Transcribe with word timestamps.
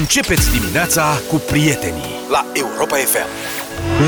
Începeți 0.00 0.50
dimineața 0.50 1.20
cu 1.28 1.36
prietenii 1.36 2.10
la 2.30 2.46
Europa 2.52 2.96
FM. 2.96 3.28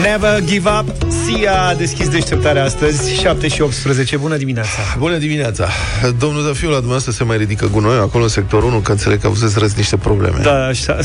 Never 0.02 0.44
give 0.44 0.70
up 0.70 1.12
Sia 1.24 1.62
a 1.62 1.74
deschis 1.74 2.08
deșteptarea 2.08 2.64
astăzi 2.64 3.20
7 3.20 3.48
și 3.48 3.60
18, 3.60 4.16
bună 4.16 4.36
dimineața 4.36 4.68
Bună 4.98 5.16
dimineața 5.16 5.68
Domnul 6.18 6.42
Zafiu, 6.42 6.66
la 6.68 6.74
dumneavoastră 6.74 7.12
se 7.12 7.24
mai 7.24 7.36
ridică 7.36 7.66
gunoi 7.66 7.98
Acolo 7.98 8.22
în 8.22 8.28
sectorul 8.28 8.68
1, 8.68 8.78
că 8.78 8.90
înțeleg 8.90 9.20
că 9.20 9.26
avuți 9.26 9.58
răți 9.58 9.74
niște 9.76 9.96
probleme 9.96 10.38
Da, 10.42 10.72
și-a, 10.72 10.98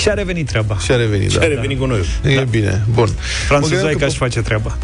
și-a 0.00 0.14
revenit 0.14 0.46
treaba 0.46 0.78
Și-a 0.78 0.96
revenit, 0.96 1.30
și-a 1.30 1.40
da 1.40 1.46
revenit 1.46 1.78
da. 1.78 1.84
gunoiul 1.84 2.06
E 2.22 2.34
da. 2.34 2.42
bine, 2.42 2.84
bun 2.94 3.08
Franțuzoica 3.46 4.06
își 4.06 4.16
face 4.16 4.40
treaba 4.40 4.76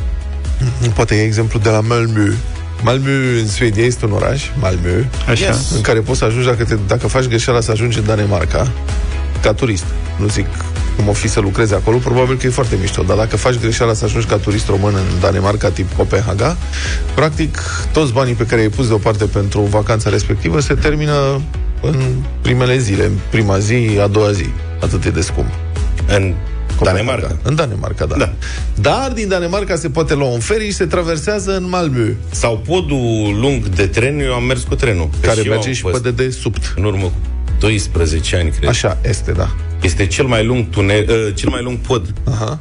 Poate 0.94 1.14
e 1.14 1.22
exemplu 1.22 1.58
de 1.58 1.68
la 1.68 1.80
Malmö 1.80 2.32
Malmö 2.80 3.40
în 3.40 3.48
Suedia 3.48 3.84
este 3.84 4.04
un 4.04 4.12
oraș, 4.12 4.42
Malmö, 4.60 5.04
Așa. 5.28 5.44
Yes. 5.44 5.70
în 5.74 5.80
care 5.80 6.00
poți 6.00 6.18
să 6.18 6.24
ajungi 6.24 6.46
dacă, 6.46 6.64
te, 6.64 6.76
dacă 6.86 7.06
faci 7.06 7.24
greșeala 7.24 7.60
să 7.60 7.70
ajungi 7.70 7.98
în 7.98 8.04
Danemarca, 8.04 8.70
ca 9.44 9.52
turist. 9.52 9.84
Nu 10.18 10.28
zic 10.28 10.46
cum 10.96 11.08
o 11.08 11.12
fi 11.12 11.28
să 11.28 11.40
lucrezi 11.40 11.74
acolo, 11.74 11.96
probabil 11.96 12.36
că 12.36 12.46
e 12.46 12.50
foarte 12.50 12.76
mișto, 12.80 13.02
dar 13.02 13.16
dacă 13.16 13.36
faci 13.36 13.58
greșeala 13.58 13.92
să 13.92 14.04
ajungi 14.04 14.26
ca 14.26 14.36
turist 14.36 14.68
român 14.68 14.94
în 14.94 15.20
Danemarca, 15.20 15.70
tip 15.70 15.92
Copenhaga, 15.96 16.56
practic 17.14 17.58
toți 17.92 18.12
banii 18.12 18.34
pe 18.34 18.46
care 18.46 18.60
i-ai 18.60 18.70
pus 18.70 18.88
deoparte 18.88 19.24
pentru 19.24 19.60
vacanța 19.60 20.10
respectivă 20.10 20.60
se 20.60 20.74
termină 20.74 21.40
în 21.82 21.96
primele 22.40 22.78
zile, 22.78 23.04
în 23.04 23.12
prima 23.30 23.58
zi, 23.58 23.98
a 24.00 24.06
doua 24.06 24.32
zi. 24.32 24.46
Atât 24.80 25.04
e 25.04 25.10
de 25.10 25.20
scump. 25.20 25.52
În 26.06 26.34
Danemarca. 26.82 27.36
În 27.42 27.54
Danemarca, 27.54 28.06
da. 28.06 28.16
da. 28.16 28.32
Dar 28.80 29.12
din 29.14 29.28
Danemarca 29.28 29.76
se 29.76 29.88
poate 29.88 30.14
lua 30.14 30.28
un 30.28 30.40
feri 30.40 30.64
și 30.64 30.72
se 30.72 30.86
traversează 30.86 31.56
în 31.56 31.72
Malmö. 31.76 32.14
Sau 32.30 32.62
podul 32.66 33.38
lung 33.40 33.66
de 33.66 33.86
tren, 33.86 34.20
eu 34.20 34.34
am 34.34 34.44
mers 34.44 34.62
cu 34.62 34.74
trenul. 34.74 35.08
Care 35.20 35.42
merge 35.42 35.72
și 35.72 35.84
pe 36.02 36.10
de 36.10 36.30
subt. 36.30 36.74
În 36.76 36.84
urmă 36.84 37.12
12 37.58 38.36
ani, 38.36 38.50
cred. 38.50 38.68
Așa 38.68 38.98
este, 39.08 39.32
da. 39.32 39.48
Este 39.82 40.06
cel 40.06 40.24
mai 40.24 40.44
lung, 40.44 40.70
tunel, 40.70 41.06
uh, 41.08 41.34
cel 41.34 41.48
mai 41.48 41.62
lung 41.62 41.76
pod 41.76 42.12
Aha. 42.30 42.58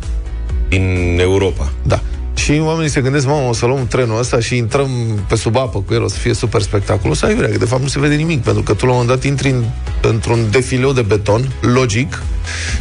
din 0.69 1.17
Europa. 1.21 1.71
Da. 1.83 2.01
Și 2.35 2.61
oamenii 2.63 2.89
se 2.89 3.01
gândesc, 3.01 3.25
mamă, 3.25 3.49
o 3.49 3.53
să 3.53 3.65
luăm 3.65 3.87
trenul 3.87 4.19
ăsta 4.19 4.39
și 4.39 4.57
intrăm 4.57 4.89
pe 5.27 5.35
sub 5.35 5.57
apă 5.57 5.79
cu 5.79 5.93
el, 5.93 6.01
o 6.03 6.07
să 6.07 6.17
fie 6.17 6.33
super 6.33 6.61
spectaculos. 6.61 7.21
Ai 7.21 7.35
vrea, 7.35 7.49
că 7.49 7.57
de 7.57 7.65
fapt 7.65 7.81
nu 7.81 7.87
se 7.87 7.99
vede 7.99 8.15
nimic, 8.15 8.41
pentru 8.41 8.63
că 8.63 8.73
tu 8.73 8.85
la 8.85 8.91
un 8.91 8.97
moment 8.97 9.15
dat 9.15 9.29
intri 9.29 9.49
în, 9.49 9.63
într-un 10.01 10.47
defileu 10.51 10.93
de 10.93 11.01
beton, 11.01 11.51
logic, 11.61 12.21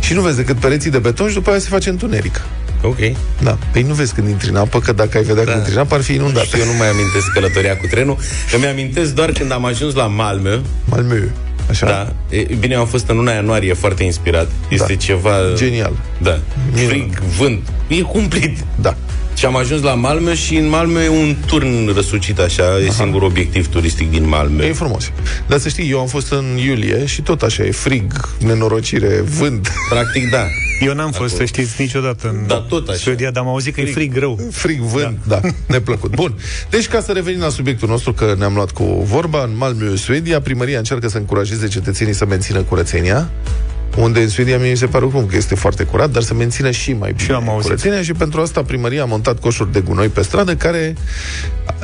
și 0.00 0.14
nu 0.14 0.20
vezi 0.20 0.36
decât 0.36 0.56
pereții 0.56 0.90
de 0.90 0.98
beton 0.98 1.28
și 1.28 1.34
după 1.34 1.50
aia 1.50 1.58
se 1.58 1.68
face 1.68 1.88
întuneric. 1.88 2.40
Ok. 2.82 2.98
Da. 3.42 3.58
Păi 3.72 3.82
nu 3.82 3.94
vezi 3.94 4.14
când 4.14 4.28
intri 4.28 4.48
în 4.48 4.56
apă, 4.56 4.78
că 4.80 4.92
dacă 4.92 5.16
ai 5.16 5.22
vedea 5.22 5.44
da. 5.44 5.50
când 5.50 5.56
intri 5.56 5.74
în 5.74 5.80
apă, 5.80 5.94
ar 5.94 6.00
fi 6.00 6.14
inundat. 6.14 6.58
Eu 6.58 6.64
nu 6.64 6.72
mai 6.78 6.88
amintesc 6.88 7.32
călătoria 7.32 7.76
cu 7.76 7.86
trenul. 7.86 8.16
Îmi 8.54 8.66
amintesc 8.66 9.14
doar 9.14 9.30
când 9.30 9.52
am 9.52 9.64
ajuns 9.64 9.94
la 9.94 10.14
Malmö. 10.20 10.60
Malmö. 10.94 11.28
Așa? 11.72 11.86
Da. 11.86 12.36
E, 12.36 12.46
bine, 12.58 12.74
am 12.74 12.86
fost 12.86 13.08
în 13.08 13.16
luna 13.16 13.32
ianuarie 13.32 13.72
foarte 13.72 14.04
inspirat. 14.04 14.50
Este 14.68 14.92
da. 14.92 14.98
ceva... 14.98 15.32
Genial. 15.54 15.92
Da. 16.18 16.38
Frig, 16.74 17.18
vânt. 17.38 17.72
E 17.88 18.00
cumplit. 18.00 18.64
Da. 18.80 18.96
Și 19.34 19.44
am 19.44 19.56
ajuns 19.56 19.82
la 19.82 19.94
Malmö 19.94 20.34
și 20.34 20.56
în 20.56 20.74
Malmö 20.74 21.04
e 21.04 21.08
un 21.08 21.36
turn 21.46 21.92
răsucit 21.94 22.38
așa, 22.38 22.64
Aha. 22.64 22.78
e 22.78 22.90
singur 22.90 23.22
obiectiv 23.22 23.68
turistic 23.68 24.10
din 24.10 24.34
Malmö. 24.34 24.64
E 24.64 24.72
frumos. 24.72 25.12
Dar 25.46 25.58
să 25.58 25.68
știi, 25.68 25.90
eu 25.90 26.00
am 26.00 26.06
fost 26.06 26.32
în 26.32 26.58
iulie 26.64 27.06
și 27.06 27.22
tot 27.22 27.42
așa, 27.42 27.62
e 27.62 27.70
frig, 27.70 28.28
nenorocire, 28.38 29.20
vânt. 29.38 29.72
Practic, 29.88 30.30
da. 30.30 30.44
Eu 30.80 30.94
n-am 30.94 31.10
fost, 31.10 31.34
să 31.34 31.44
știți, 31.44 31.80
niciodată 31.80 32.28
în 32.28 32.46
da, 32.46 32.54
tot 32.68 32.88
așa. 32.88 32.98
Suedia, 32.98 33.30
dar 33.30 33.42
am 33.42 33.48
auzit 33.48 33.74
că 33.74 33.80
frig. 33.80 33.88
e 33.88 33.92
frig 33.92 34.16
rău. 34.16 34.40
Frig, 34.50 34.80
vânt, 34.80 35.18
da, 35.26 35.40
da 35.42 35.48
neplăcut. 35.66 36.14
Bun. 36.14 36.34
Deci, 36.70 36.88
ca 36.88 37.00
să 37.00 37.12
revenim 37.12 37.40
la 37.40 37.48
subiectul 37.48 37.88
nostru, 37.88 38.12
că 38.12 38.34
ne-am 38.38 38.54
luat 38.54 38.70
cu 38.70 38.84
vorba, 38.84 39.42
în 39.42 39.50
Malmö, 39.64 39.94
Suedia, 39.94 40.40
primăria 40.40 40.78
încearcă 40.78 41.08
să 41.08 41.18
încurajeze 41.18 41.68
cetățenii 41.68 42.14
să 42.14 42.26
mențină 42.26 42.62
curățenia 42.62 43.30
unde 43.96 44.20
în 44.20 44.28
Suedia 44.28 44.58
mie 44.58 44.70
mi 44.70 44.76
se 44.76 44.86
pare 44.86 45.04
cum 45.04 45.26
că 45.26 45.36
este 45.36 45.54
foarte 45.54 45.84
curat, 45.84 46.10
dar 46.10 46.22
să 46.22 46.34
mențină 46.34 46.70
și 46.70 46.92
mai 46.92 47.12
bine 47.12 47.24
și 47.24 47.32
am 47.32 47.58
curățenia 47.62 48.02
și 48.02 48.12
pentru 48.12 48.40
asta 48.40 48.62
primăria 48.62 49.02
a 49.02 49.06
montat 49.06 49.40
coșuri 49.40 49.72
de 49.72 49.80
gunoi 49.80 50.08
pe 50.08 50.22
stradă 50.22 50.54
care, 50.54 50.94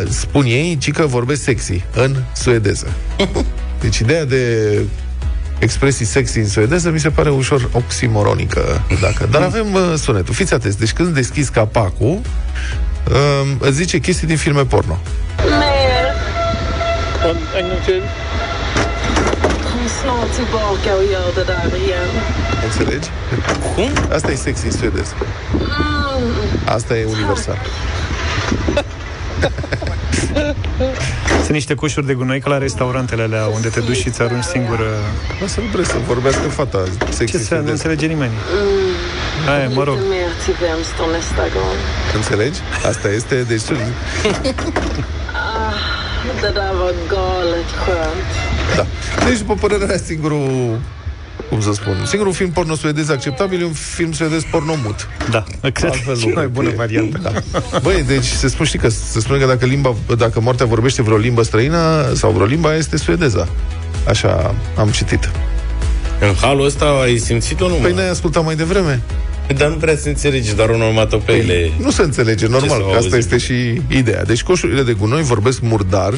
spun 0.08 0.44
ei, 0.44 0.76
ci 0.80 0.92
că 0.92 1.06
vorbesc 1.06 1.42
sexy 1.42 1.84
în 1.94 2.16
suedeză. 2.34 2.92
Deci 3.80 3.98
ideea 3.98 4.24
de 4.24 4.78
expresii 5.58 6.04
sexy 6.04 6.38
în 6.38 6.48
suedeză 6.48 6.90
mi 6.90 7.00
se 7.00 7.10
pare 7.10 7.30
ușor 7.30 7.68
oximoronică. 7.72 8.82
Dacă... 9.00 9.28
Dar 9.30 9.42
avem 9.42 9.74
uh, 9.74 9.94
sunetul. 9.96 10.34
Fiți 10.34 10.54
atenți. 10.54 10.78
Deci 10.78 10.92
când 10.92 11.14
deschizi 11.14 11.50
capacul, 11.50 12.20
uh, 13.08 13.48
îți 13.58 13.76
zice 13.76 13.98
chestii 13.98 14.26
din 14.26 14.36
filme 14.36 14.64
porno. 14.64 14.98
Mer. 15.36 15.98
Snart 20.02 20.30
tillbaka 20.36 20.96
och 20.96 21.04
gör 21.04 21.32
det 21.34 21.44
där 21.44 21.76
igen. 21.76 22.10
Înțelegi? 22.64 23.10
Cum? 23.74 23.90
Asta 24.12 24.32
e 24.32 24.36
sexy 24.36 24.66
în 24.66 24.72
suedez. 24.72 25.14
Mm. 25.52 26.24
Asta 26.66 26.96
e 26.96 27.04
universal. 27.04 27.58
Sunt 31.44 31.50
niște 31.50 31.74
coșuri 31.74 32.06
de 32.06 32.14
gunoi 32.14 32.40
ca 32.40 32.50
la 32.50 32.58
restaurantele 32.58 33.22
alea 33.22 33.46
unde 33.46 33.68
te 33.68 33.80
duci 33.80 33.96
și 33.96 34.08
îți 34.08 34.22
arunci 34.22 34.44
singură... 34.44 34.88
Asta 35.44 35.60
nu 35.60 35.66
trebuie 35.66 35.86
să 35.86 35.96
vorbească 36.06 36.48
fata 36.48 36.84
sexy 37.08 37.36
Ce 37.36 37.42
să 37.42 37.54
nu 37.54 37.70
înțelege 37.70 38.06
nimeni? 38.06 38.32
Mm. 38.32 39.50
Aia, 39.54 39.68
mă 39.68 39.84
rog. 39.84 39.98
Înțelegi? 42.14 42.58
Asta 42.88 43.08
este, 43.08 43.42
deci... 43.42 43.62
ah, 45.32 45.98
det 46.40 46.54
där 46.54 46.72
var 46.80 46.94
galet 47.08 47.68
skönt. 47.80 48.37
Da. 48.76 48.86
Deci, 49.24 49.38
după 49.38 49.54
părerea 49.54 49.86
mea, 49.86 49.96
singurul 49.96 50.78
cum 51.48 51.60
să 51.60 51.72
spun, 51.72 51.96
singurul 52.06 52.32
film 52.32 52.50
porno 52.50 52.74
suedez 52.74 53.08
acceptabil 53.08 53.60
e 53.60 53.64
un 53.64 53.72
film 53.72 54.12
suedez 54.12 54.42
porno 54.50 54.74
mut. 54.84 55.08
Da, 55.30 55.44
cred 55.60 56.02
că 56.06 56.12
cea 56.14 56.30
mai 56.34 56.46
bună 56.46 56.70
variantă. 56.76 57.18
Da. 57.22 57.32
Băi, 57.82 58.04
deci 58.06 58.24
se 58.24 58.48
spune, 58.48 58.68
știi 58.68 58.78
că 58.78 58.88
se 58.88 59.20
spune 59.20 59.38
că 59.38 59.46
dacă, 59.46 59.66
limba, 59.66 59.94
dacă 60.16 60.40
moartea 60.40 60.66
vorbește 60.66 61.02
vreo 61.02 61.16
limbă 61.16 61.42
străină 61.42 62.12
sau 62.14 62.30
vreo 62.30 62.46
limba 62.46 62.74
este 62.74 62.96
suedeza. 62.96 63.48
Așa 64.08 64.54
am 64.76 64.88
citit. 64.88 65.30
În 66.20 66.34
halul 66.40 66.64
ăsta 66.64 66.84
ai 66.84 67.16
simțit-o 67.16 67.68
nu? 67.68 67.74
Păi 67.74 67.92
n-ai 67.92 68.10
ascultat 68.10 68.44
mai 68.44 68.56
devreme? 68.56 69.02
Dar 69.56 69.68
nu 69.68 69.74
prea 69.74 69.96
se 69.96 70.08
înțelege, 70.08 70.52
doar 70.52 70.68
un 70.68 70.80
onomatopeile... 70.82 71.52
Păi, 71.52 71.72
nu 71.80 71.90
se 71.90 72.02
înțelege, 72.02 72.46
normal, 72.46 72.90
că 72.92 72.96
asta 72.96 73.16
este 73.16 73.38
și 73.38 73.80
ideea. 73.88 74.24
Deci 74.24 74.42
coșurile 74.42 74.82
de 74.82 74.92
gunoi 74.92 75.22
vorbesc 75.22 75.60
murdar, 75.60 76.14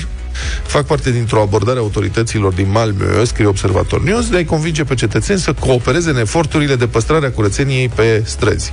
fac 0.67 0.87
parte 0.87 1.11
dintr-o 1.11 1.41
abordare 1.41 1.79
a 1.79 1.81
autorităților 1.81 2.53
din 2.53 2.67
Malmö, 2.79 3.23
scrie 3.27 3.47
Observator 3.47 4.03
News, 4.03 4.29
de 4.29 4.37
a-i 4.37 4.45
convinge 4.45 4.85
pe 4.85 4.95
cetățeni 4.95 5.39
să 5.39 5.53
coopereze 5.53 6.11
în 6.11 6.19
eforturile 6.19 6.77
de 6.77 6.87
păstrare 6.87 7.27
a 7.27 7.31
curățeniei 7.31 7.89
pe 7.89 8.23
străzi. 8.25 8.73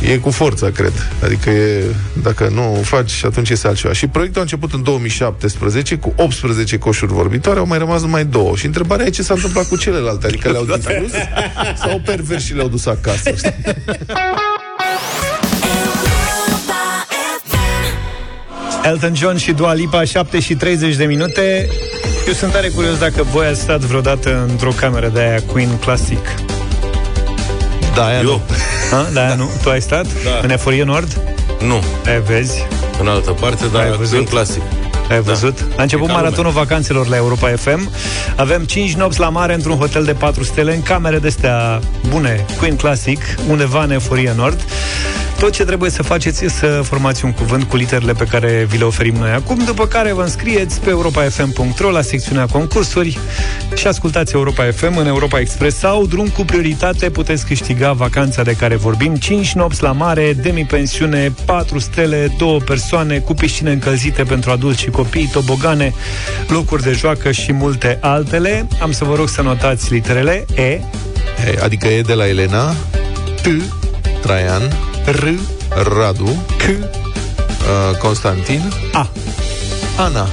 E 0.00 0.16
cu 0.16 0.30
forța, 0.30 0.70
cred. 0.70 0.92
Adică 1.22 1.50
e, 1.50 1.84
dacă 2.22 2.48
nu 2.54 2.76
o 2.78 2.82
faci, 2.82 3.24
atunci 3.24 3.50
este 3.50 3.66
altceva. 3.66 3.92
Și 3.92 4.06
proiectul 4.06 4.38
a 4.38 4.42
început 4.42 4.72
în 4.72 4.82
2017 4.82 5.96
cu 5.96 6.12
18 6.16 6.78
coșuri 6.78 7.12
vorbitoare, 7.12 7.58
au 7.58 7.66
mai 7.66 7.78
rămas 7.78 8.00
numai 8.00 8.24
două. 8.24 8.56
Și 8.56 8.66
întrebarea 8.66 9.06
e 9.06 9.10
ce 9.10 9.22
s-a 9.22 9.34
întâmplat 9.34 9.68
cu 9.68 9.76
celelalte. 9.76 10.26
Adică 10.26 10.50
le-au 10.50 10.64
distrus 10.64 11.10
sau 11.76 12.00
pervers 12.04 12.44
și 12.44 12.54
le-au 12.54 12.68
dus 12.68 12.86
acasă. 12.86 13.30
Elton 18.84 19.14
John 19.14 19.36
și 19.36 19.52
Dua 19.52 19.72
Lipa, 19.72 20.04
7 20.04 20.40
și 20.40 20.54
30 20.54 20.96
de 20.96 21.04
minute. 21.04 21.68
Eu 22.26 22.32
sunt 22.32 22.52
tare 22.52 22.68
curios 22.68 22.98
dacă 22.98 23.22
voi 23.22 23.46
ați 23.46 23.60
stat 23.60 23.80
vreodată 23.80 24.46
într-o 24.48 24.70
cameră 24.70 25.08
de 25.08 25.20
aia 25.20 25.42
Queen 25.42 25.76
Classic. 25.76 26.34
Da, 27.94 28.06
aia 28.06 28.18
Eu. 28.18 28.24
nu. 28.24 28.40
A, 28.92 29.06
da, 29.12 29.26
da, 29.26 29.34
nu? 29.34 29.50
Tu 29.62 29.68
ai 29.68 29.80
stat? 29.80 30.06
Da. 30.24 30.30
În 30.42 30.50
Eforie 30.50 30.84
Nord? 30.84 31.20
Nu. 31.60 31.82
Ai 32.06 32.20
vezi? 32.20 32.66
În 33.00 33.08
altă 33.08 33.30
parte, 33.30 33.64
dar 33.72 33.82
ai 33.82 33.96
văzut? 33.96 34.18
în 34.18 34.24
clasic. 34.24 34.62
Ai 35.10 35.20
văzut? 35.20 35.60
Da. 35.60 35.74
A 35.76 35.82
început 35.82 36.08
maratonul 36.08 36.44
lumea. 36.44 36.62
vacanțelor 36.62 37.06
la 37.08 37.16
Europa 37.16 37.48
FM. 37.56 37.90
Avem 38.36 38.64
5 38.64 38.94
nopți 38.94 39.20
la 39.20 39.28
mare 39.28 39.54
într-un 39.54 39.76
hotel 39.76 40.04
de 40.04 40.12
4 40.12 40.44
stele, 40.44 40.74
în 40.74 40.82
camere 40.82 41.18
de-astea 41.18 41.80
bune, 42.08 42.44
Queen 42.58 42.76
Classic, 42.76 43.20
undeva 43.48 43.82
în 43.82 43.90
Eforie 43.90 44.32
Nord. 44.36 44.64
Tot 45.38 45.52
ce 45.52 45.64
trebuie 45.64 45.90
să 45.90 46.02
faceți 46.02 46.44
e 46.44 46.48
să 46.48 46.80
formați 46.84 47.24
un 47.24 47.32
cuvânt 47.32 47.64
cu 47.64 47.76
literele 47.76 48.12
pe 48.12 48.24
care 48.24 48.66
vi 48.68 48.78
le 48.78 48.84
oferim 48.84 49.14
noi 49.14 49.30
acum, 49.30 49.64
după 49.64 49.86
care 49.86 50.12
vă 50.12 50.22
înscrieți 50.22 50.80
pe 50.80 50.90
europafm.ro 50.90 51.90
la 51.90 52.00
secțiunea 52.00 52.46
concursuri 52.46 53.18
și 53.74 53.86
ascultați 53.86 54.34
Europa 54.34 54.64
FM 54.70 54.96
în 54.96 55.06
Europa 55.06 55.38
Express 55.40 55.78
sau 55.78 56.06
drum 56.06 56.28
cu 56.28 56.44
prioritate 56.44 57.10
puteți 57.10 57.46
câștiga 57.46 57.92
vacanța 57.92 58.42
de 58.42 58.52
care 58.52 58.76
vorbim, 58.76 59.14
5 59.14 59.52
nopți 59.52 59.82
la 59.82 59.92
mare, 59.92 60.32
demi-pensiune, 60.32 61.32
4 61.44 61.78
stele, 61.78 62.34
2 62.38 62.62
persoane 62.64 63.18
cu 63.18 63.34
piscine 63.34 63.72
încălzite 63.72 64.22
pentru 64.22 64.50
adulți 64.50 64.80
și 64.80 64.90
copii, 64.90 65.28
tobogane, 65.32 65.94
locuri 66.48 66.82
de 66.82 66.92
joacă 66.92 67.30
și 67.30 67.52
multe 67.52 67.98
altele. 68.00 68.66
Am 68.82 68.92
să 68.92 69.04
vă 69.04 69.14
rog 69.14 69.28
să 69.28 69.42
notați 69.42 69.92
literele 69.92 70.44
E, 70.54 70.80
adică 71.62 71.88
E 71.88 72.00
de 72.00 72.14
la 72.14 72.28
Elena, 72.28 72.74
T, 73.42 73.46
Traian, 74.20 74.62
R, 75.10 75.34
Radu, 75.98 76.44
C, 76.58 76.62
uh, 76.68 77.96
Constantin, 77.98 78.72
A, 78.92 79.08
Ana, 79.96 80.28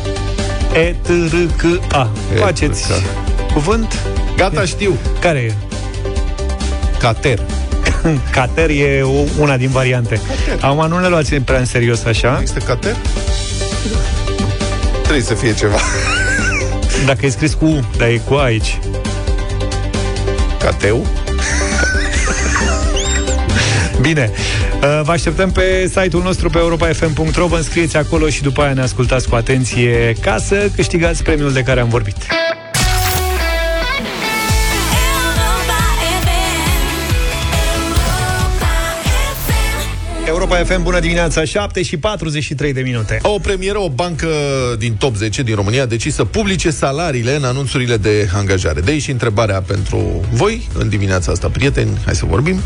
E, 0.73 0.95
T, 1.01 1.07
R, 1.09 1.35
C, 1.57 1.93
A. 1.93 2.09
Faceți 2.39 2.83
cuvânt 3.53 3.93
Gata, 4.37 4.65
știu. 4.65 4.97
Care 5.19 5.39
e? 5.39 5.53
Cater. 6.99 7.39
Cater 8.31 8.69
e 8.69 9.01
o- 9.03 9.23
una 9.39 9.57
din 9.57 9.69
variante. 9.69 10.19
Acum 10.61 10.87
nu 10.87 10.99
le 10.99 11.07
luați 11.07 11.35
prea 11.35 11.59
în 11.59 11.65
serios 11.65 12.03
așa. 12.03 12.37
Există 12.41 12.59
cater? 12.65 12.95
Trebuie 15.01 15.23
să 15.23 15.33
fie 15.33 15.53
ceva. 15.53 15.77
Dacă 17.05 17.25
e 17.25 17.29
scris 17.29 17.53
cu 17.53 17.65
U, 17.65 17.79
dar 17.97 18.07
e 18.07 18.21
cu 18.27 18.33
A 18.33 18.43
aici. 18.43 18.79
Cateu? 20.59 21.05
Bine, 24.01 24.31
uh, 24.31 24.64
vă 25.03 25.11
așteptăm 25.11 25.51
pe 25.51 25.87
site-ul 25.87 26.23
nostru 26.23 26.49
pe 26.49 26.57
europa.fm.ro 26.57 27.47
Vă 27.47 27.55
înscrieți 27.55 27.97
acolo 27.97 28.29
și 28.29 28.41
după 28.41 28.61
aia 28.61 28.73
ne 28.73 28.81
ascultați 28.81 29.29
cu 29.29 29.35
atenție 29.35 30.13
ca 30.21 30.37
să 30.37 30.69
câștigați 30.75 31.23
premiul 31.23 31.53
de 31.53 31.63
care 31.63 31.79
am 31.79 31.89
vorbit. 31.89 32.15
Europa 40.45 40.73
FM, 40.73 40.83
bună 40.83 40.99
dimineața, 40.99 41.43
7 41.43 41.83
și 41.83 41.97
43 41.97 42.73
de 42.73 42.81
minute. 42.81 43.19
O 43.21 43.39
premieră, 43.39 43.79
o 43.79 43.89
bancă 43.89 44.27
din 44.77 44.95
top 44.95 45.15
10 45.15 45.43
din 45.43 45.55
România 45.55 45.81
a 45.81 45.85
decis 45.85 46.13
să 46.13 46.25
publice 46.25 46.69
salariile 46.69 47.35
în 47.35 47.43
anunțurile 47.43 47.97
de 47.97 48.29
angajare. 48.33 48.81
De 48.81 48.91
aici 48.91 49.01
și 49.01 49.11
întrebarea 49.11 49.61
pentru 49.61 50.25
voi, 50.31 50.67
în 50.73 50.89
dimineața 50.89 51.31
asta, 51.31 51.49
prieteni, 51.49 51.97
hai 52.05 52.15
să 52.15 52.25
vorbim. 52.25 52.59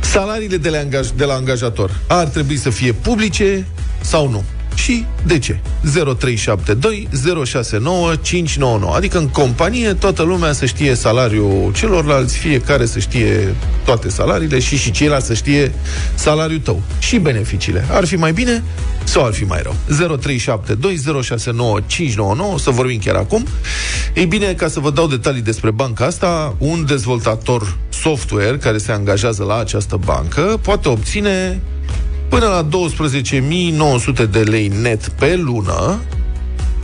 Salariile 0.00 0.56
de 0.56 0.68
la, 0.68 0.78
angaj- 0.78 1.14
de 1.16 1.24
la 1.24 1.34
angajator 1.34 1.90
ar 2.06 2.26
trebui 2.26 2.56
să 2.56 2.70
fie 2.70 2.92
publice 2.92 3.66
sau 4.00 4.28
nu? 4.28 4.44
Și 4.76 5.04
de 5.26 5.38
ce? 5.38 5.58
0372 5.92 7.08
069 7.44 8.14
599 8.22 8.94
Adică 8.94 9.18
în 9.18 9.28
companie 9.28 9.92
toată 9.92 10.22
lumea 10.22 10.52
să 10.52 10.66
știe 10.66 10.94
salariul 10.94 11.72
celorlalți 11.74 12.38
Fiecare 12.38 12.86
să 12.86 12.98
știe 12.98 13.54
toate 13.84 14.08
salariile 14.08 14.58
Și 14.58 14.76
și 14.76 14.90
ceilalți 14.90 15.26
să 15.26 15.34
știe 15.34 15.72
salariul 16.14 16.60
tău 16.60 16.82
Și 16.98 17.18
beneficiile 17.18 17.84
Ar 17.90 18.06
fi 18.06 18.16
mai 18.16 18.32
bine 18.32 18.62
sau 19.04 19.24
ar 19.24 19.32
fi 19.32 19.44
mai 19.44 19.60
rău? 19.62 19.74
0372 20.18 21.22
069 21.22 21.80
599 21.86 22.58
Să 22.58 22.70
vorbim 22.70 22.98
chiar 22.98 23.14
acum 23.14 23.46
Ei 24.14 24.26
bine, 24.26 24.52
ca 24.52 24.68
să 24.68 24.80
vă 24.80 24.90
dau 24.90 25.06
detalii 25.06 25.42
despre 25.42 25.70
banca 25.70 26.04
asta 26.04 26.54
Un 26.58 26.84
dezvoltator 26.86 27.76
software 27.88 28.56
care 28.56 28.78
se 28.78 28.92
angajează 28.92 29.44
la 29.44 29.58
această 29.58 29.98
bancă 30.04 30.58
Poate 30.62 30.88
obține 30.88 31.60
până 32.28 32.46
la 32.46 32.68
12.900 34.24 34.30
de 34.30 34.38
lei 34.38 34.72
net 34.80 35.08
pe 35.08 35.36
lună, 35.36 36.00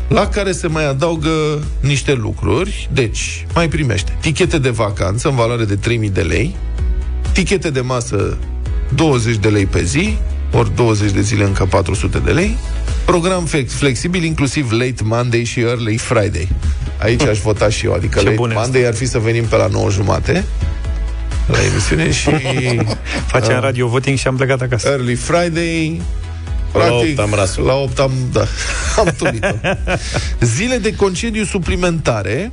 la 0.09 0.27
care 0.27 0.53
se 0.53 0.67
mai 0.67 0.89
adaugă 0.89 1.63
niște 1.81 2.13
lucruri. 2.13 2.89
Deci, 2.93 3.47
mai 3.55 3.69
primește 3.69 4.17
tichete 4.21 4.59
de 4.59 4.71
vacanță 4.71 5.29
în 5.29 5.35
valoare 5.35 5.65
de 5.65 5.79
3.000 6.07 6.13
de 6.13 6.21
lei, 6.21 6.57
tichete 7.33 7.71
de 7.71 7.81
masă 7.81 8.39
20 8.95 9.37
de 9.37 9.49
lei 9.49 9.67
pe 9.67 9.83
zi, 9.83 10.17
ori 10.53 10.75
20 10.75 11.11
de 11.11 11.21
zile 11.21 11.45
încă 11.45 11.65
400 11.65 12.19
de 12.19 12.31
lei, 12.31 12.57
program 13.05 13.45
flex- 13.45 13.75
flexibil, 13.75 14.25
inclusiv 14.25 14.71
Late 14.71 15.03
Monday 15.05 15.45
și 15.45 15.61
Early 15.61 15.97
Friday. 15.97 16.49
Aici 16.99 17.23
aș 17.23 17.39
vota 17.39 17.69
și 17.69 17.87
eu, 17.87 17.93
adică 17.93 18.19
Ce 18.19 18.25
Late 18.25 18.37
bune 18.37 18.55
Monday 18.55 18.83
ar 18.83 18.95
fi 18.95 19.07
să 19.07 19.19
venim 19.19 19.45
pe 19.45 19.57
la 19.57 19.67
9 19.67 19.91
jumate 19.91 20.45
la 21.47 21.65
emisiune 21.65 22.11
și 22.13 22.31
Facem 23.33 23.55
Ah. 23.55 23.61
radio 23.63 23.87
voting 23.89 24.19
și 24.19 24.27
am 24.27 24.37
plecat 24.37 24.61
acasă. 24.61 24.89
Early 24.89 25.15
Friday 25.15 26.01
La 26.73 26.93
opt 26.93 27.19
am 27.19 27.35
rasul. 27.35 27.65
La 27.65 27.75
8 27.75 27.99
am, 27.99 28.13
da, 28.33 28.45
am 28.99 29.15
tunit 29.19 29.45
Zile 30.41 30.77
de 30.79 30.95
concediu 30.97 31.45
suplimentare 31.45 32.53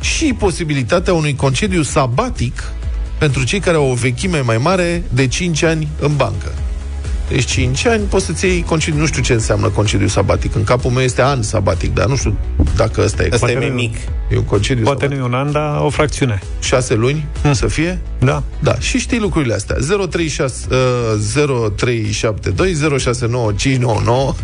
și 0.00 0.34
posibilitatea 0.38 1.12
unui 1.14 1.36
concediu 1.36 1.82
sabatic 1.82 2.62
pentru 3.18 3.44
cei 3.44 3.60
care 3.60 3.76
au 3.76 3.90
o 3.90 3.94
vechime 3.94 4.40
mai 4.40 4.58
mare 4.58 5.02
de 5.08 5.26
5 5.26 5.62
ani 5.62 5.88
în 6.00 6.16
bancă. 6.16 6.52
Deci 7.30 7.44
5 7.44 7.86
ani 7.86 8.02
poți 8.04 8.24
să-ți 8.24 8.44
iei 8.46 8.62
concediu, 8.62 9.00
nu 9.00 9.06
știu 9.06 9.22
ce 9.22 9.32
înseamnă 9.32 9.68
concediu 9.68 10.06
sabatic. 10.06 10.54
În 10.54 10.64
capul 10.64 10.90
meu 10.90 11.02
este 11.02 11.22
an 11.22 11.42
sabatic, 11.42 11.94
dar 11.94 12.06
nu 12.06 12.16
știu 12.16 12.36
dacă 12.76 13.00
ăsta 13.04 13.22
e. 13.22 13.28
Asta 13.32 13.50
e 13.50 13.52
Poate 13.52 13.54
mai 13.58 13.68
nu- 13.68 13.74
mic. 13.74 13.96
E 14.30 14.36
un 14.36 14.44
concediu 14.44 14.84
Poate 14.84 15.06
nu 15.06 15.12
sabatic. 15.14 15.32
e 15.32 15.36
un 15.36 15.44
an, 15.46 15.52
dar 15.52 15.80
o 15.84 15.88
fracțiune. 15.90 16.38
6 16.60 16.94
luni 16.94 17.26
să 17.52 17.66
fie? 17.66 17.98
Da. 18.18 18.42
Da, 18.60 18.78
și 18.78 18.98
știi 18.98 19.18
lucrurile 19.18 19.54
astea. 19.54 19.76
036, 20.10 20.66
uh, 20.70 20.76
0372 21.76 22.74
069599. 22.74 24.34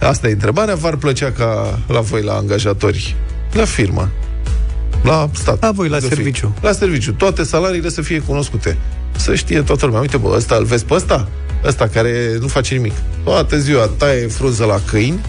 Asta 0.00 0.28
e 0.28 0.32
întrebarea. 0.32 0.74
V-ar 0.74 0.96
plăcea 0.96 1.30
ca 1.32 1.78
la 1.88 2.00
voi, 2.00 2.22
la 2.22 2.34
angajatori, 2.34 3.16
la 3.52 3.64
firmă, 3.64 4.10
la 5.02 5.28
stat. 5.32 5.60
La 5.62 5.70
voi, 5.70 5.88
la 5.88 5.98
să 5.98 6.06
fie. 6.06 6.14
serviciu. 6.16 6.54
La 6.60 6.72
serviciu. 6.72 7.12
Toate 7.12 7.42
salariile 7.42 7.88
să 7.88 8.02
fie 8.02 8.18
cunoscute. 8.18 8.76
Să 9.16 9.34
știe 9.34 9.60
toată 9.62 9.84
lumea. 9.86 10.00
Uite, 10.00 10.16
bă, 10.16 10.32
ăsta 10.36 10.54
îl 10.56 10.64
vezi 10.64 10.84
pe 10.84 10.94
ăsta? 10.94 11.28
Ăsta 11.64 11.88
care 11.88 12.36
nu 12.40 12.46
face 12.46 12.74
nimic. 12.74 12.92
Toată 13.24 13.58
ziua 13.58 13.90
taie 13.96 14.26
frunză 14.26 14.64
la 14.64 14.80
câini, 14.90 15.20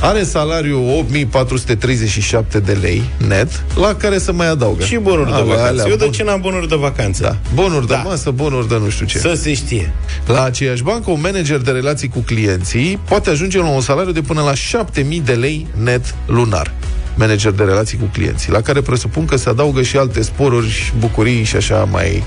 are 0.00 0.22
salariu 0.22 0.98
8437 0.98 2.58
de 2.60 2.72
lei 2.72 3.02
net, 3.28 3.62
la 3.80 3.94
care 3.94 4.18
să 4.18 4.32
mai 4.32 4.48
adaugă. 4.48 4.84
Și 4.84 4.96
bonuri 4.96 5.26
de 5.28 5.32
Alea, 5.34 5.44
vacanță. 5.44 5.68
alea, 5.70 5.84
Eu 5.88 5.96
de 5.96 6.04
bun. 6.04 6.12
ce 6.12 6.22
n-am 6.22 6.40
bonuri 6.40 6.68
de 6.68 6.74
vacanță? 6.76 7.22
Da. 7.22 7.36
Bonuri 7.54 7.86
de 7.86 7.92
Da. 7.94 8.00
masă, 8.02 8.30
bonuri 8.30 8.68
de 8.68 8.78
nu 8.78 8.88
știu 8.88 9.06
ce. 9.06 9.18
Să 9.18 9.34
se 9.34 9.54
știe. 9.54 9.92
La 10.26 10.44
aceeași 10.44 10.82
bancă, 10.82 11.10
un 11.10 11.20
manager 11.20 11.58
de 11.58 11.70
relații 11.70 12.08
cu 12.08 12.18
clienții 12.18 12.98
poate 13.08 13.30
ajunge 13.30 13.58
la 13.58 13.68
un 13.68 13.80
salariu 13.80 14.12
de 14.12 14.20
până 14.20 14.42
la 14.42 14.54
7000 14.54 15.20
de 15.20 15.32
lei 15.32 15.66
net 15.82 16.14
lunar. 16.26 16.72
Manager 17.14 17.52
de 17.52 17.62
relații 17.62 17.98
cu 17.98 18.08
clienții, 18.12 18.52
la 18.52 18.60
care 18.60 18.80
presupun 18.80 19.24
că 19.24 19.36
se 19.36 19.48
adaugă 19.48 19.82
și 19.82 19.96
alte 19.96 20.22
sporuri, 20.22 20.92
bucurii 20.98 21.42
și 21.44 21.56
așa 21.56 21.88
mai 21.90 22.24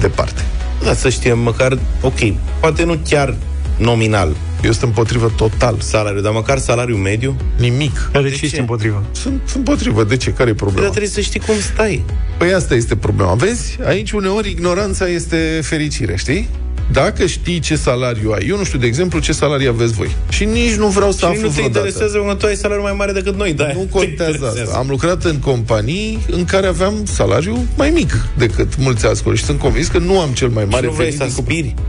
departe. 0.00 0.42
Da, 0.84 0.94
să 0.94 1.08
știe 1.08 1.32
măcar, 1.32 1.78
ok, 2.00 2.18
poate 2.60 2.84
nu 2.84 2.98
chiar 3.08 3.34
nominal 3.78 4.36
Eu 4.64 4.70
sunt 4.70 4.82
împotrivă 4.84 5.32
total. 5.36 5.76
salariu, 5.78 6.20
dar 6.20 6.32
măcar 6.32 6.58
salariu 6.58 6.96
mediu. 6.96 7.36
Nimic. 7.58 8.08
Dar 8.12 8.22
de 8.22 8.28
De 8.28 8.34
ce 8.34 8.40
ești 8.44 8.54
ce? 8.54 8.60
împotrivă? 8.60 9.04
Sunt 9.12 9.40
împotrivă. 9.54 10.04
De 10.04 10.16
ce? 10.16 10.30
Care 10.32 10.48
e 10.50 10.52
Dar 10.52 10.62
problema? 10.62 10.88
trebuie 10.88 11.10
să 11.10 11.20
știi 11.20 11.40
cum 11.40 11.54
stai. 11.60 12.04
Păi 12.38 12.52
asta 12.54 12.74
este 12.74 12.96
problema. 12.96 13.34
Vezi? 13.34 13.78
Aici 13.86 14.10
uneori 14.12 14.50
ignoranța 14.50 15.06
este 15.08 15.60
fericire, 15.62 16.16
știi? 16.16 16.48
Dacă 16.92 17.26
știi 17.26 17.58
ce 17.58 17.76
salariu 17.76 18.30
ai, 18.32 18.46
eu 18.48 18.56
nu 18.56 18.64
știu, 18.64 18.78
de 18.78 18.86
exemplu, 18.86 19.18
ce 19.18 19.32
salariu 19.32 19.70
aveți 19.70 19.92
voi. 19.92 20.16
Și 20.28 20.44
nici 20.44 20.74
nu 20.74 20.86
vreau 20.86 21.10
să 21.12 21.18
Și 21.18 21.24
aflu 21.24 21.40
nu 21.40 21.46
te 21.46 21.52
vreodată. 21.52 21.78
interesează 21.78 22.18
că 22.28 22.34
tu 22.34 22.46
ai 22.46 22.54
salariu 22.56 22.82
mai 22.82 22.94
mare 22.96 23.12
decât 23.12 23.36
noi, 23.36 23.52
da? 23.52 23.66
Nu 23.72 23.86
contează 23.90 24.54
asta. 24.62 24.76
Am 24.78 24.86
lucrat 24.88 25.24
în 25.24 25.38
companii 25.38 26.24
în 26.30 26.44
care 26.44 26.66
aveam 26.66 26.94
salariu 27.04 27.66
mai 27.76 27.90
mic 27.90 28.26
decât 28.38 28.76
mulți 28.78 29.06
alți 29.06 29.22
colegi 29.22 29.40
și 29.40 29.46
sunt 29.46 29.58
convins 29.58 29.86
că 29.86 29.98
nu 29.98 30.20
am 30.20 30.30
cel 30.32 30.48
mai 30.48 30.62
Și 30.62 30.68
mare 30.68 30.86
nu 30.86 30.92
vrei 30.92 31.04
venit 31.10 31.20
să 31.20 31.26
din 31.26 31.34
companie. 31.34 31.74
aspiri? 31.76 31.82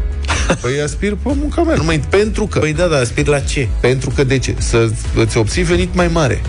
Păi 0.62 0.82
aspir 0.84 1.12
pe 1.24 1.30
munca 1.40 1.62
mea, 1.62 1.75
numai 1.75 2.00
pentru 2.10 2.46
că. 2.48 2.60
Păi 2.60 2.74
da, 2.74 2.86
da, 2.88 2.98
aspiri 2.98 3.30
la 3.30 3.40
ce? 3.40 3.68
Pentru 3.80 4.10
că 4.16 4.24
de 4.24 4.38
ce? 4.38 4.56
Să 4.58 4.90
îți 5.16 5.38
obții 5.38 5.64
venit 5.64 5.96
mai 5.96 6.08
mare. 6.08 6.42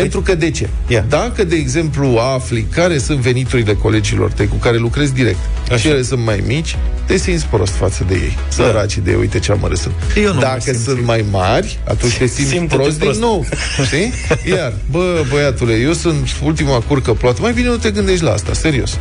Pentru 0.00 0.20
că 0.20 0.34
de 0.34 0.50
ce? 0.50 0.68
Ia. 0.86 1.04
Dacă, 1.08 1.44
de 1.44 1.56
exemplu, 1.56 2.16
afli 2.34 2.62
care 2.62 2.98
sunt 2.98 3.18
veniturile 3.18 3.74
colegilor 3.74 4.30
tăi 4.32 4.46
cu 4.48 4.56
care 4.56 4.76
lucrezi 4.76 5.12
direct 5.14 5.38
Așa. 5.66 5.76
și 5.76 5.88
ele 5.88 6.02
sunt 6.02 6.24
mai 6.24 6.42
mici, 6.46 6.76
te 7.06 7.16
simți 7.16 7.46
prost 7.46 7.72
față 7.72 8.04
de 8.08 8.14
ei. 8.14 8.36
Săraci 8.48 8.98
de 8.98 9.10
ei, 9.10 9.16
uite 9.16 9.38
ce 9.38 9.52
amără 9.52 9.74
sunt. 9.74 9.94
Eu 10.16 10.28
nu 10.28 10.34
mă 10.34 10.40
Dacă 10.40 10.60
simt 10.60 10.76
sunt 10.76 11.04
mai 11.04 11.24
mari, 11.30 11.78
atunci 11.88 12.16
te 12.16 12.26
simți 12.26 12.50
Simte-te 12.50 12.74
prost, 12.74 12.98
prost. 12.98 13.12
din 13.12 13.20
nou. 13.20 13.44
Știi? 13.86 14.12
Iar, 14.56 14.72
bă, 14.90 15.24
băiatule, 15.30 15.74
eu 15.74 15.92
sunt 15.92 16.28
ultima 16.44 16.80
curcă 16.80 17.12
ploată. 17.12 17.40
Mai 17.42 17.52
bine 17.52 17.68
nu 17.68 17.76
te 17.76 17.90
gândești 17.90 18.24
la 18.24 18.32
asta, 18.32 18.52
serios. 18.52 18.98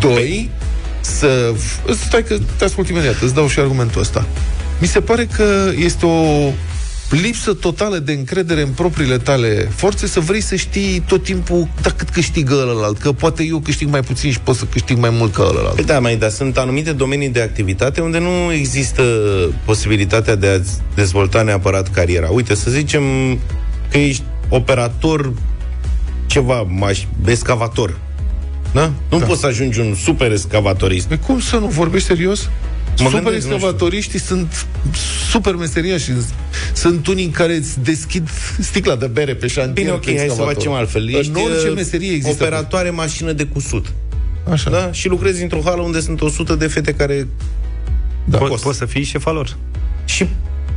Doi, 0.00 0.50
să... 1.00 1.52
Stai 2.06 2.24
că 2.24 2.38
te 2.58 2.64
ascult 2.64 2.88
imediat, 2.88 3.20
îți 3.20 3.34
dau 3.34 3.48
și 3.48 3.58
argumentul 3.58 4.00
ăsta. 4.00 4.26
Mi 4.80 4.86
se 4.86 5.00
pare 5.00 5.28
că 5.36 5.70
este 5.78 6.06
o 6.06 6.50
lipsă 7.16 7.54
totală 7.54 7.98
de 7.98 8.12
încredere 8.12 8.62
în 8.62 8.68
propriile 8.68 9.18
tale 9.18 9.68
forțe 9.74 10.06
să 10.06 10.20
vrei 10.20 10.40
să 10.40 10.56
știi 10.56 11.02
tot 11.06 11.22
timpul 11.22 11.68
da, 11.82 11.90
cât 11.90 12.08
câștigă 12.08 12.54
ălălalt, 12.54 12.98
că 12.98 13.12
poate 13.12 13.44
eu 13.44 13.58
câștig 13.58 13.88
mai 13.88 14.00
puțin 14.00 14.30
și 14.30 14.40
pot 14.40 14.56
să 14.56 14.64
câștig 14.64 14.98
mai 14.98 15.10
mult 15.10 15.34
ca 15.34 15.42
ălălalt. 15.42 15.74
Păi 15.74 15.84
da, 15.84 16.00
mai, 16.00 16.16
dar 16.16 16.30
sunt 16.30 16.58
anumite 16.58 16.92
domenii 16.92 17.28
de 17.28 17.42
activitate 17.42 18.00
unde 18.00 18.18
nu 18.18 18.52
există 18.52 19.02
posibilitatea 19.64 20.34
de 20.34 20.46
a 20.46 20.58
dezvolta 20.94 21.42
neapărat 21.42 21.90
cariera. 21.90 22.28
Uite, 22.28 22.54
să 22.54 22.70
zicem 22.70 23.02
că 23.90 23.98
ești 23.98 24.22
operator 24.48 25.32
ceva, 26.26 26.62
maș, 26.68 27.04
escavator. 27.26 27.98
Da? 28.72 28.92
Nu 29.10 29.18
da. 29.18 29.26
poți 29.26 29.40
să 29.40 29.46
ajungi 29.46 29.80
un 29.80 29.94
super 29.94 30.32
escavatorist. 30.32 31.06
Păi 31.06 31.18
cum 31.26 31.40
să 31.40 31.56
nu 31.56 31.66
vorbești 31.66 32.06
serios? 32.06 32.48
Mă 32.98 33.04
super 33.08 33.22
gândesc, 33.22 33.46
nu 33.46 33.52
excavatoriștii 33.54 34.18
sunt 34.20 34.66
super 35.30 35.54
meseriași. 35.54 36.10
Sunt 36.72 37.06
unii 37.06 37.26
care 37.28 37.54
îți 37.54 37.80
deschid 37.80 38.28
sticla 38.60 38.96
de 38.96 39.06
bere 39.06 39.34
pe 39.34 39.46
șantier. 39.46 39.74
Bine, 39.74 39.90
ok, 39.90 40.00
pe 40.04 40.06
hai 40.08 40.16
să 40.18 40.22
excavator. 40.24 40.54
facem 40.54 40.72
altfel. 40.72 41.02
În 41.02 41.34
orice 41.34 41.68
uh, 41.68 41.74
meserie 41.74 42.10
există. 42.12 42.42
Operatoare 42.44 42.90
mașină 42.90 43.32
de 43.32 43.44
cusut. 43.44 43.86
Așa. 44.50 44.70
Da? 44.70 44.92
Și 44.92 45.08
lucrezi 45.08 45.42
într-o 45.42 45.60
hală 45.64 45.82
unde 45.82 46.00
sunt 46.00 46.20
100 46.20 46.54
de 46.54 46.66
fete 46.66 46.94
care... 46.94 47.26
Da. 48.24 48.38
Po- 48.38 48.48
Poți. 48.48 48.62
poți 48.62 48.78
să 48.78 48.84
fii 48.86 49.02
șefa 49.04 49.30
lor. 49.32 49.56
Și 50.04 50.26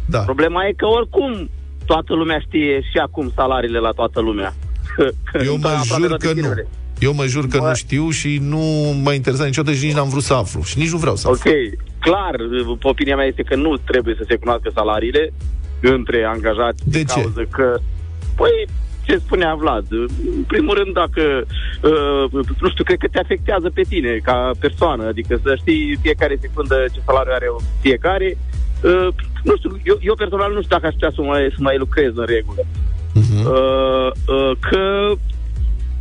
Da. 0.06 0.20
problema 0.20 0.66
e 0.68 0.74
că 0.78 0.86
oricum 0.86 1.50
toată 1.92 2.14
lumea 2.14 2.40
știe 2.40 2.82
și 2.82 2.98
acum 2.98 3.32
salariile 3.36 3.80
la 3.80 3.92
toată 3.92 4.20
lumea. 4.22 4.54
Eu 5.50 5.58
Da, 5.58 5.70
mă 5.70 5.76
aproape 5.76 6.02
jur 6.02 6.08
toate 6.08 6.26
că 6.28 6.34
nu. 6.34 6.40
firmele. 6.42 6.68
Eu 7.00 7.14
mă 7.14 7.26
jur 7.26 7.48
că 7.48 7.58
Bă. 7.58 7.68
nu 7.68 7.74
știu 7.74 8.10
și 8.10 8.38
nu 8.42 8.62
m-a 9.04 9.14
interesat 9.14 9.46
niciodată 9.46 9.76
și 9.78 9.86
nici 9.86 9.96
n-am 9.96 10.10
vrut 10.10 10.24
să 10.24 10.34
aflu. 10.34 10.62
Și 10.64 10.78
nici 10.78 10.92
nu 10.92 10.98
vreau 10.98 11.16
să 11.16 11.28
aflu. 11.28 11.52
Ok, 11.52 11.56
clar, 12.00 12.36
opinia 12.82 13.16
mea 13.16 13.26
este 13.26 13.44
că 13.44 13.56
nu 13.56 13.78
trebuie 13.78 14.16
să 14.18 14.24
se 14.28 14.36
cunoască 14.36 14.70
salariile 14.74 15.34
între 15.82 16.24
angajați 16.24 16.82
De 16.90 16.98
din 16.98 17.06
ce? 17.06 17.22
cauză 17.22 17.46
că, 17.52 17.78
păi, 18.36 18.68
ce 19.06 19.18
spunea 19.18 19.56
Vlad, 19.56 19.86
în 19.92 20.44
primul 20.48 20.74
rând 20.78 20.94
dacă, 20.94 21.22
uh, 21.84 22.46
nu 22.62 22.70
știu, 22.70 22.84
cred 22.84 22.98
că 22.98 23.08
te 23.12 23.20
afectează 23.20 23.70
pe 23.70 23.82
tine 23.90 24.20
ca 24.24 24.52
persoană, 24.60 25.08
adică 25.08 25.40
să 25.44 25.56
știi 25.60 25.98
fiecare 26.02 26.38
secundă 26.42 26.86
ce 26.94 27.00
salariu 27.06 27.32
are 27.34 27.48
fiecare. 27.82 28.38
Uh, 28.84 29.08
nu 29.44 29.54
știu, 29.58 29.72
eu, 29.84 29.98
eu 30.02 30.16
personal 30.16 30.54
nu 30.54 30.62
știu 30.62 30.76
dacă 30.76 30.88
aș 30.88 30.94
putea 30.94 31.12
să 31.16 31.22
mai, 31.22 31.50
să 31.56 31.60
mai 31.60 31.78
lucrez 31.78 32.12
în 32.16 32.26
regulă. 32.26 32.62
Mhm. 33.14 33.46
uh, 33.46 34.10
uh, 34.28 34.52
că 34.70 35.12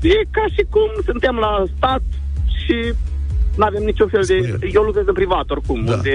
e 0.00 0.18
ca 0.30 0.44
și 0.54 0.62
cum 0.70 0.90
suntem 1.04 1.36
la 1.36 1.64
stat 1.76 2.02
și 2.64 2.94
nu 3.60 3.66
avem 3.70 3.82
niciun 3.90 4.08
fel 4.14 4.24
de... 4.30 4.36
Spune. 4.42 4.70
Eu 4.76 4.82
lucrez 4.82 5.04
în 5.06 5.14
privat 5.20 5.46
oricum, 5.54 5.78
Da. 5.84 5.92
unde... 5.94 6.14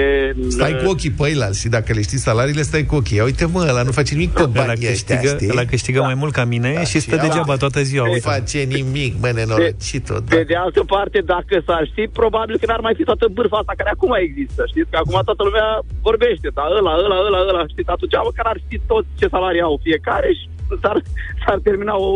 Stai 0.57 0.73
uh, 0.73 0.79
cu 0.81 0.89
ochii 0.93 1.11
pe 1.17 1.23
ăilalți 1.27 1.59
și 1.63 1.67
dacă 1.77 1.89
le 1.93 2.01
știi 2.07 2.17
salariile, 2.29 2.61
stai 2.61 2.85
cu 2.89 2.95
ochii. 2.95 3.17
Ia 3.17 3.23
uite 3.29 3.45
mă, 3.53 3.61
ăla 3.69 3.83
nu 3.89 3.91
face 3.99 4.13
nimic 4.13 4.31
pe 4.37 4.41
Ăla 4.41 4.51
banii 4.59 4.87
ăștia, 4.93 5.15
câștigă, 5.19 5.35
știi? 5.35 5.49
ăla 5.53 5.65
câștigă 5.73 5.99
mai 6.09 6.17
mult 6.21 6.33
ca 6.39 6.43
mine 6.53 6.71
Da, 6.73 6.79
și 6.89 6.93
și 6.93 6.99
stă 7.05 7.15
ăla- 7.17 7.21
degeaba 7.25 7.55
toată 7.63 7.79
ziua. 7.89 8.05
Nu 8.05 8.11
Uite. 8.17 8.29
face 8.33 8.59
nimic, 8.77 9.11
mă, 9.21 9.29
nenorocit-o. 9.37 10.17
Da. 10.27 10.35
Pe 10.35 10.43
de 10.51 10.55
altă 10.65 10.81
parte, 10.93 11.19
dacă 11.33 11.55
s-ar 11.67 11.83
ști, 11.91 12.03
probabil 12.19 12.55
că 12.59 12.65
n-ar 12.69 12.79
mai 12.87 12.95
fi 12.99 13.03
toată 13.09 13.25
bârfa 13.35 13.57
asta 13.61 13.73
care 13.79 13.89
acum 13.93 14.11
există. 14.27 14.61
Știți 14.71 14.89
că 14.91 14.97
acum 15.03 15.17
toată 15.29 15.43
lumea 15.47 15.67
vorbește, 16.07 16.47
dar 16.57 16.67
ăla, 16.79 16.93
ăla, 17.05 17.17
ăla, 17.27 17.39
ăla, 17.51 17.63
știți, 17.73 17.89
atunci 17.95 18.15
măcar 18.29 18.45
ar 18.53 18.57
ști 18.65 18.75
toți 18.91 19.07
ce 19.19 19.25
salarii 19.35 19.67
au 19.69 19.75
fiecare 19.87 20.29
și 20.39 20.45
s-ar, 20.81 20.97
s-ar 21.43 21.57
termina 21.67 21.93
o, 22.07 22.09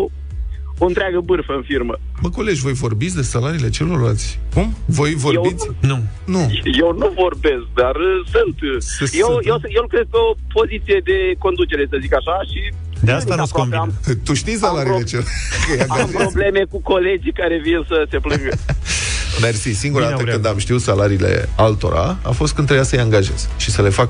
o 0.83 0.86
întreagă 0.86 1.19
bârfă 1.29 1.53
în 1.59 1.63
firmă. 1.71 1.95
Mă, 2.21 2.29
colegi, 2.29 2.62
voi 2.62 2.74
vorbiți 2.86 3.15
de 3.15 3.21
salariile 3.21 3.69
celorlalți? 3.69 4.39
Cum? 4.53 4.67
Voi 4.86 5.13
vorbiți? 5.25 5.63
Nu. 5.79 5.98
Nu. 6.36 6.43
Eu 6.83 6.89
nu 7.01 7.07
vorbesc, 7.24 7.63
dar 7.81 7.95
uh, 7.95 8.15
sunt. 8.33 8.55
Se- 8.81 9.17
Eu, 9.24 9.27
sunt. 9.31 9.45
eu, 9.51 9.57
eu 9.77 9.81
lucrez 9.81 10.05
pe 10.13 10.17
o 10.29 10.36
poziție 10.57 10.98
de 11.09 11.17
conducere, 11.45 11.83
să 11.89 11.98
zic 12.01 12.13
așa, 12.19 12.36
și... 12.51 12.59
De 13.07 13.12
asta 13.12 13.36
nu-ți 13.36 13.51
aproape 13.51 13.75
convine. 13.75 13.98
Am, 14.07 14.19
Tu 14.27 14.33
știi 14.41 14.57
salariile 14.65 14.95
pro- 15.03 15.09
celor? 15.12 15.25
Că 15.65 15.71
e 15.74 15.81
am 15.81 15.91
angajat. 15.91 16.21
probleme 16.21 16.62
cu 16.71 16.77
colegii 16.91 17.33
care 17.41 17.55
vin 17.63 17.79
să 17.88 17.98
se 18.12 18.17
plângă. 18.25 18.51
Mersi. 19.43 19.71
Singura 19.83 20.03
Bine, 20.03 20.15
dată 20.15 20.21
Aurel. 20.24 20.33
când 20.41 20.45
am 20.53 20.57
știut 20.65 20.81
salariile 20.81 21.50
altora 21.55 22.17
a 22.29 22.31
fost 22.39 22.53
când 22.53 22.65
trebuia 22.67 22.86
să-i 22.91 23.00
angajez 23.00 23.50
și 23.57 23.69
să 23.71 23.81
le 23.81 23.89
fac 23.89 24.09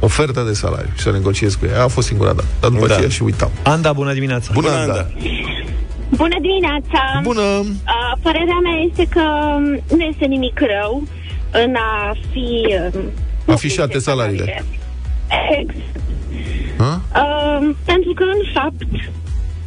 oferta 0.00 0.44
de 0.44 0.52
salariu 0.52 0.90
și 0.96 1.02
să 1.02 1.10
negociez 1.10 1.54
cu 1.54 1.64
ei. 1.64 1.72
Aia 1.72 1.82
a 1.82 1.88
fost 1.88 2.06
singura 2.06 2.32
dată. 2.32 2.48
Dar 2.60 2.70
după 2.70 2.86
Da. 2.86 2.94
aceea 2.94 3.08
și 3.08 3.22
uitam. 3.22 3.50
Anda, 3.62 3.92
bună 3.92 4.12
dimineața! 4.12 4.50
Bună, 4.52 4.66
Bună, 4.68 4.80
Anda! 4.80 4.92
Anda. 4.92 5.08
Bună 6.16 6.36
dimineața! 6.40 7.20
Bună! 7.22 7.40
Uh, 7.40 8.12
părerea 8.22 8.58
mea 8.62 8.76
este 8.88 9.06
că 9.08 9.24
nu 9.96 10.02
este 10.10 10.24
nimic 10.24 10.58
rău 10.60 11.02
în 11.52 11.74
a 11.74 12.16
fi... 12.32 12.66
Uh, 12.94 13.02
Afișate 13.54 13.98
salariile. 13.98 14.64
Exact. 15.50 15.74
Ha? 16.78 17.00
Uh, 17.14 17.74
pentru 17.84 18.12
că, 18.14 18.22
în 18.22 18.40
fapt, 18.54 18.82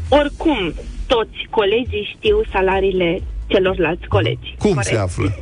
oricum, 0.10 0.74
toți 1.08 1.38
colegii 1.50 2.16
știu 2.18 2.42
salariile 2.52 3.22
celorlalți 3.48 4.08
colegi. 4.08 4.56
Cum 4.60 4.70
Corect? 4.74 4.88
se 4.88 4.98
află? 4.98 5.36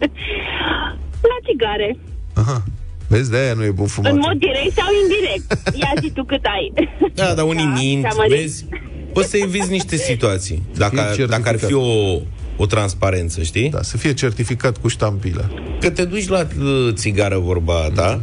La 1.32 1.38
țigare. 1.46 1.96
Aha. 2.34 2.62
Vezi, 3.08 3.30
de-aia 3.30 3.52
nu 3.54 3.64
e 3.64 3.70
bun 3.70 3.86
fumat. 3.86 4.12
În 4.12 4.18
mod 4.18 4.38
direct 4.38 4.72
sau 4.72 4.86
indirect. 5.02 5.76
Ia 5.76 5.92
zi 6.00 6.10
tu 6.10 6.24
cât 6.24 6.44
ai. 6.44 6.72
Da, 7.14 7.34
dar 7.34 7.44
unii 7.44 7.64
Da, 7.64 7.70
mint, 7.72 8.00
ți-am 8.02 8.16
mărit. 8.16 8.36
vezi? 8.40 8.66
Poți 9.12 9.28
să 9.30 9.36
eviți 9.36 9.70
niște 9.70 9.96
situații. 9.96 10.62
Dacă, 10.76 11.12
Fii 11.14 11.26
dacă 11.26 11.48
ar 11.48 11.54
fi 11.54 11.60
certificat. 11.66 11.82
o, 11.82 12.20
o 12.56 12.66
transparență, 12.66 13.42
știi? 13.42 13.70
Da, 13.70 13.82
să 13.82 13.96
fie 13.96 14.14
certificat 14.14 14.76
cu 14.76 14.88
ștampilă. 14.88 15.50
Că 15.80 15.90
te 15.90 16.04
duci 16.04 16.28
la 16.28 16.46
uh, 16.60 16.88
țigară 16.94 17.38
vorba 17.38 17.90
ta 17.94 18.20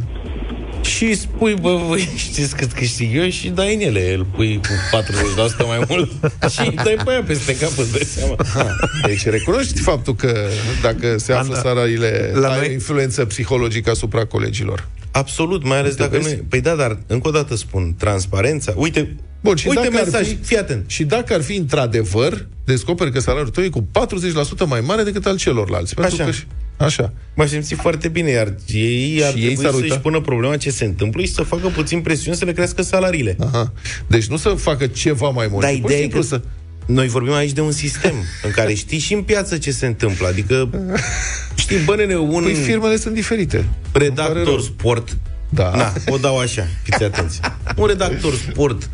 și 0.82 1.14
spui, 1.14 1.54
bă, 1.60 1.74
voi 1.86 2.08
știți 2.28 2.56
cât 2.56 2.72
câștig 2.72 3.16
eu 3.16 3.28
și 3.28 3.48
dai 3.48 3.74
în 3.74 3.80
ele. 3.80 4.14
Îl 4.14 4.24
pui 4.24 4.60
cu 4.60 4.98
40% 5.62 5.66
mai 5.66 5.84
mult 5.88 6.10
și 6.52 6.70
dai 6.70 6.96
pe 7.04 7.10
aia 7.10 7.22
peste 7.22 7.56
cap, 7.56 7.70
îți 7.78 7.92
dai 7.92 8.02
seama. 8.04 8.36
Deci 9.06 9.24
recunoști 9.26 9.80
faptul 9.80 10.14
că 10.14 10.46
dacă 10.82 11.18
se 11.18 11.32
află 11.32 11.54
Anda, 11.56 11.68
salariile, 11.68 12.30
la 12.34 12.48
ai 12.48 12.58
noi- 12.58 12.68
o 12.68 12.72
influență 12.72 13.24
psihologică 13.24 13.90
asupra 13.90 14.24
colegilor. 14.24 14.88
Absolut, 15.10 15.64
mai 15.64 15.78
ales 15.78 15.90
Uite, 15.90 16.02
dacă 16.02 16.16
nu 16.16 16.22
vezi? 16.22 16.34
e. 16.34 16.44
Păi 16.48 16.60
da, 16.60 16.74
dar 16.74 16.98
încă 17.06 17.28
o 17.28 17.30
dată 17.30 17.56
spun, 17.56 17.94
transparența. 17.98 18.72
Uite, 18.76 19.16
Bun, 19.42 19.56
și 19.56 19.68
uite 19.68 19.80
dacă 19.82 19.96
ar 19.96 20.04
mesaj, 20.04 20.26
fi- 20.28 20.38
fii 20.42 20.56
atent. 20.58 20.84
Și 20.90 21.04
dacă 21.04 21.34
ar 21.34 21.42
fi 21.42 21.56
într-adevăr, 21.56 22.46
descoperi 22.64 23.12
că 23.12 23.20
salariul 23.20 23.50
tău 23.50 23.64
e 23.64 23.68
cu 23.68 23.86
40% 24.64 24.66
mai 24.66 24.80
mare 24.80 25.02
decât 25.02 25.26
al 25.26 25.36
celorlalți. 25.36 25.94
Pentru 25.94 26.14
Așa. 26.14 26.24
Că, 26.24 26.30
și- 26.30 26.46
așa. 26.76 27.12
M-aș 27.34 27.48
simți 27.50 27.74
foarte 27.74 28.08
bine, 28.08 28.30
iar 28.30 28.54
ei 28.66 29.24
ar 29.24 29.32
Și 29.32 29.38
ei 29.38 29.44
trebui 29.44 29.64
s-ar 29.64 29.74
uita? 29.74 29.86
să-și 29.88 30.00
pună 30.00 30.20
problema 30.20 30.56
ce 30.56 30.70
se 30.70 30.84
întâmplă 30.84 31.22
și 31.22 31.32
să 31.32 31.42
facă 31.42 31.68
puțin 31.68 32.00
presiune 32.00 32.36
să 32.36 32.44
le 32.44 32.52
crească 32.52 32.82
salariile. 32.82 33.36
Aha. 33.40 33.72
Deci 34.06 34.26
nu 34.26 34.36
să 34.36 34.48
facă 34.48 34.86
ceva 34.86 35.28
mai 35.28 35.48
mult. 35.50 35.62
Dar 35.64 35.74
ci 35.74 35.80
pur 35.80 35.90
și 35.90 35.96
ideea 35.96 35.98
e 35.98 36.02
simplu 36.02 36.20
că 36.20 36.26
să... 36.26 36.40
noi 36.86 37.08
vorbim 37.08 37.32
aici 37.32 37.52
de 37.52 37.60
un 37.60 37.72
sistem 37.72 38.14
în 38.46 38.50
care 38.50 38.74
știi 38.74 38.98
și 38.98 39.14
în 39.14 39.22
piață 39.22 39.58
ce 39.58 39.70
se 39.70 39.86
întâmplă. 39.86 40.26
Adică, 40.26 40.70
știi, 41.54 41.78
bă, 41.78 41.96
nene, 41.96 42.16
un 42.16 42.42
Păi 42.42 42.54
firmele 42.54 42.96
sunt 42.96 43.14
diferite. 43.14 43.56
Îmi 43.56 43.66
pare 43.92 44.04
redactor 44.04 44.44
rău. 44.44 44.58
sport 44.58 45.16
Da. 45.48 45.70
Na, 45.76 45.92
o 46.06 46.16
dau 46.16 46.38
așa, 46.38 46.66
fiți 46.82 47.02
atenți. 47.02 47.40
Un 47.76 47.86
redactor 47.86 48.34
sport 48.34 48.90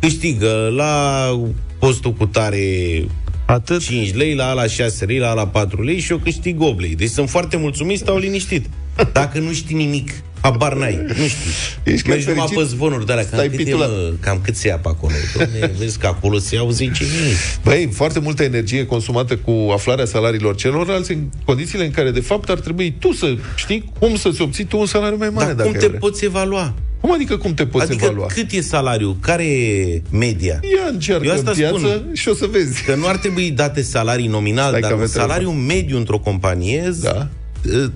câștigă 0.00 0.72
la 0.76 1.24
postul 1.78 2.12
cu 2.12 2.26
tare 2.26 3.06
Atât. 3.46 3.80
5 3.80 4.14
lei, 4.14 4.34
la 4.34 4.48
ala 4.48 4.66
6 4.66 5.04
lei, 5.04 5.18
la 5.18 5.30
ala 5.30 5.46
4 5.46 5.82
lei 5.82 6.00
și 6.00 6.12
eu 6.12 6.18
câștig 6.18 6.60
8 6.60 6.80
lei. 6.80 6.94
Deci 6.94 7.10
sunt 7.10 7.30
foarte 7.30 7.56
mulțumit, 7.56 7.98
stau 7.98 8.18
liniștit. 8.18 8.66
Dacă 9.12 9.38
nu 9.38 9.52
știi 9.52 9.76
nimic, 9.76 10.10
habar 10.40 10.74
n-ai, 10.74 10.94
nu 11.06 11.12
știi. 11.26 11.50
Ești 11.82 12.08
Mergi 12.08 12.24
chiar 12.24 12.34
numai 12.34 12.48
fericit? 12.48 12.56
pe 12.70 12.76
zvonuri 12.76 13.06
de 13.06 13.12
alea, 13.12 13.24
cam 13.24 13.38
Stai 13.38 13.48
cât, 13.48 13.58
e, 13.58 13.62
pitulat. 13.62 13.88
mă, 13.88 14.12
cam 14.20 14.40
cât 14.44 14.56
se 14.56 14.68
ia 14.68 14.76
pe 14.78 14.88
acolo. 14.88 15.12
Doamne, 15.36 15.72
vezi 15.78 15.98
că 15.98 16.06
acolo 16.06 16.38
se 16.38 16.54
iau 16.54 16.72
10.000. 16.72 16.82
Băi, 17.64 17.88
foarte 17.92 18.18
multă 18.18 18.42
energie 18.42 18.86
consumată 18.86 19.36
cu 19.36 19.50
aflarea 19.72 20.04
salariilor 20.04 20.54
celorlalți 20.54 21.12
în 21.12 21.18
condițiile 21.44 21.84
în 21.84 21.90
care, 21.90 22.10
de 22.10 22.20
fapt, 22.20 22.48
ar 22.48 22.58
trebui 22.58 22.94
tu 22.98 23.12
să 23.12 23.34
știi 23.56 23.92
cum 23.98 24.16
să-ți 24.16 24.42
obții 24.42 24.64
tu 24.64 24.78
un 24.78 24.86
salariu 24.86 25.16
mai 25.16 25.30
mare. 25.30 25.46
Dar 25.46 25.54
dacă 25.54 25.66
cum 25.68 25.74
ai 25.74 25.80
te 25.80 25.86
vrea. 25.86 25.98
poți 25.98 26.24
evalua? 26.24 26.74
Cum 27.00 27.12
adică 27.12 27.36
cum 27.36 27.54
te 27.54 27.66
poți 27.66 27.84
adică 27.84 28.04
evalua? 28.04 28.26
cât 28.26 28.50
e 28.50 28.60
salariul? 28.60 29.16
Care 29.20 29.44
e 29.46 30.02
media? 30.10 30.52
Ia 30.76 30.88
încearcă 30.92 31.24
Eu 31.26 31.30
în 31.32 31.36
asta 31.38 31.50
piață 31.50 31.76
spun. 31.78 32.10
și 32.14 32.28
o 32.28 32.34
să 32.34 32.46
vezi. 32.50 32.82
Că 32.84 32.94
nu 32.94 33.06
ar 33.06 33.16
trebui 33.16 33.50
date 33.50 33.82
salarii 33.82 34.26
nominal, 34.26 34.68
Stai 34.68 34.80
că 34.80 34.86
dar 34.86 34.96
un 34.96 35.02
avem 35.02 35.10
telefon. 35.12 35.30
salariu 35.30 35.50
mediu 35.50 35.96
într-o 35.96 36.18
companie 36.18 36.92
Da. 37.00 37.28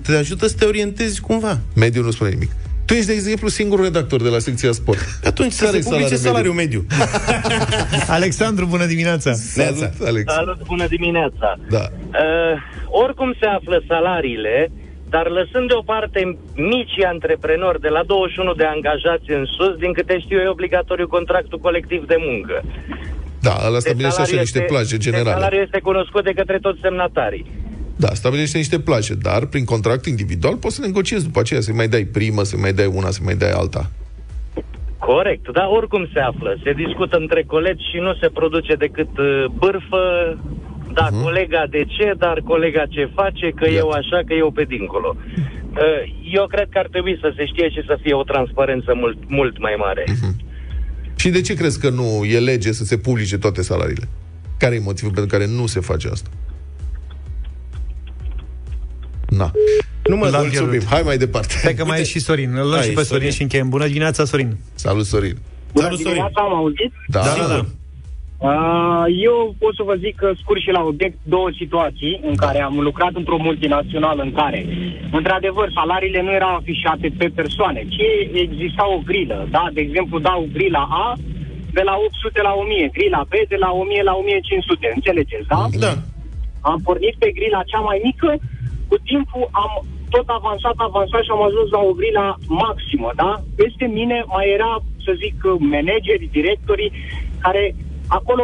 Te 0.05 0.15
ajută 0.15 0.47
să 0.47 0.55
te 0.59 0.65
orientezi 0.65 1.21
cumva. 1.21 1.59
Mediul 1.75 2.05
nu 2.05 2.11
spune 2.11 2.29
nimic. 2.29 2.51
Tu 2.85 2.93
ești, 2.93 3.07
de 3.07 3.13
exemplu, 3.13 3.47
singurul 3.47 3.83
redactor 3.83 4.21
de 4.21 4.29
la 4.29 4.39
secția 4.39 4.71
sport. 4.71 4.99
Atunci 5.23 5.51
să 5.51 5.65
Care 5.65 5.79
se 5.81 5.87
e 5.87 5.91
publice 5.91 6.15
salariul 6.15 6.53
salariul 6.53 6.53
mediu. 6.53 6.85
Alexandru, 8.17 8.65
bună 8.65 8.85
dimineața! 8.85 9.31
Neața. 9.55 9.75
Salut, 9.75 10.07
Alex. 10.07 10.33
Salut, 10.33 10.59
bună 10.65 10.87
dimineața! 10.87 11.55
Da. 11.69 11.83
Uh, 11.83 12.55
oricum 12.87 13.33
se 13.39 13.45
află 13.45 13.83
salariile, 13.87 14.71
dar 15.09 15.27
lăsând 15.29 15.67
deoparte 15.67 16.37
micii 16.55 17.03
antreprenori 17.03 17.81
de 17.81 17.87
la 17.87 18.03
21 18.03 18.53
de 18.53 18.65
angajați 18.65 19.31
în 19.31 19.45
sus, 19.55 19.73
din 19.83 19.93
câte 19.93 20.19
știu 20.19 20.37
eu, 20.37 20.43
e 20.43 20.57
obligatoriu 20.57 21.07
contractul 21.07 21.59
colectiv 21.59 22.07
de 22.07 22.15
muncă. 22.29 22.63
Da, 23.39 23.55
ăla 23.65 23.71
Deci 23.71 23.81
stabilește 23.81 24.07
așa 24.07 24.13
salariul 24.13 24.39
niște 24.39 24.57
este- 24.59 24.71
plaje 24.73 24.95
deci 24.95 25.03
generale. 25.07 25.35
Salariul 25.39 25.63
este 25.63 25.79
cunoscut 25.79 26.23
de 26.23 26.33
către 26.39 26.57
toți 26.59 26.79
semnatarii. 26.81 27.45
Da, 27.95 28.13
stabilește 28.13 28.57
niște 28.57 28.79
plaje, 28.79 29.13
dar 29.13 29.45
prin 29.45 29.65
contract 29.65 30.05
individual 30.05 30.55
poți 30.55 30.75
să 30.75 30.81
negociezi 30.81 31.23
după 31.23 31.39
aceea, 31.39 31.61
să 31.61 31.73
mai 31.73 31.87
dai 31.87 32.03
primă, 32.03 32.43
să 32.43 32.57
mai 32.57 32.73
dai 32.73 32.85
una, 32.85 33.09
să 33.09 33.19
mai 33.23 33.35
dai 33.35 33.51
alta. 33.51 33.91
Corect, 34.97 35.51
dar 35.51 35.67
oricum 35.69 36.09
se 36.13 36.19
află. 36.19 36.59
Se 36.63 36.71
discută 36.73 37.17
între 37.17 37.43
colegi 37.43 37.83
și 37.91 37.97
nu 37.97 38.13
se 38.21 38.29
produce 38.29 38.73
decât 38.75 39.17
uh, 39.17 39.45
bârfă, 39.59 40.03
da, 40.93 41.07
uh-huh. 41.07 41.21
colega 41.23 41.63
de 41.69 41.83
ce, 41.87 42.13
dar 42.17 42.41
colega 42.45 42.83
ce 42.85 43.11
face, 43.15 43.51
că 43.55 43.65
Iată. 43.65 43.77
eu 43.77 43.89
așa, 43.89 44.19
că 44.27 44.33
eu 44.33 44.51
pe 44.51 44.63
dincolo. 44.63 45.15
Uh, 45.15 46.01
Eu 46.33 46.47
cred 46.47 46.67
că 46.69 46.77
ar 46.77 46.87
trebui 46.91 47.17
să 47.21 47.33
se 47.35 47.45
știe 47.45 47.69
și 47.69 47.81
să 47.85 47.97
fie 48.01 48.13
o 48.13 48.23
transparență 48.23 48.93
mult, 48.95 49.17
mult 49.27 49.59
mai 49.59 49.75
mare. 49.77 50.03
Și 51.15 51.29
de 51.29 51.41
ce 51.41 51.53
crezi 51.53 51.79
că 51.79 51.89
nu 51.89 52.23
e 52.25 52.39
lege 52.39 52.71
să 52.71 52.83
se 52.83 52.97
publice 52.97 53.37
toate 53.37 53.61
salariile? 53.61 54.07
Care 54.57 54.75
e 54.75 54.79
motivul 54.79 55.13
pentru 55.13 55.37
care 55.37 55.49
nu 55.49 55.65
se 55.65 55.79
face 55.79 56.07
asta? 56.07 56.29
Na. 59.29 59.51
Nu 60.03 60.15
mă 60.15 60.27
L-am 60.27 60.41
Mulțumim. 60.41 60.69
pierdut. 60.69 60.89
Hai 60.89 61.01
mai 61.05 61.17
departe. 61.17 61.53
Stai 61.57 61.73
că 61.73 61.85
mai 61.85 61.99
e 61.99 62.03
și 62.03 62.19
Sorin. 62.19 62.49
Îl 62.55 62.67
luăm 62.67 62.79
Hai, 62.79 62.87
și 62.87 62.93
pe 62.93 63.01
Sorin, 63.03 63.07
Sorin. 63.17 63.31
și 63.31 63.41
încheiem. 63.41 63.69
Bună 63.69 63.85
dimineața, 63.87 64.25
Sorin. 64.25 64.57
Salut, 64.75 65.05
Sorin. 65.05 65.35
Bună 65.73 65.83
Salut, 65.85 65.99
Sorin. 65.99 66.13
dimineața, 66.13 66.41
am 66.41 66.55
auzit? 66.55 66.91
Da, 67.07 67.19
Da, 67.21 67.47
da. 67.55 67.61
Uh, 68.51 69.05
eu 69.29 69.37
pot 69.61 69.73
să 69.79 69.83
vă 69.89 69.95
zic 70.05 70.15
că 70.21 70.27
scurt 70.41 70.61
și 70.65 70.71
la 70.77 70.81
obiect 70.91 71.17
două 71.35 71.49
situații 71.61 72.13
în 72.29 72.35
care 72.43 72.59
am 72.61 72.75
lucrat 72.87 73.13
într-o 73.21 73.37
multinațională 73.47 74.21
în 74.27 74.33
care, 74.41 74.59
într-adevăr, 75.17 75.67
salariile 75.79 76.21
nu 76.21 76.31
erau 76.39 76.53
afișate 76.55 77.07
pe 77.19 77.27
persoane, 77.39 77.81
ci 77.95 78.03
exista 78.45 78.83
o 78.95 78.97
grilă. 79.09 79.37
Da? 79.55 79.63
De 79.73 79.81
exemplu, 79.87 80.19
dau 80.19 80.41
grila 80.57 80.83
A 81.05 81.07
de 81.77 81.81
la 81.89 81.93
800 82.05 82.41
la 82.49 82.53
1000, 82.63 82.89
grila 82.97 83.21
B 83.31 83.33
de 83.53 83.57
la 83.65 83.69
1000 83.71 84.03
la 84.09 84.13
1500, 84.13 84.91
înțelegeți, 84.97 85.47
da? 85.53 85.61
Da. 85.85 85.93
Am 86.71 86.79
pornit 86.87 87.15
pe 87.23 87.29
grila 87.37 87.61
cea 87.71 87.81
mai 87.89 87.99
mică, 88.09 88.29
cu 88.89 88.97
timpul 89.09 89.45
am 89.51 89.71
tot 90.09 90.27
avansat, 90.39 90.77
avansat 90.77 91.23
și 91.23 91.33
am 91.35 91.43
ajuns 91.43 91.67
la 91.75 91.81
o 91.89 91.91
grila 91.99 92.27
maximă, 92.61 93.09
da? 93.15 93.31
Peste 93.59 93.85
mine 93.97 94.17
mai 94.33 94.45
era, 94.57 94.71
să 95.05 95.11
zic, 95.23 95.35
managerii, 95.73 96.35
directorii, 96.39 96.91
care 97.45 97.63
acolo 98.17 98.43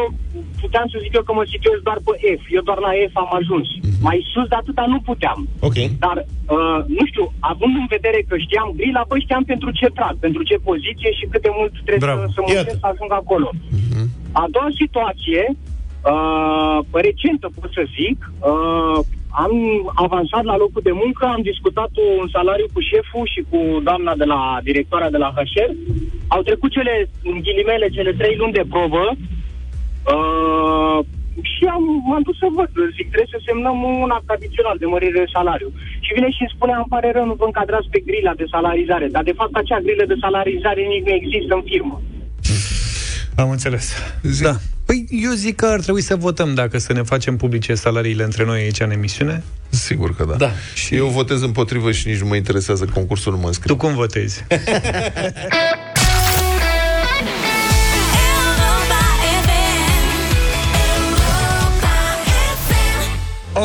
puteam 0.61 0.87
să 0.91 0.97
zic 1.03 1.11
eu 1.15 1.23
că 1.27 1.33
mă 1.33 1.45
situez 1.53 1.79
doar 1.87 1.99
pe 2.05 2.13
F. 2.39 2.43
Eu 2.57 2.63
doar 2.69 2.79
la 2.87 2.91
F 3.11 3.13
am 3.23 3.31
ajuns. 3.39 3.67
Mai 4.07 4.17
sus 4.31 4.47
de 4.51 4.57
atâta 4.61 4.85
nu 4.93 4.99
puteam. 5.09 5.39
Ok. 5.67 5.77
Dar, 6.05 6.17
uh, 6.55 6.79
nu 6.97 7.03
știu, 7.11 7.25
având 7.51 7.73
în 7.81 7.87
vedere 7.95 8.19
că 8.27 8.35
știam 8.37 8.69
grila, 8.79 9.03
păi 9.07 9.23
știam 9.25 9.43
pentru 9.43 9.69
ce 9.79 9.87
trag, 9.97 10.15
pentru 10.25 10.41
ce 10.49 10.67
poziție 10.69 11.11
și 11.17 11.25
cât 11.31 11.41
de 11.47 11.51
mult 11.57 11.73
trebuie 11.87 12.09
Bravo. 12.09 12.21
să, 12.25 12.31
să 12.33 12.39
Iată. 12.39 12.53
muncesc 12.53 12.79
să 12.83 12.89
ajung 12.91 13.11
acolo. 13.21 13.49
A 14.41 14.45
doua 14.55 14.69
situație, 14.81 15.43
uh, 16.11 16.77
recentă 17.07 17.47
pot 17.59 17.71
să 17.77 17.83
zic, 17.97 18.17
uh, 18.51 18.99
am 19.29 19.53
avansat 19.95 20.43
la 20.43 20.57
locul 20.57 20.81
de 20.83 20.91
muncă, 20.91 21.25
am 21.25 21.41
discutat 21.41 21.91
un 22.19 22.27
salariu 22.35 22.67
cu 22.73 22.79
șeful 22.79 23.25
și 23.33 23.41
cu 23.49 23.59
doamna 23.83 24.15
de 24.15 24.23
la 24.23 24.59
directoarea 24.63 25.09
de 25.09 25.17
la 25.17 25.33
HR. 25.35 25.71
Au 26.27 26.41
trecut 26.41 26.71
cele, 26.71 27.09
în 27.23 27.39
ghilimele, 27.45 27.87
cele 27.89 28.13
trei 28.13 28.35
luni 28.35 28.57
de 28.59 28.65
probă 28.69 29.03
uh, 30.13 30.99
și 31.41 31.63
am, 31.75 31.83
m-am 32.09 32.23
dus 32.27 32.37
să 32.37 32.47
văd. 32.57 32.69
Zic, 32.97 33.07
trebuie 33.13 33.35
să 33.35 33.45
semnăm 33.47 33.77
un 34.05 34.11
act 34.17 34.29
adițional 34.29 34.77
de 34.79 34.85
mărire 34.85 35.19
de 35.19 35.33
salariu. 35.37 35.69
Și 36.05 36.13
vine 36.13 36.29
și 36.29 36.41
îmi 36.41 36.53
spune, 36.55 36.73
îmi 36.75 36.91
pare 36.93 37.11
rău, 37.11 37.25
nu 37.25 37.35
vă 37.41 37.45
încadrați 37.45 37.91
pe 37.91 37.99
grila 37.99 38.33
de 38.41 38.45
salarizare. 38.53 39.07
Dar, 39.15 39.23
de 39.23 39.37
fapt, 39.39 39.55
acea 39.55 39.79
grilă 39.79 40.05
de 40.07 40.21
salarizare 40.25 40.81
nici 40.81 41.05
nu 41.07 41.13
există 41.13 41.53
în 41.55 41.63
firmă. 41.71 42.01
Am 43.35 43.49
înțeles. 43.49 43.85
Da. 44.41 44.53
Păi 44.89 45.05
eu 45.09 45.31
zic 45.31 45.55
că 45.55 45.65
ar 45.65 45.79
trebui 45.79 46.01
să 46.01 46.15
votăm 46.15 46.53
dacă 46.53 46.77
să 46.77 46.93
ne 46.93 47.01
facem 47.01 47.37
publice 47.37 47.75
salariile 47.75 48.23
între 48.23 48.45
noi 48.45 48.61
aici 48.61 48.79
în 48.79 48.91
emisiune. 48.91 49.43
Sigur 49.69 50.15
că 50.15 50.25
da. 50.29 50.35
Da. 50.35 50.51
Și 50.73 50.95
eu 50.95 51.07
votez 51.07 51.41
împotrivă 51.41 51.91
și 51.91 52.07
nici 52.07 52.19
nu 52.19 52.27
mă 52.27 52.35
interesează 52.35 52.85
concursul, 52.85 53.31
nu 53.31 53.37
mă 53.39 53.47
înscriu. 53.47 53.75
Tu 53.75 53.85
cum 53.85 53.95
votezi? 53.95 54.43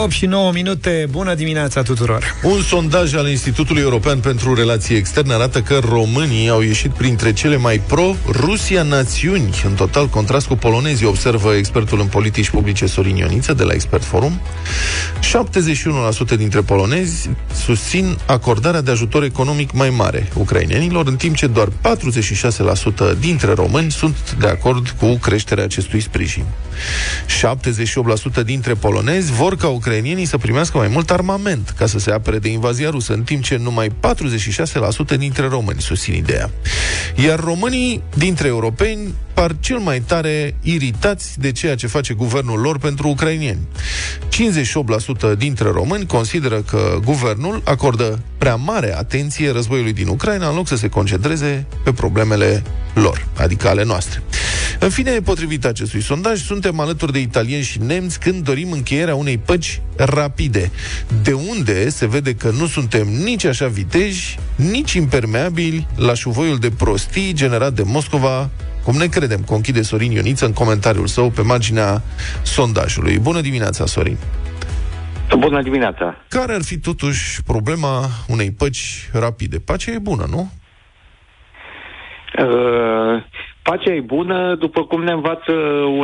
8 0.02 0.10
și 0.10 0.26
9 0.26 0.52
minute. 0.52 1.06
Bună 1.10 1.34
dimineața 1.34 1.82
tuturor. 1.82 2.34
Un 2.42 2.62
sondaj 2.62 3.14
al 3.14 3.28
Institutului 3.28 3.82
European 3.82 4.18
pentru 4.18 4.54
Relații 4.54 4.96
Externe 4.96 5.32
arată 5.32 5.60
că 5.60 5.78
românii 5.88 6.48
au 6.48 6.60
ieșit 6.60 6.90
printre 6.90 7.32
cele 7.32 7.56
mai 7.56 7.80
pro-Rusia 7.86 8.82
națiuni, 8.82 9.62
în 9.64 9.74
total 9.74 10.06
contrast 10.06 10.46
cu 10.46 10.54
polonezii, 10.54 11.06
observă 11.06 11.54
expertul 11.54 12.00
în 12.00 12.06
politici 12.06 12.50
publice 12.50 12.86
Sorin 12.86 13.16
Ioniță 13.16 13.54
de 13.54 13.62
la 13.62 13.72
Expert 13.72 14.04
Forum. 14.04 14.40
71% 16.34 16.36
dintre 16.36 16.60
polonezi 16.60 17.30
susțin 17.64 18.18
acordarea 18.26 18.80
de 18.80 18.90
ajutor 18.90 19.22
economic 19.22 19.72
mai 19.72 19.90
mare 19.90 20.28
ucrainenilor, 20.34 21.06
în 21.06 21.16
timp 21.16 21.36
ce 21.36 21.46
doar 21.46 21.68
46% 23.16 23.18
dintre 23.20 23.52
români 23.52 23.90
sunt 23.90 24.36
de 24.38 24.46
acord 24.46 24.88
cu 24.88 25.16
creșterea 25.16 25.64
acestui 25.64 26.00
sprijin. 26.00 26.44
78% 28.40 28.44
dintre 28.44 28.74
polonezi 28.74 29.32
vor 29.32 29.56
ca 29.56 29.68
ucrainienii 29.68 30.24
să 30.24 30.38
primească 30.38 30.78
mai 30.78 30.88
mult 30.88 31.10
armament 31.10 31.74
ca 31.78 31.86
să 31.86 31.98
se 31.98 32.10
apere 32.10 32.38
de 32.38 32.48
invazia 32.48 32.90
rusă, 32.90 33.12
în 33.12 33.22
timp 33.22 33.42
ce 33.42 33.56
numai 33.56 33.88
46% 33.88 33.92
dintre 35.18 35.48
români 35.48 35.80
susțin 35.80 36.14
ideea. 36.14 36.50
Iar 37.14 37.40
românii 37.40 38.02
dintre 38.14 38.48
europeni 38.48 39.14
par 39.34 39.56
cel 39.60 39.78
mai 39.78 40.00
tare 40.00 40.56
iritați 40.62 41.40
de 41.40 41.52
ceea 41.52 41.74
ce 41.74 41.86
face 41.86 42.14
guvernul 42.14 42.60
lor 42.60 42.78
pentru 42.78 43.08
ucrainieni. 43.08 43.68
58% 45.34 45.36
dintre 45.38 45.70
români 45.70 46.06
consideră 46.06 46.60
că 46.60 46.98
guvernul 47.04 47.60
acordă 47.64 48.22
prea 48.38 48.54
mare 48.54 48.96
atenție 48.96 49.50
războiului 49.50 49.92
din 49.92 50.08
Ucraina 50.08 50.48
în 50.48 50.54
loc 50.54 50.66
să 50.66 50.76
se 50.76 50.88
concentreze 50.88 51.66
pe 51.84 51.92
problemele 51.92 52.62
lor, 52.94 53.26
adică 53.36 53.68
ale 53.68 53.84
noastre. 53.84 54.22
În 54.78 54.90
fine, 54.90 55.20
potrivit 55.20 55.64
acestui 55.64 56.00
sondaj, 56.00 56.40
suntem 56.40 56.80
alături 56.80 57.12
de 57.12 57.18
italieni 57.18 57.62
și 57.62 57.82
nemți 57.82 58.20
când 58.20 58.44
dorim 58.44 58.72
încheierea 58.72 59.14
unei 59.14 59.38
păci 59.38 59.80
rapide, 59.96 60.70
de 61.22 61.32
unde 61.32 61.88
se 61.88 62.06
vede 62.06 62.34
că 62.34 62.50
nu 62.50 62.66
suntem 62.66 63.08
nici 63.08 63.44
așa 63.44 63.66
viteji, 63.66 64.38
nici 64.56 64.92
impermeabili 64.92 65.86
la 65.96 66.14
șuvoiul 66.14 66.58
de 66.58 66.70
prostii 66.78 67.32
generat 67.32 67.72
de 67.72 67.82
Moscova, 67.86 68.50
cum 68.84 68.96
ne 68.96 69.06
credem, 69.06 69.40
conchide 69.40 69.82
Sorin 69.82 70.10
Ioniță 70.10 70.44
în 70.44 70.52
comentariul 70.52 71.06
său 71.06 71.30
pe 71.30 71.42
marginea 71.42 72.02
sondajului. 72.42 73.18
Bună 73.18 73.40
dimineața, 73.40 73.86
Sorin! 73.86 74.16
Bună 75.38 75.62
dimineața! 75.62 76.16
Care 76.28 76.54
ar 76.54 76.62
fi 76.62 76.78
totuși 76.78 77.42
problema 77.42 78.08
unei 78.28 78.50
păci 78.50 79.10
rapide? 79.12 79.58
Pacea 79.58 79.92
e 79.92 79.98
bună, 79.98 80.26
nu? 80.30 80.50
Uh, 82.38 83.22
pacea 83.64 83.92
e 83.92 84.00
bună, 84.00 84.54
după 84.54 84.84
cum 84.84 85.02
ne 85.02 85.12
învață 85.12 85.52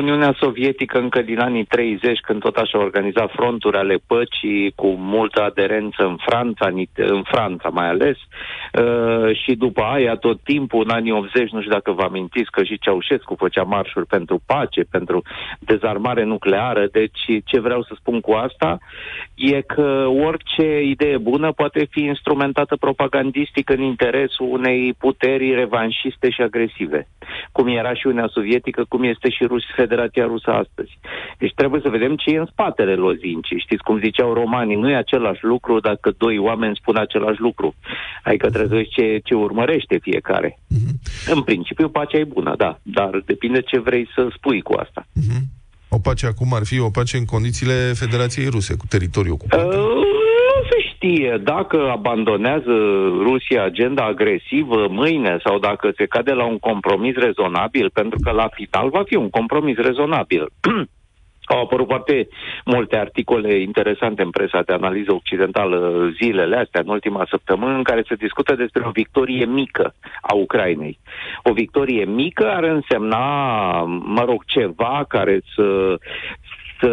Uniunea 0.00 0.34
Sovietică 0.38 0.98
încă 0.98 1.22
din 1.22 1.38
anii 1.38 1.64
30, 1.64 2.20
când 2.20 2.40
tot 2.40 2.56
așa 2.56 2.78
organiza 2.78 3.26
fronturi 3.26 3.76
ale 3.76 3.96
păcii 4.06 4.72
cu 4.74 4.86
multă 4.86 5.42
aderență 5.42 6.02
în 6.02 6.16
Franța, 6.26 6.66
în, 6.68 6.78
It- 6.78 7.04
în 7.10 7.22
Franța 7.22 7.68
mai 7.68 7.88
ales, 7.88 8.16
uh, 8.16 9.36
și 9.42 9.54
după 9.54 9.82
aia 9.82 10.14
tot 10.16 10.40
timpul, 10.42 10.84
în 10.84 10.90
anii 10.90 11.12
80, 11.12 11.50
nu 11.50 11.60
știu 11.60 11.72
dacă 11.72 11.92
vă 11.92 12.02
amintiți 12.02 12.50
că 12.50 12.62
și 12.62 12.78
Ceaușescu 12.78 13.34
făcea 13.38 13.62
marșuri 13.62 14.06
pentru 14.06 14.42
pace, 14.46 14.82
pentru 14.90 15.22
dezarmare 15.58 16.24
nucleară, 16.24 16.88
deci 16.92 17.20
ce 17.44 17.60
vreau 17.60 17.82
să 17.82 17.92
spun 17.96 18.20
cu 18.20 18.32
asta 18.32 18.78
e 19.34 19.60
că 19.60 20.06
orice 20.26 20.82
idee 20.82 21.18
bună 21.18 21.52
poate 21.52 21.86
fi 21.90 22.00
instrumentată 22.00 22.76
propagandistic 22.76 23.70
în 23.70 23.80
interesul 23.80 24.46
unei 24.50 24.94
puteri 24.98 25.54
revanșiste 25.54 26.30
și 26.30 26.42
agresive, 26.42 27.08
cum 27.52 27.66
era 27.66 27.94
și 27.94 28.06
Uniunea 28.06 28.30
Sovietică, 28.32 28.84
cum 28.88 29.02
este 29.04 29.30
și 29.30 29.44
Rus, 29.44 29.62
Federația 29.74 30.24
Rusă 30.24 30.50
astăzi. 30.50 30.98
Deci 31.38 31.52
trebuie 31.54 31.80
să 31.80 31.88
vedem 31.88 32.16
ce 32.16 32.30
e 32.30 32.38
în 32.38 32.48
spatele 32.50 32.94
lozincii. 32.94 33.58
Știți 33.58 33.82
cum 33.82 33.98
ziceau 33.98 34.32
romanii, 34.32 34.76
nu 34.76 34.90
e 34.90 34.96
același 34.96 35.44
lucru 35.44 35.80
dacă 35.80 36.14
doi 36.18 36.38
oameni 36.38 36.78
spun 36.80 36.96
același 36.96 37.40
lucru. 37.40 37.74
Adică 38.24 38.48
trebuie 38.48 38.68
să 38.68 38.74
vezi 38.74 38.88
ce, 38.88 39.20
ce 39.24 39.34
urmărește 39.34 39.98
fiecare. 40.02 40.58
În 41.26 41.42
principiu, 41.42 41.88
pacea 41.88 42.18
e 42.18 42.24
bună, 42.24 42.54
da, 42.56 42.78
dar 42.82 43.22
depinde 43.24 43.60
ce 43.60 43.78
vrei 43.78 44.08
să 44.14 44.28
spui 44.36 44.60
cu 44.62 44.72
asta. 44.72 45.06
O 45.88 45.98
pace 45.98 46.26
acum 46.26 46.54
ar 46.54 46.64
fi 46.64 46.80
o 46.80 46.90
pace 46.90 47.16
în 47.16 47.24
condițiile 47.24 47.92
Federației 47.94 48.48
Ruse, 48.48 48.76
cu 48.76 48.86
teritoriul 48.88 49.34
ocupat. 49.34 49.66
Uh, 49.66 49.74
Nu 49.74 50.02
se 50.02 50.39
știe 51.02 51.40
dacă 51.42 51.88
abandonează 51.90 52.74
Rusia 53.22 53.64
agenda 53.64 54.04
agresivă 54.04 54.86
mâine 54.90 55.38
sau 55.44 55.58
dacă 55.58 55.90
se 55.96 56.06
cade 56.06 56.32
la 56.32 56.44
un 56.44 56.58
compromis 56.58 57.14
rezonabil, 57.14 57.90
pentru 57.90 58.18
că 58.22 58.30
la 58.30 58.48
final 58.52 58.88
va 58.88 59.02
fi 59.06 59.16
un 59.16 59.30
compromis 59.30 59.76
rezonabil. 59.76 60.46
Au 61.44 61.62
apărut 61.62 61.86
foarte 61.86 62.28
multe 62.64 62.96
articole 62.96 63.60
interesante 63.60 64.22
în 64.22 64.30
presa 64.30 64.62
de 64.62 64.72
analiză 64.72 65.12
occidentală 65.12 66.08
zilele 66.20 66.56
astea, 66.56 66.80
în 66.84 66.88
ultima 66.88 67.26
săptămână, 67.30 67.76
în 67.76 67.82
care 67.82 68.02
se 68.08 68.14
discută 68.14 68.54
despre 68.54 68.82
o 68.86 68.90
victorie 68.90 69.44
mică 69.44 69.94
a 70.22 70.34
Ucrainei. 70.34 70.98
O 71.42 71.52
victorie 71.52 72.04
mică 72.04 72.50
ar 72.50 72.62
însemna, 72.62 73.24
mă 74.04 74.24
rog, 74.24 74.44
ceva 74.44 75.04
care 75.08 75.40
să 75.54 75.96
să, 76.80 76.92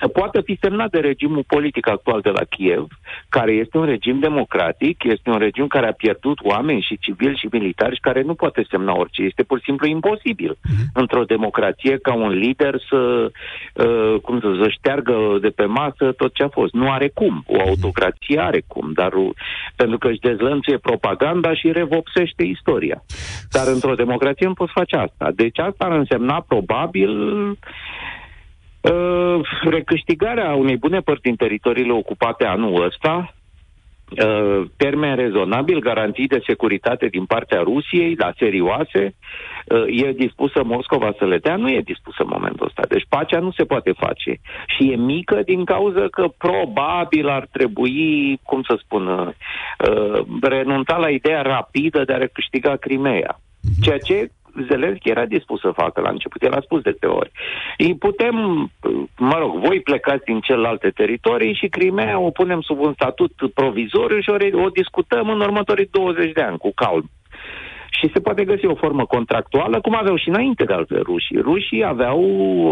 să 0.00 0.08
poată 0.08 0.40
fi 0.40 0.58
semnat 0.60 0.90
de 0.90 0.98
regimul 0.98 1.44
politic 1.46 1.88
actual 1.88 2.20
de 2.20 2.30
la 2.30 2.44
Kiev, 2.44 2.86
care 3.28 3.52
este 3.52 3.78
un 3.78 3.84
regim 3.84 4.18
democratic, 4.18 5.04
este 5.04 5.30
un 5.30 5.38
regim 5.38 5.66
care 5.66 5.86
a 5.86 5.92
pierdut 5.92 6.38
oameni 6.42 6.80
și 6.80 6.98
civili 6.98 7.36
și 7.36 7.48
militari 7.50 7.94
și 7.94 8.00
care 8.00 8.22
nu 8.22 8.34
poate 8.34 8.66
semna 8.70 8.98
orice. 8.98 9.22
Este 9.22 9.42
pur 9.42 9.58
și 9.58 9.64
simplu 9.64 9.86
imposibil 9.86 10.58
într-o 10.94 11.24
democrație 11.24 11.98
ca 11.98 12.14
un 12.14 12.28
lider 12.28 12.74
să, 12.88 13.30
uh, 13.74 14.20
cum 14.22 14.40
să, 14.40 14.58
să 14.62 14.68
șteargă 14.68 15.38
de 15.40 15.48
pe 15.48 15.64
masă 15.64 16.12
tot 16.12 16.34
ce 16.34 16.42
a 16.42 16.48
fost. 16.48 16.72
Nu 16.72 16.90
are 16.90 17.08
cum. 17.14 17.44
O 17.46 17.60
autocrație 17.60 18.40
are 18.40 18.62
cum, 18.66 18.92
dar 18.92 19.12
uh, 19.12 19.28
pentru 19.76 19.98
că 19.98 20.08
își 20.08 20.18
dezlănțuie 20.18 20.78
propaganda 20.78 21.54
și 21.54 21.72
revopsește 21.72 22.42
istoria. 22.42 23.02
Dar 23.50 23.66
într-o 23.66 23.94
democrație 23.94 24.46
nu 24.46 24.54
poți 24.54 24.72
face 24.72 24.96
asta. 24.96 25.30
Deci 25.34 25.58
asta 25.58 25.84
ar 25.84 25.92
însemna 25.92 26.44
probabil 26.48 27.10
Uh, 28.92 29.40
recâștigarea 29.62 30.54
unei 30.54 30.76
bune 30.76 31.00
părți 31.00 31.22
din 31.22 31.36
teritoriile 31.36 31.92
ocupate 31.92 32.44
anul 32.44 32.84
ăsta, 32.84 33.34
uh, 34.10 34.66
termen 34.76 35.16
rezonabil, 35.16 35.78
garanții 35.80 36.26
de 36.26 36.42
securitate 36.46 37.06
din 37.06 37.24
partea 37.24 37.60
Rusiei, 37.60 38.14
la 38.18 38.32
serioase, 38.36 39.14
uh, 39.66 39.84
e 39.86 40.12
dispusă 40.12 40.62
Moscova 40.64 41.14
să 41.18 41.24
le 41.24 41.38
dea? 41.38 41.56
Nu 41.56 41.68
e 41.70 41.80
dispusă 41.80 42.22
în 42.22 42.28
momentul 42.32 42.66
ăsta. 42.66 42.82
Deci 42.88 43.06
pacea 43.08 43.38
nu 43.38 43.50
se 43.50 43.64
poate 43.64 43.92
face. 43.92 44.40
Și 44.66 44.90
e 44.90 44.96
mică 44.96 45.42
din 45.44 45.64
cauza 45.64 46.06
că 46.10 46.28
probabil 46.38 47.28
ar 47.28 47.48
trebui, 47.52 48.38
cum 48.42 48.62
să 48.62 48.78
spun, 48.82 49.06
uh, 49.06 49.28
uh, 49.90 50.26
renunța 50.42 50.96
la 50.96 51.08
ideea 51.08 51.42
rapidă 51.42 52.04
de 52.04 52.12
a 52.12 52.16
recâștiga 52.16 52.76
Crimea. 52.76 53.40
Ceea 53.82 53.98
ce 53.98 54.30
Zelenski 54.68 55.10
era 55.10 55.24
dispus 55.24 55.60
să 55.60 55.70
facă 55.74 56.00
la 56.00 56.10
început, 56.10 56.42
el 56.42 56.52
a 56.52 56.60
spus 56.60 56.82
de 56.82 56.90
câte 56.90 57.06
ori. 57.06 57.30
Îi 57.78 57.96
putem, 57.96 58.36
mă 59.18 59.36
rog, 59.38 59.58
voi 59.58 59.80
plecați 59.80 60.24
din 60.24 60.40
celelalte 60.40 60.90
teritorii 60.90 61.54
și 61.54 61.66
Crimea 61.68 62.18
o 62.18 62.30
punem 62.30 62.60
sub 62.60 62.78
un 62.80 62.92
statut 62.92 63.32
provizoriu 63.54 64.20
și 64.20 64.30
o, 64.30 64.36
re- 64.36 64.50
o 64.54 64.68
discutăm 64.68 65.28
în 65.28 65.40
următorii 65.40 65.88
20 65.90 66.32
de 66.32 66.40
ani, 66.40 66.58
cu 66.58 66.72
calm. 66.74 67.10
Și 67.98 68.10
se 68.12 68.20
poate 68.20 68.44
găsi 68.44 68.66
o 68.66 68.74
formă 68.74 69.04
contractuală, 69.06 69.80
cum 69.80 69.96
aveau 69.96 70.16
și 70.16 70.28
înainte 70.28 70.64
de 70.64 70.72
altfel 70.72 71.02
rușii. 71.02 71.40
Rușii 71.40 71.84
aveau 71.84 72.20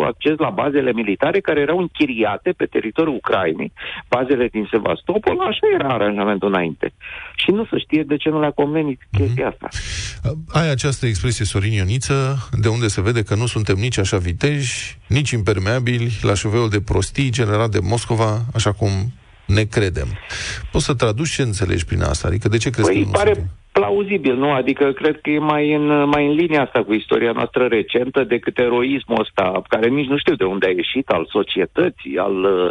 acces 0.06 0.37
la 0.38 0.50
bazele 0.50 0.92
militare 0.92 1.40
care 1.40 1.60
erau 1.60 1.78
închiriate 1.78 2.50
pe 2.56 2.64
teritoriul 2.64 3.14
Ucrainei, 3.14 3.72
bazele 4.08 4.46
din 4.48 4.66
Sevastopol, 4.70 5.37
așa 5.40 5.66
era 5.74 5.88
aranjamentul 5.88 6.48
înainte. 6.48 6.92
Și 7.34 7.50
nu 7.50 7.64
se 7.70 7.78
știe 7.78 8.02
de 8.02 8.16
ce 8.16 8.28
nu 8.28 8.40
le-a 8.40 8.50
convenit 8.50 9.00
chestia 9.12 9.48
asta. 9.48 9.68
Ai 10.48 10.70
această 10.70 11.06
expresie, 11.06 11.44
Sorin 11.44 11.72
Ioniță, 11.72 12.48
de 12.60 12.68
unde 12.68 12.88
se 12.88 13.00
vede 13.02 13.22
că 13.22 13.34
nu 13.34 13.46
suntem 13.46 13.76
nici 13.76 13.98
așa 13.98 14.16
viteji, 14.16 14.98
nici 15.08 15.30
impermeabili 15.30 16.18
la 16.22 16.34
șuveul 16.34 16.68
de 16.68 16.80
prostii 16.80 17.30
generat 17.30 17.70
de 17.70 17.78
Moscova, 17.82 18.40
așa 18.54 18.72
cum 18.72 18.90
ne 19.46 19.62
credem. 19.62 20.08
Poți 20.72 20.84
să 20.84 20.94
traduci 20.94 21.34
ce 21.34 21.42
înțelegi 21.42 21.84
prin 21.84 22.02
asta? 22.02 22.28
Adică 22.28 22.48
de 22.48 22.56
ce 22.56 22.70
crezi 22.70 22.88
Păi 22.88 23.00
că 23.00 23.04
nu 23.04 23.10
pare 23.10 23.32
suntem? 23.34 23.50
Plauzibil, 23.78 24.37
nu? 24.37 24.50
Adică 24.52 24.92
cred 24.92 25.20
că 25.20 25.30
e 25.30 25.38
mai 25.38 25.72
în, 25.74 26.08
mai 26.08 26.26
în 26.26 26.32
linia 26.32 26.62
asta 26.62 26.82
cu 26.84 26.92
istoria 26.92 27.32
noastră 27.32 27.66
recentă 27.66 28.24
decât 28.24 28.58
eroismul 28.58 29.20
ăsta, 29.20 29.62
care 29.68 29.88
nici 29.88 30.08
nu 30.08 30.18
știu 30.18 30.34
de 30.34 30.44
unde 30.44 30.66
a 30.66 30.76
ieșit, 30.82 31.08
al 31.08 31.26
societății, 31.30 32.18
al 32.18 32.37
uh, 32.44 32.68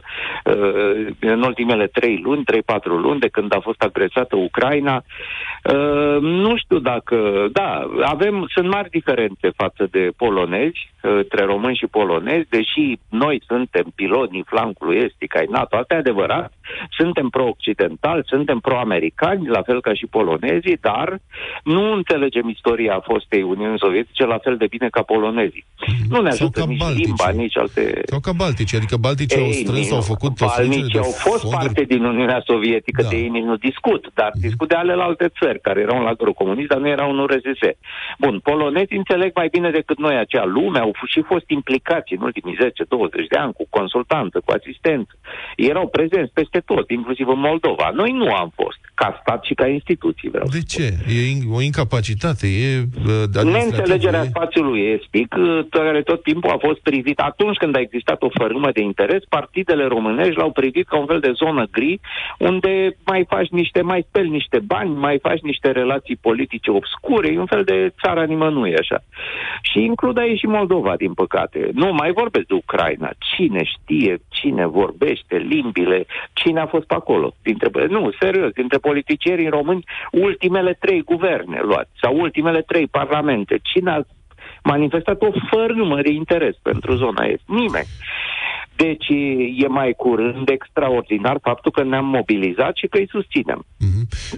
uh, 0.56 1.08
în 1.20 1.42
ultimele 1.42 1.88
trei 1.88 2.20
luni, 2.24 2.44
trei, 2.44 2.62
patru 2.62 2.96
luni, 2.98 3.20
de 3.20 3.28
când 3.28 3.56
a 3.56 3.60
fost 3.60 3.82
agresată 3.82 4.36
Ucraina. 4.36 5.04
Uh, 5.74 6.18
nu 6.22 6.58
știu 6.58 6.80
dacă... 6.80 7.48
Da, 7.52 7.89
avem, 8.02 8.46
sunt 8.54 8.68
mari 8.70 8.89
diferențe 8.89 9.48
față 9.56 9.88
de 9.92 10.12
polonezi, 10.18 10.80
uh, 11.02 11.12
între 11.16 11.46
români 11.46 11.76
și 11.76 11.88
polonezi, 11.88 12.50
deși 12.50 12.98
noi 13.10 13.42
suntem 13.48 13.86
pilonii 13.96 14.44
flancului 14.46 14.98
estic 14.98 15.36
ai 15.36 15.48
NATO, 15.50 15.76
asta 15.76 15.94
e 15.94 15.98
adevărat, 15.98 16.54
suntem 16.89 17.28
pro-occidentali, 17.30 18.24
suntem 18.26 18.60
pro-americani, 18.60 19.48
la 19.48 19.62
fel 19.62 19.82
ca 19.82 19.94
și 19.94 20.06
polonezii, 20.06 20.78
dar 20.82 20.93
nu 21.64 21.94
înțelegem 21.94 22.50
istoria 22.50 23.00
fostei 23.10 23.42
Uniuni 23.42 23.78
Sovietice 23.80 24.26
la 24.26 24.38
fel 24.38 24.58
de 24.58 24.68
bine 24.70 24.88
ca 24.90 25.02
polonezii. 25.02 25.66
Nu 26.10 26.22
ne 26.22 26.30
Mhm. 26.30 26.36
Sau 26.38 26.46
ajută 26.48 26.60
ca 26.60 26.66
nici 26.66 26.80
baltici. 26.80 27.06
limba, 27.06 27.30
nici 27.30 27.58
alte... 27.58 28.02
Sau 28.06 28.20
ca 28.20 28.32
Baltici, 28.32 28.74
adică 28.76 28.96
Baltici 28.98 29.38
au 29.38 29.52
strâns, 29.52 29.92
au 29.92 30.02
făcut 30.02 30.42
o 30.42 30.46
Balnicii 30.46 31.00
au 31.00 31.12
fost 31.28 31.50
parte 31.56 31.84
din 31.84 32.04
Uniunea 32.04 32.42
Sovietică, 32.46 33.02
Da. 33.02 33.08
de 33.10 33.16
ei 33.16 33.30
nici 33.30 33.44
nu 33.44 33.56
discut, 33.56 34.08
dar 34.14 34.32
discut 34.42 34.68
de 34.68 34.76
ale 34.76 34.94
alte 34.94 35.28
țări 35.40 35.60
care 35.62 35.80
erau 35.82 35.98
în 35.98 36.04
lagărul 36.04 36.34
comunist, 36.34 36.68
dar 36.68 36.78
nu 36.78 36.88
erau 36.88 37.10
în 37.12 37.20
URSS. 37.20 37.64
Bun, 38.20 38.40
polonezii 38.40 38.98
înțeleg 38.98 39.32
mai 39.36 39.48
bine 39.52 39.70
decât 39.70 39.98
noi 40.00 40.16
acea 40.18 40.46
lume, 40.46 40.80
au 40.80 40.90
f- 40.92 41.10
și 41.14 41.22
fost 41.22 41.50
implicați 41.50 42.14
în 42.14 42.22
ultimii 42.22 42.58
10-20 42.62 43.28
de 43.30 43.38
ani 43.38 43.54
cu 43.54 43.66
consultanță, 43.70 44.42
cu 44.46 44.52
asistență. 44.52 45.14
Erau 45.56 45.88
prezenți 45.88 46.34
peste 46.34 46.60
tot, 46.60 46.90
inclusiv 46.90 47.28
în 47.28 47.40
Moldova. 47.40 47.90
Noi 47.94 48.12
nu 48.12 48.34
am 48.34 48.52
fost, 48.56 48.80
ca 48.94 49.20
stat 49.22 49.44
și 49.44 49.54
ca 49.54 49.68
instituții, 49.68 50.30
vreau 50.30 50.48
De 50.52 50.62
ce? 50.68 50.94
E 51.08 51.30
in- 51.30 51.48
o 51.52 51.62
incapacitate, 51.62 52.48
e 52.48 52.78
uh, 52.78 53.12
administrativă, 53.14 53.52
Neînțelegerea 53.52 54.22
e- 54.24 54.28
spațiului 54.28 54.82
estic, 54.82 55.36
uh, 55.38 55.60
care 55.70 56.02
tot 56.02 56.24
timpul 56.24 56.50
a 56.50 56.58
fost 56.58 56.80
privit. 56.80 57.20
Atunci 57.20 57.58
când 57.58 57.76
a 57.76 57.80
existat 57.80 58.22
o 58.22 58.30
fărâmă 58.40 58.70
de 58.74 58.82
interes, 58.82 59.22
partidele 59.30 59.86
românești 59.86 60.38
l-au 60.38 60.52
privit 60.52 60.88
ca 60.88 60.98
un 60.98 61.06
fel 61.06 61.20
de 61.20 61.32
zonă 61.36 61.68
gri, 61.72 62.00
unde 62.38 62.98
mai 63.06 63.26
faci 63.28 63.50
niște, 63.50 63.82
mai 63.82 64.06
speli 64.08 64.30
niște 64.30 64.60
bani, 64.60 64.96
mai 64.96 65.20
faci 65.22 65.42
niște 65.42 65.72
relații 65.72 66.16
politice 66.16 66.72
obscure, 66.72 67.28
e 67.32 67.40
un 67.40 67.46
fel 67.46 67.64
de 67.64 67.94
țara 68.04 68.24
nimănui, 68.24 68.76
așa. 68.78 69.04
Și 69.62 69.80
includ 69.80 70.18
aici 70.18 70.40
și 70.40 70.46
Moldova, 70.46 70.96
din 70.96 71.14
păcate. 71.14 71.70
Nu 71.74 71.94
mai 71.94 72.12
vorbesc 72.12 72.46
de 72.46 72.54
Ucraina. 72.54 73.10
Cine 73.36 73.64
știe, 73.64 74.18
cine 74.30 74.66
vorbește, 74.68 75.36
limbile, 75.38 76.06
cine 76.34 76.60
a 76.60 76.66
fost 76.66 76.86
pe 76.86 76.94
acolo? 76.94 77.34
Dintre, 77.42 77.70
nu, 77.90 78.12
serios, 78.20 78.52
dintre 78.52 78.78
politicienii 78.88 79.56
români, 79.58 79.84
ultimele 80.12 80.74
trei 80.74 81.02
guverne 81.12 81.60
luați, 81.62 81.91
sau 82.02 82.19
ultimele 82.19 82.62
trei 82.62 82.88
parlamente, 82.88 83.60
cine 83.62 83.91
a 83.91 84.02
manifestat 84.63 85.22
o 85.22 85.30
fărâmă 85.50 86.02
de 86.02 86.12
interes 86.12 86.56
pentru 86.62 86.96
zona 86.96 87.24
est? 87.26 87.43
Nimeni. 87.46 87.91
Deci 88.76 89.08
e 89.56 89.67
mai 89.67 89.93
curând 89.98 90.50
extraordinar 90.50 91.38
faptul 91.41 91.72
că 91.72 91.84
ne-am 91.84 92.06
mobilizat 92.06 92.76
și 92.76 92.88
că 92.88 92.98
îi 92.98 93.08
susținem. 93.10 93.65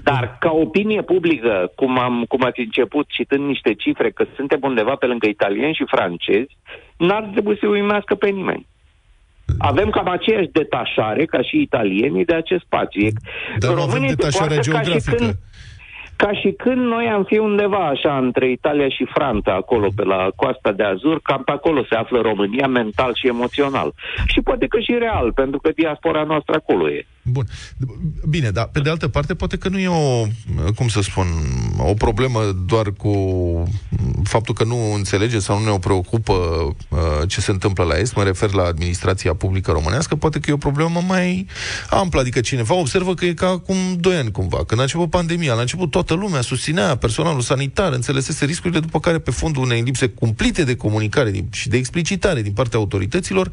Dar 0.04 0.38
ca 0.40 0.52
opinie 0.52 1.02
publică, 1.02 1.72
cum, 1.76 2.00
am, 2.00 2.26
cum 2.28 2.42
ați 2.44 2.60
început 2.60 3.06
citând 3.08 3.46
niște 3.48 3.74
cifre, 3.74 4.12
că 4.12 4.26
suntem 4.36 4.60
undeva 4.62 4.96
pe 4.96 5.06
lângă 5.06 5.28
italieni 5.28 5.74
și 5.74 5.84
francezi, 5.88 6.58
n-ar 6.98 7.24
trebui 7.24 7.58
să 7.60 7.68
uimească 7.68 8.16
pe 8.16 8.30
nimeni. 8.30 8.66
Avem 9.58 9.90
cam 9.90 10.08
aceeași 10.10 10.50
detașare 10.52 11.26
ca 11.26 11.42
și 11.42 11.62
italienii 11.62 12.26
de 12.26 12.34
acest 12.36 12.64
spațiu. 12.64 13.02
E- 13.06 13.12
Dar 13.60 13.74
nu 13.74 13.82
avem 13.82 13.86
Românii 13.86 14.10
se 14.10 14.16
detașarea 14.16 14.48
poartă 14.48 14.70
ca 14.72 14.82
și 14.82 14.84
geografică. 14.86 15.16
când- 15.16 15.38
ca 16.18 16.32
și 16.34 16.52
când 16.58 16.82
noi 16.88 17.08
am 17.08 17.24
fi 17.24 17.38
undeva 17.38 17.88
așa 17.88 18.18
între 18.18 18.52
Italia 18.52 18.90
și 18.90 19.06
Franța, 19.14 19.54
acolo 19.54 19.88
pe 19.96 20.04
la 20.04 20.30
coasta 20.36 20.72
de 20.72 20.84
Azur, 20.84 21.20
cam 21.24 21.42
pe 21.44 21.52
acolo 21.52 21.84
se 21.90 21.96
află 21.96 22.22
România 22.22 22.68
mental 22.68 23.14
și 23.16 23.28
emoțional. 23.28 23.94
Și 24.26 24.42
poate 24.42 24.68
că 24.68 24.80
și 24.80 24.96
real, 25.00 25.34
pentru 25.34 25.60
că 25.60 25.70
diaspora 25.76 26.24
noastră 26.24 26.56
acolo 26.56 26.90
e. 26.90 27.06
Bun. 27.28 27.48
Bine, 28.30 28.50
dar 28.50 28.70
pe 28.72 28.80
de 28.80 28.90
altă 28.90 29.08
parte, 29.08 29.36
poate 29.36 29.58
că 29.58 29.70
nu 29.70 29.80
e 29.80 29.88
o, 29.88 30.28
cum 30.76 30.88
să 30.88 31.02
spun, 31.02 31.28
o 31.78 31.94
problemă 31.94 32.42
doar 32.66 32.92
cu 32.92 33.14
faptul 34.24 34.54
că 34.54 34.64
nu 34.64 34.94
înțelege 34.94 35.40
sau 35.40 35.60
nu 35.60 35.72
ne 35.72 35.80
preocupă 35.80 36.34
uh, 36.34 37.00
ce 37.28 37.42
se 37.42 37.52
întâmplă 37.52 37.84
la 37.84 37.98
Est, 37.98 38.16
mă 38.16 38.24
refer 38.24 38.52
la 38.52 38.64
administrația 38.64 39.34
publică 39.34 39.72
românească, 39.72 40.16
poate 40.16 40.40
că 40.40 40.50
e 40.50 40.54
o 40.54 40.58
problemă 40.58 41.02
mai 41.08 41.48
amplă, 41.90 42.20
adică 42.20 42.42
cineva 42.42 42.74
observă 42.74 43.14
că 43.14 43.26
e 43.26 43.34
ca 43.34 43.48
acum 43.48 43.76
2 44.00 44.16
ani 44.16 44.32
cumva, 44.32 44.64
când 44.66 44.80
a 44.80 44.84
început 44.84 45.10
pandemia, 45.10 45.54
la 45.54 45.62
început 45.62 45.92
toată 45.92 46.14
lumea 46.14 46.42
susținea 46.42 46.96
personalul 46.96 47.42
sanitar, 47.42 47.94
înțelesese 47.94 48.46
riscurile, 48.46 48.80
după 48.80 49.00
care 49.00 49.20
pe 49.20 49.32
fondul 49.32 49.64
unei 49.64 49.82
lipse 49.82 50.08
cumplite 50.08 50.64
de 50.64 50.76
comunicare 50.76 51.32
din- 51.32 51.48
și 51.52 51.70
de 51.70 51.78
explicitare 51.78 52.42
din 52.42 52.54
partea 52.54 52.80
autorităților, 52.80 53.52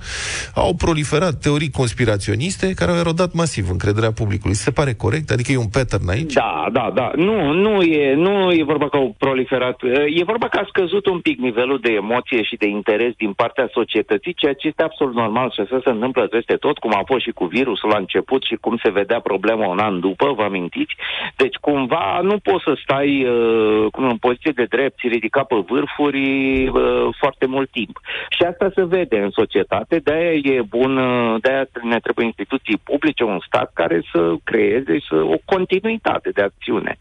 au 0.54 0.74
proliferat 0.74 1.40
teorii 1.40 1.70
conspiraționiste 1.70 2.72
care 2.72 2.90
au 2.90 2.96
erodat 2.96 3.32
masiv 3.32 3.61
masiv 3.62 3.70
încrederea 3.70 4.12
publicului. 4.12 4.54
Se 4.54 4.70
pare 4.70 4.92
corect? 4.94 5.30
Adică 5.30 5.52
e 5.52 5.66
un 5.66 5.74
pattern 5.78 6.08
aici? 6.08 6.32
Da, 6.32 6.66
da, 6.72 6.90
da. 6.94 7.10
Nu, 7.14 7.52
nu 7.52 7.82
e, 7.82 8.14
nu 8.14 8.52
e 8.52 8.64
vorba 8.64 8.88
că 8.88 8.96
au 8.96 9.14
proliferat. 9.18 9.82
E 10.18 10.24
vorba 10.24 10.48
că 10.48 10.58
a 10.58 10.66
scăzut 10.68 11.06
un 11.06 11.20
pic 11.20 11.38
nivelul 11.38 11.78
de 11.82 11.92
emoție 11.92 12.42
și 12.42 12.56
de 12.56 12.66
interes 12.66 13.12
din 13.16 13.32
partea 13.32 13.68
societății, 13.72 14.34
ceea 14.34 14.52
ce 14.52 14.66
este 14.66 14.82
absolut 14.82 15.14
normal 15.14 15.50
și 15.50 15.60
asta 15.60 15.80
se 15.84 15.90
întâmplă 15.90 16.26
peste 16.26 16.54
tot, 16.54 16.78
cum 16.78 16.92
a 16.94 17.02
fost 17.06 17.22
și 17.22 17.30
cu 17.30 17.44
virusul 17.44 17.88
la 17.88 17.98
început 17.98 18.42
și 18.44 18.56
cum 18.60 18.78
se 18.82 18.90
vedea 18.90 19.20
problema 19.20 19.66
un 19.66 19.78
an 19.78 20.00
după, 20.00 20.32
vă 20.36 20.42
amintiți? 20.42 20.94
Deci 21.36 21.56
cumva 21.56 22.20
nu 22.22 22.38
poți 22.38 22.64
să 22.64 22.72
stai 22.82 23.24
uh, 23.24 23.86
cum, 23.90 24.04
în 24.04 24.16
poziție 24.16 24.52
de 24.54 24.66
drept 24.68 24.98
și 24.98 25.08
ridica 25.08 25.42
pe 25.42 25.56
vârfuri 25.68 26.22
uh, 26.68 27.08
foarte 27.20 27.46
mult 27.46 27.70
timp. 27.70 28.00
Și 28.36 28.42
asta 28.42 28.70
se 28.74 28.84
vede 28.84 29.18
în 29.18 29.30
societate, 29.30 30.00
de-aia 30.04 30.32
e 30.32 30.62
bun, 30.68 30.96
uh, 30.96 31.40
de-aia 31.40 31.66
ne 31.82 31.98
trebuie 31.98 32.26
instituții 32.26 32.80
publice, 32.84 33.24
un 33.24 33.38
stat 33.52 33.70
care 33.74 34.02
să 34.12 34.34
creeze 34.44 34.96
să, 35.08 35.14
o 35.14 35.36
continuitate 35.44 36.30
de 36.30 36.42
acțiune. 36.42 36.98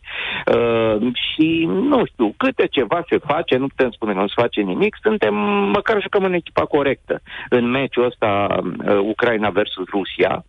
Uh, 0.55 0.97
și 1.13 1.65
nu 1.71 2.05
știu, 2.05 2.33
câte 2.37 2.67
ceva 2.67 3.03
se 3.09 3.17
face, 3.17 3.57
nu 3.57 3.67
putem 3.67 3.91
spune 3.91 4.13
că 4.13 4.19
nu 4.19 4.27
se 4.27 4.41
face 4.41 4.61
nimic, 4.61 4.97
suntem, 5.01 5.35
măcar 5.77 6.01
jucăm 6.01 6.23
în 6.23 6.33
echipa 6.33 6.65
corectă 6.65 7.21
în 7.49 7.69
meciul 7.69 8.05
ăsta 8.05 8.59
uh, 8.61 8.97
Ucraina 8.99 9.49
versus 9.49 9.87
Rusia. 9.89 10.45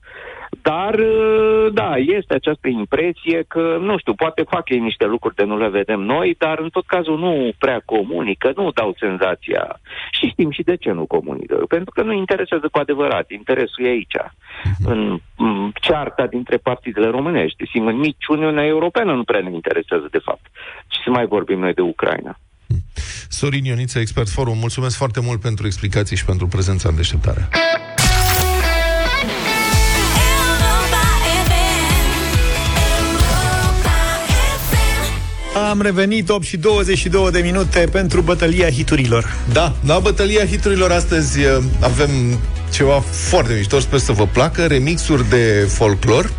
Dar, 0.61 0.95
uh, 0.95 1.73
da, 1.73 1.97
este 1.97 2.35
această 2.35 2.69
impresie 2.69 3.45
că, 3.49 3.79
nu 3.81 3.99
știu, 3.99 4.15
poate 4.15 4.43
fac 4.49 4.69
ei 4.69 4.79
niște 4.79 5.07
lucruri 5.07 5.35
de 5.35 5.45
nu 5.45 5.59
le 5.59 5.69
vedem 5.69 6.01
noi, 6.01 6.35
dar 6.39 6.59
în 6.59 6.69
tot 6.69 6.87
cazul 6.87 7.19
nu 7.19 7.53
prea 7.59 7.83
comunică, 7.85 8.53
nu 8.57 8.71
dau 8.71 8.95
senzația. 8.99 9.81
Și 10.11 10.29
știm 10.29 10.51
și 10.51 10.63
de 10.63 10.77
ce 10.77 10.91
nu 10.91 11.07
comunică. 11.07 11.55
Pentru 11.69 11.91
că 11.95 12.03
nu 12.03 12.13
interesează 12.13 12.69
cu 12.73 12.79
adevărat. 12.79 13.31
Interesul 13.31 13.85
e 13.85 13.89
aici, 13.89 14.17
în 14.85 15.21
m, 15.37 15.73
cearta 15.81 16.27
dintre 16.27 16.57
partidele 16.57 17.07
românești. 17.07 17.67
Sigur, 17.73 17.93
nici 17.93 18.27
Uniunea 18.29 18.65
Europeană 18.67 19.15
nu 19.15 19.25
prea 19.25 19.41
ne 19.41 19.55
interesează, 19.55 20.09
de 20.11 20.19
fapt. 20.19 20.47
Ce 20.87 20.99
să 21.05 21.11
mai 21.11 21.27
vorbim 21.27 21.59
noi 21.59 21.75
de 21.75 21.81
Ucraina. 21.81 22.39
Sorin 23.29 23.65
Ioniță, 23.65 23.99
Expert 23.99 24.29
Forum, 24.29 24.59
mulțumesc 24.59 24.97
foarte 24.97 25.21
mult 25.21 25.41
pentru 25.41 25.67
explicații 25.67 26.17
și 26.17 26.25
pentru 26.25 26.47
prezența 26.47 26.89
în 26.89 26.97
deșteptare. 26.97 27.49
Am 35.55 35.81
revenit 35.81 36.29
8 36.29 36.45
și 36.45 36.57
22 36.57 37.31
de 37.31 37.39
minute 37.39 37.89
pentru 37.93 38.21
bătălia 38.21 38.71
hiturilor. 38.71 39.35
Da, 39.53 39.75
la 39.87 39.99
bătălia 39.99 40.47
hiturilor 40.47 40.91
astăzi 40.91 41.39
uh, 41.39 41.59
avem 41.81 42.11
ceva 42.71 43.03
foarte 43.11 43.53
mișto, 43.57 43.81
sper 43.81 43.99
să 43.99 44.13
vă 44.13 44.27
placă, 44.27 44.67
remixuri 44.67 45.29
de 45.29 45.69
folclor. 45.69 46.33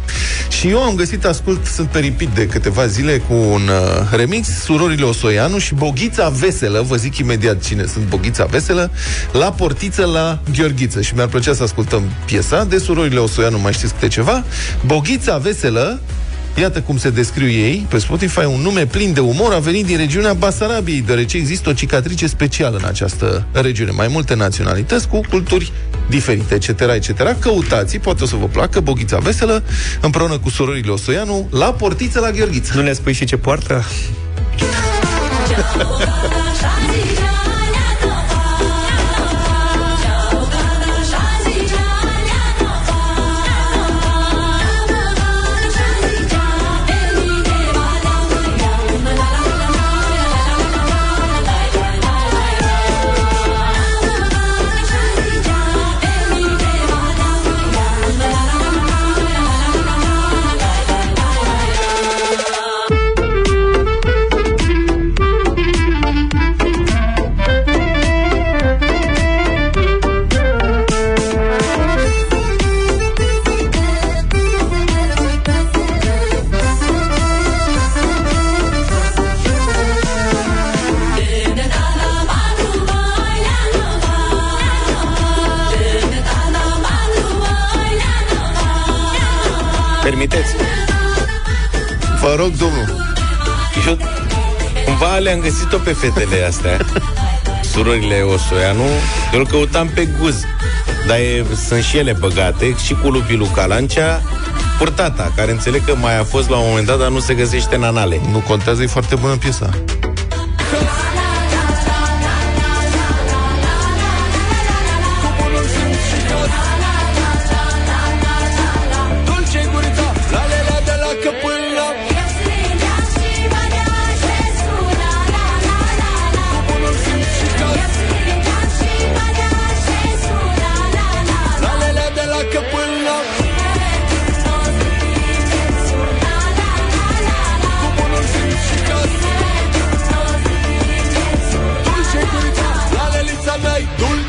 Și 0.50 0.68
eu 0.68 0.84
am 0.84 0.96
găsit, 0.96 1.26
ascult, 1.26 1.66
sunt 1.66 1.88
peripit 1.88 2.28
de 2.28 2.48
câteva 2.48 2.86
zile 2.88 3.18
cu 3.18 3.34
un 3.34 3.62
uh, 3.68 4.08
remix, 4.12 4.48
surorile 4.48 5.06
Osoianu 5.06 5.58
și 5.58 5.74
Boghița 5.74 6.30
Veselă, 6.30 6.82
vă 6.82 6.96
zic 6.96 7.18
imediat 7.18 7.64
cine 7.64 7.86
sunt 7.86 8.06
Boghița 8.06 8.46
Veselă, 8.46 8.92
la 9.32 9.52
portiță 9.52 10.06
la 10.06 10.40
Gheorghiță. 10.58 11.02
Și 11.02 11.14
mi-ar 11.16 11.28
plăcea 11.28 11.54
să 11.54 11.64
ascultăm 11.64 12.04
piesa 12.26 12.64
de 12.64 12.78
surorile 12.78 13.20
Osoianu, 13.20 13.60
mai 13.60 13.74
știți 13.74 13.94
câte 13.94 14.08
ceva. 14.08 14.44
Boghița 14.86 15.38
Veselă, 15.38 16.00
Iată 16.60 16.82
cum 16.82 16.98
se 16.98 17.10
descriu 17.10 17.50
ei 17.50 17.86
pe 17.90 17.98
Spotify, 17.98 18.46
un 18.46 18.62
nume 18.62 18.86
plin 18.86 19.14
de 19.14 19.20
umor 19.20 19.54
a 19.54 19.60
venit 19.60 19.86
din 19.86 19.98
regiunea 19.98 20.34
Basarabiei, 20.34 21.02
deoarece 21.02 21.38
există 21.38 21.70
o 21.70 21.74
cicatrice 21.74 22.28
specială 22.28 22.78
în 22.78 22.86
această 22.86 23.46
regiune. 23.52 23.92
Mai 23.92 24.08
multe 24.08 24.36
naționalități 24.36 25.08
cu 25.08 25.22
culturi 25.30 25.72
diferite, 26.10 26.56
etc., 26.56 26.68
etc. 26.68 27.40
Căutați, 27.40 27.98
poate 27.98 28.24
o 28.24 28.26
să 28.26 28.36
vă 28.36 28.46
placă, 28.46 28.80
Boghița 28.80 29.18
Veselă, 29.18 29.64
împreună 30.02 30.38
cu 30.38 30.50
surorile 30.50 30.92
Osoianu, 30.92 31.48
la 31.52 31.74
portiță 31.74 32.20
la 32.20 32.32
Gheorghiță. 32.32 32.72
Nu 32.76 32.82
ne 32.82 32.94
spui 32.94 33.14
și 33.14 33.26
ce 33.26 33.38
poartă? 33.38 33.84
rog, 92.44 92.58
domnul. 92.58 92.86
Eu 93.88 93.98
cumva 94.86 95.18
le-am 95.18 95.40
găsit-o 95.40 95.78
pe 95.78 95.94
fetele 95.94 96.46
astea 96.48 96.78
Surorile 97.72 98.22
Osoianu 98.22 98.84
Eu 99.34 99.40
îl 99.40 99.48
căutam 99.48 99.88
pe 99.88 100.08
guz 100.20 100.44
Dar 101.08 101.18
e, 101.18 101.46
sunt 101.68 101.84
și 101.84 101.98
ele 101.98 102.16
băgate 102.20 102.76
Și 102.86 102.94
cu 102.94 103.10
lupii 103.10 103.38
lui 103.38 103.50
Calancea 103.56 104.22
Purtata, 104.78 105.32
care 105.36 105.52
înțeleg 105.52 105.86
că 105.86 105.96
mai 105.96 106.20
a 106.20 106.24
fost 106.24 106.50
la 106.50 106.58
un 106.58 106.66
moment 106.68 106.86
dat 106.86 107.00
Dar 107.00 107.10
nu 107.10 107.20
se 107.20 107.34
găsește 107.34 107.76
în 107.76 107.84
anale 107.84 108.22
Nu 108.32 108.40
contează, 108.40 108.84
e 108.84 108.88
foarte 108.88 109.16
bună 109.16 109.36
piesa. 109.36 109.70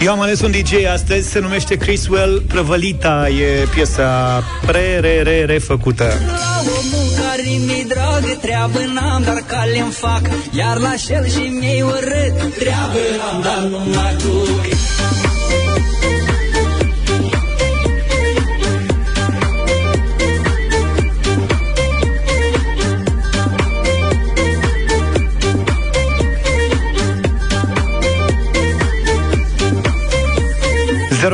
Eu 0.04 0.12
am 0.12 0.20
ales 0.20 0.40
un 0.40 0.50
DJ 0.50 0.84
astăzi, 0.92 1.30
se 1.30 1.38
numește 1.38 1.76
Chriswell 1.76 2.42
Prăvălita, 2.48 3.28
e 3.28 3.66
piesa 3.74 4.42
pre-re-re-refăcută. 4.66 6.04
La 6.04 6.60
omul 6.60 7.08
care 7.16 7.42
mi 7.42 7.84
drag 7.88 8.38
Treabă 8.40 8.78
n-am, 8.94 9.22
dar 9.22 9.42
cale 9.46 9.78
îmi 9.78 9.92
fac 9.92 10.20
Iar 10.50 10.78
la 10.78 10.94
șel 10.96 11.28
și 11.28 11.52
mi-e 11.60 11.82
urât 11.82 12.54
Treabă 12.58 12.98
n-am, 13.18 13.40
dar 13.42 13.58
nu 13.70 13.78
mă 13.78 14.14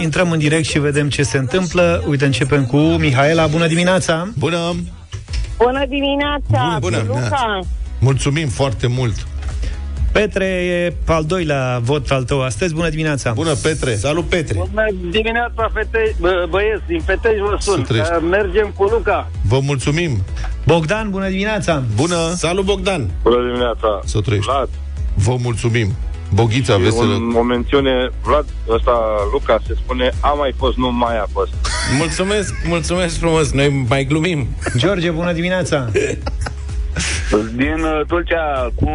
Intrăm 0.01 0.31
în 0.31 0.39
direct 0.39 0.65
și 0.65 0.79
vedem 0.79 1.09
ce 1.09 1.23
se 1.23 1.37
întâmplă. 1.37 2.03
Uite, 2.07 2.25
începem 2.25 2.65
cu 2.65 2.77
Mihaela. 2.77 3.47
Bună 3.47 3.67
dimineața! 3.67 4.27
Bună! 4.37 4.75
Bună 5.57 5.85
dimineața, 5.87 6.77
Bună, 6.79 6.79
bună. 6.79 7.03
Luca. 7.07 7.59
Mulțumim 7.99 8.47
foarte 8.47 8.87
mult! 8.87 9.27
Petre 10.11 10.45
e 10.45 10.95
al 11.05 11.23
doilea 11.23 11.79
vot 11.81 12.09
al 12.09 12.23
tău 12.23 12.41
astăzi. 12.41 12.73
Bună 12.73 12.89
dimineața! 12.89 13.31
Bună, 13.31 13.53
Petre! 13.53 13.95
Salut, 13.95 14.25
Petre! 14.25 14.57
Bună 14.57 14.85
dimineața, 15.11 15.69
fete, 15.73 16.15
bă, 16.19 16.45
băieți, 16.49 16.81
din 16.87 17.01
Fetești 17.01 17.39
vă 17.39 17.57
sun. 17.59 17.75
Să 17.75 17.81
trăiești. 17.81 18.13
Uh, 18.13 18.23
Mergem 18.29 18.73
cu 18.75 18.83
Luca. 18.83 19.31
Vă 19.41 19.59
mulțumim! 19.59 20.23
Bogdan, 20.65 21.09
bună 21.09 21.29
dimineața! 21.29 21.83
Bună! 21.95 22.33
Salut, 22.35 22.65
Bogdan! 22.65 23.09
Bună 23.23 23.45
dimineața! 23.45 23.99
Să 24.05 24.21
trăiești! 24.21 24.49
Vlad, 24.51 24.69
Vă 25.13 25.35
mulțumim! 25.41 25.93
Boghița 26.33 26.73
Și 26.73 26.81
veselă. 26.81 27.13
Un, 27.13 27.33
o 27.35 27.41
mențiune, 27.41 28.09
Vlad, 28.23 28.45
ăsta, 28.69 28.91
Luca, 29.31 29.59
se 29.67 29.73
spune, 29.83 30.11
a 30.19 30.27
mai 30.29 30.53
fost, 30.57 30.77
nu 30.77 30.91
mai 30.91 31.17
a 31.17 31.25
fost. 31.31 31.51
Mulțumesc, 31.97 32.53
mulțumesc 32.67 33.17
frumos, 33.17 33.51
noi 33.51 33.85
mai 33.89 34.03
glumim. 34.05 34.47
George, 34.77 35.09
bună 35.11 35.31
dimineața! 35.33 35.89
Din 37.55 37.79
uh, 37.83 38.05
Tulcea 38.07 38.71
cu 38.75 38.89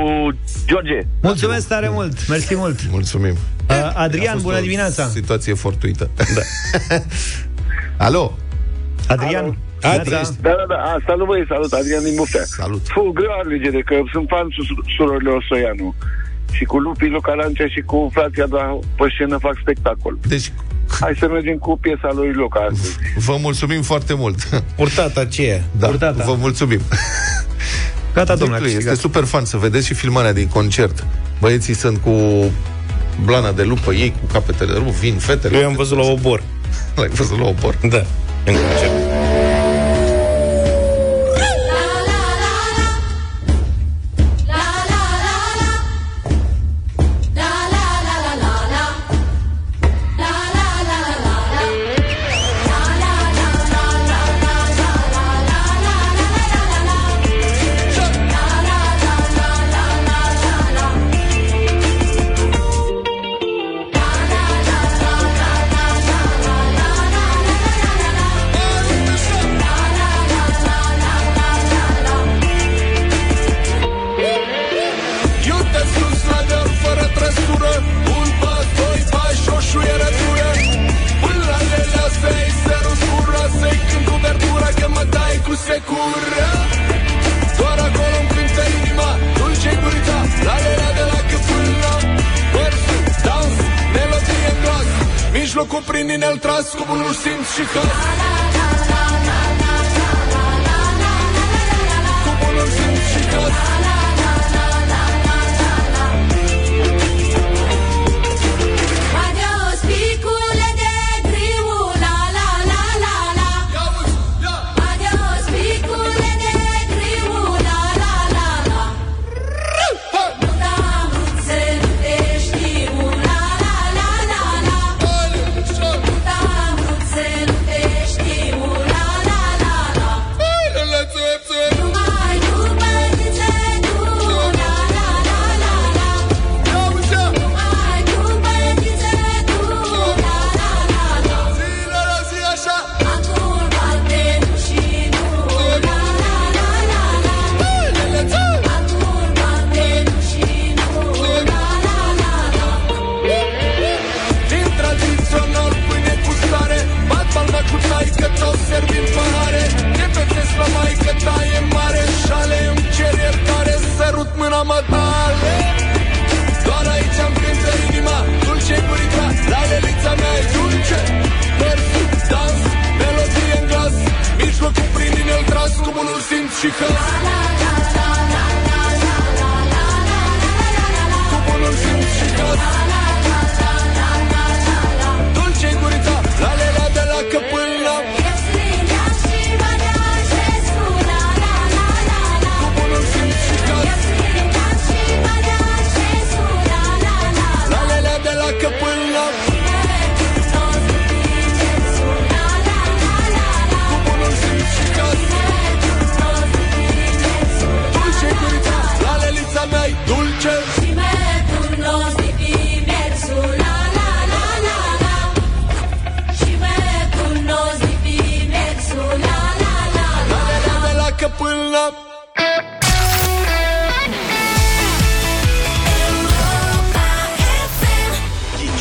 George. 0.67 0.99
Mulțumesc 1.23 1.69
tare 1.69 1.89
mult, 1.93 2.29
mersi 2.29 2.55
mult! 2.55 2.79
Mulțumim. 2.91 3.33
Uh, 3.71 3.77
A 3.77 3.93
Adrian, 3.97 4.33
fost 4.33 4.45
bună 4.45 4.57
o 4.57 4.61
dimineața! 4.61 5.07
Situație 5.07 5.55
fortuită. 5.55 6.11
Da. 6.17 6.43
Alo? 8.07 8.37
Adrian, 9.09 9.57
Da, 9.81 9.89
neața. 9.93 10.31
da, 10.41 10.55
da. 10.69 10.75
A, 10.75 10.99
salut 11.07 11.27
băi, 11.27 11.45
salut, 11.49 11.73
Adrian 11.73 12.03
din 12.03 12.15
Buftea. 12.17 12.43
Salut. 12.45 12.87
Fu, 12.87 13.11
greu 13.15 13.31
alegere, 13.45 13.81
că 13.83 13.95
sunt 14.13 14.27
fan 14.29 14.43
cu 14.45 14.63
sur- 14.65 14.85
surorile 14.97 15.31
Osoianu. 15.31 15.95
Și 16.53 16.65
cu 16.65 16.79
Lupi, 16.79 17.07
Luca 17.09 17.33
Lancea 17.33 17.67
și 17.69 17.81
cu 17.81 18.11
frația, 18.13 18.47
dar 18.47 18.79
pe 18.97 19.05
scenă 19.15 19.39
fac 19.39 19.55
spectacol. 19.61 20.19
Deci, 20.27 20.53
Hai 21.01 21.17
să 21.19 21.29
mergem 21.29 21.57
cu 21.57 21.79
piesa 21.81 22.11
lui 22.15 22.33
Luca 22.33 22.61
astăzi. 22.71 22.97
vă 23.17 23.37
mulțumim 23.41 23.83
foarte 23.83 24.15
mult. 24.15 24.39
Purtata 24.77 25.21
aceea. 25.21 25.63
Da, 25.79 25.87
Purtata. 25.87 26.25
vă 26.25 26.35
mulțumim. 26.39 26.81
Gata, 28.15 28.33
Zic 28.35 28.43
domnule, 28.43 28.61
lui, 28.61 28.71
a 28.73 28.77
este 28.77 28.89
câștigat. 28.89 28.97
super 29.13 29.25
fan 29.25 29.45
să 29.45 29.57
vedeți 29.57 29.87
și 29.87 29.95
filmarea 29.95 30.33
din 30.33 30.49
concert. 30.49 31.07
Băieții 31.41 31.75
sunt 31.75 31.99
cu 31.99 32.45
blana 33.25 33.53
de 33.53 33.63
lupă, 33.63 33.93
ei 33.93 34.11
cu 34.21 34.33
capetele 34.33 34.73
rup, 34.73 34.89
vin 34.93 35.15
fetele. 35.15 35.59
Eu 35.59 35.67
am 35.67 35.75
văzut 35.75 35.97
la 35.99 36.05
obor. 36.05 36.43
L-ai 36.97 37.09
văzut 37.09 37.39
la 37.39 37.47
obor? 37.47 37.75
Da, 37.81 38.03
în 38.45 38.55
concert. 38.55 39.12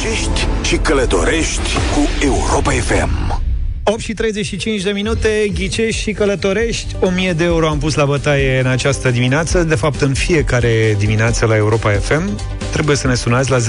Ghicești 0.02 0.48
și 0.64 0.76
călătorești 0.78 1.74
cu 1.94 2.08
Europa 2.24 2.72
FM. 2.72 3.42
8 3.84 4.00
și 4.00 4.14
35 4.14 4.82
de 4.82 4.92
minute, 4.92 5.52
ghicești 5.54 6.02
și 6.02 6.12
călătorești. 6.12 6.96
1000 7.00 7.34
de 7.34 7.44
euro 7.44 7.68
am 7.68 7.78
pus 7.78 7.96
la 7.96 8.06
bătaie 8.06 8.60
în 8.60 8.66
această 8.68 9.10
dimineață 9.12 9.64
De 9.64 9.76
fapt, 9.76 10.02
în 10.02 10.14
fiecare 10.14 10.96
dimineață 10.98 11.46
la 11.46 11.56
Europa 11.56 11.90
FM 11.92 12.40
Trebuie 12.72 12.96
să 12.96 13.08
ne 13.08 13.16
sunați 13.16 13.50
la 13.50 13.58
0372069599 13.58 13.64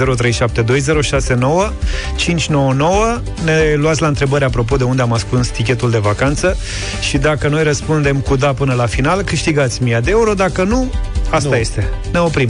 Ne 3.43 3.73
luați 3.75 4.01
la 4.01 4.07
întrebări 4.07 4.43
apropo 4.43 4.75
de 4.75 4.83
unde 4.83 5.01
am 5.01 5.13
ascuns 5.13 5.47
tichetul 5.47 5.91
de 5.91 5.97
vacanță 5.97 6.57
Și 7.01 7.17
dacă 7.17 7.47
noi 7.47 7.63
răspundem 7.63 8.17
cu 8.17 8.35
da 8.35 8.53
până 8.53 8.73
la 8.73 8.85
final 8.85 9.21
Câștigați 9.21 9.81
1000 9.81 9.99
de 10.03 10.11
euro. 10.11 10.33
Dacă 10.33 10.63
nu, 10.63 10.91
asta 11.29 11.49
Nu. 11.49 11.55
este. 11.55 11.89
Ne 12.11 12.19
oprim. 12.19 12.49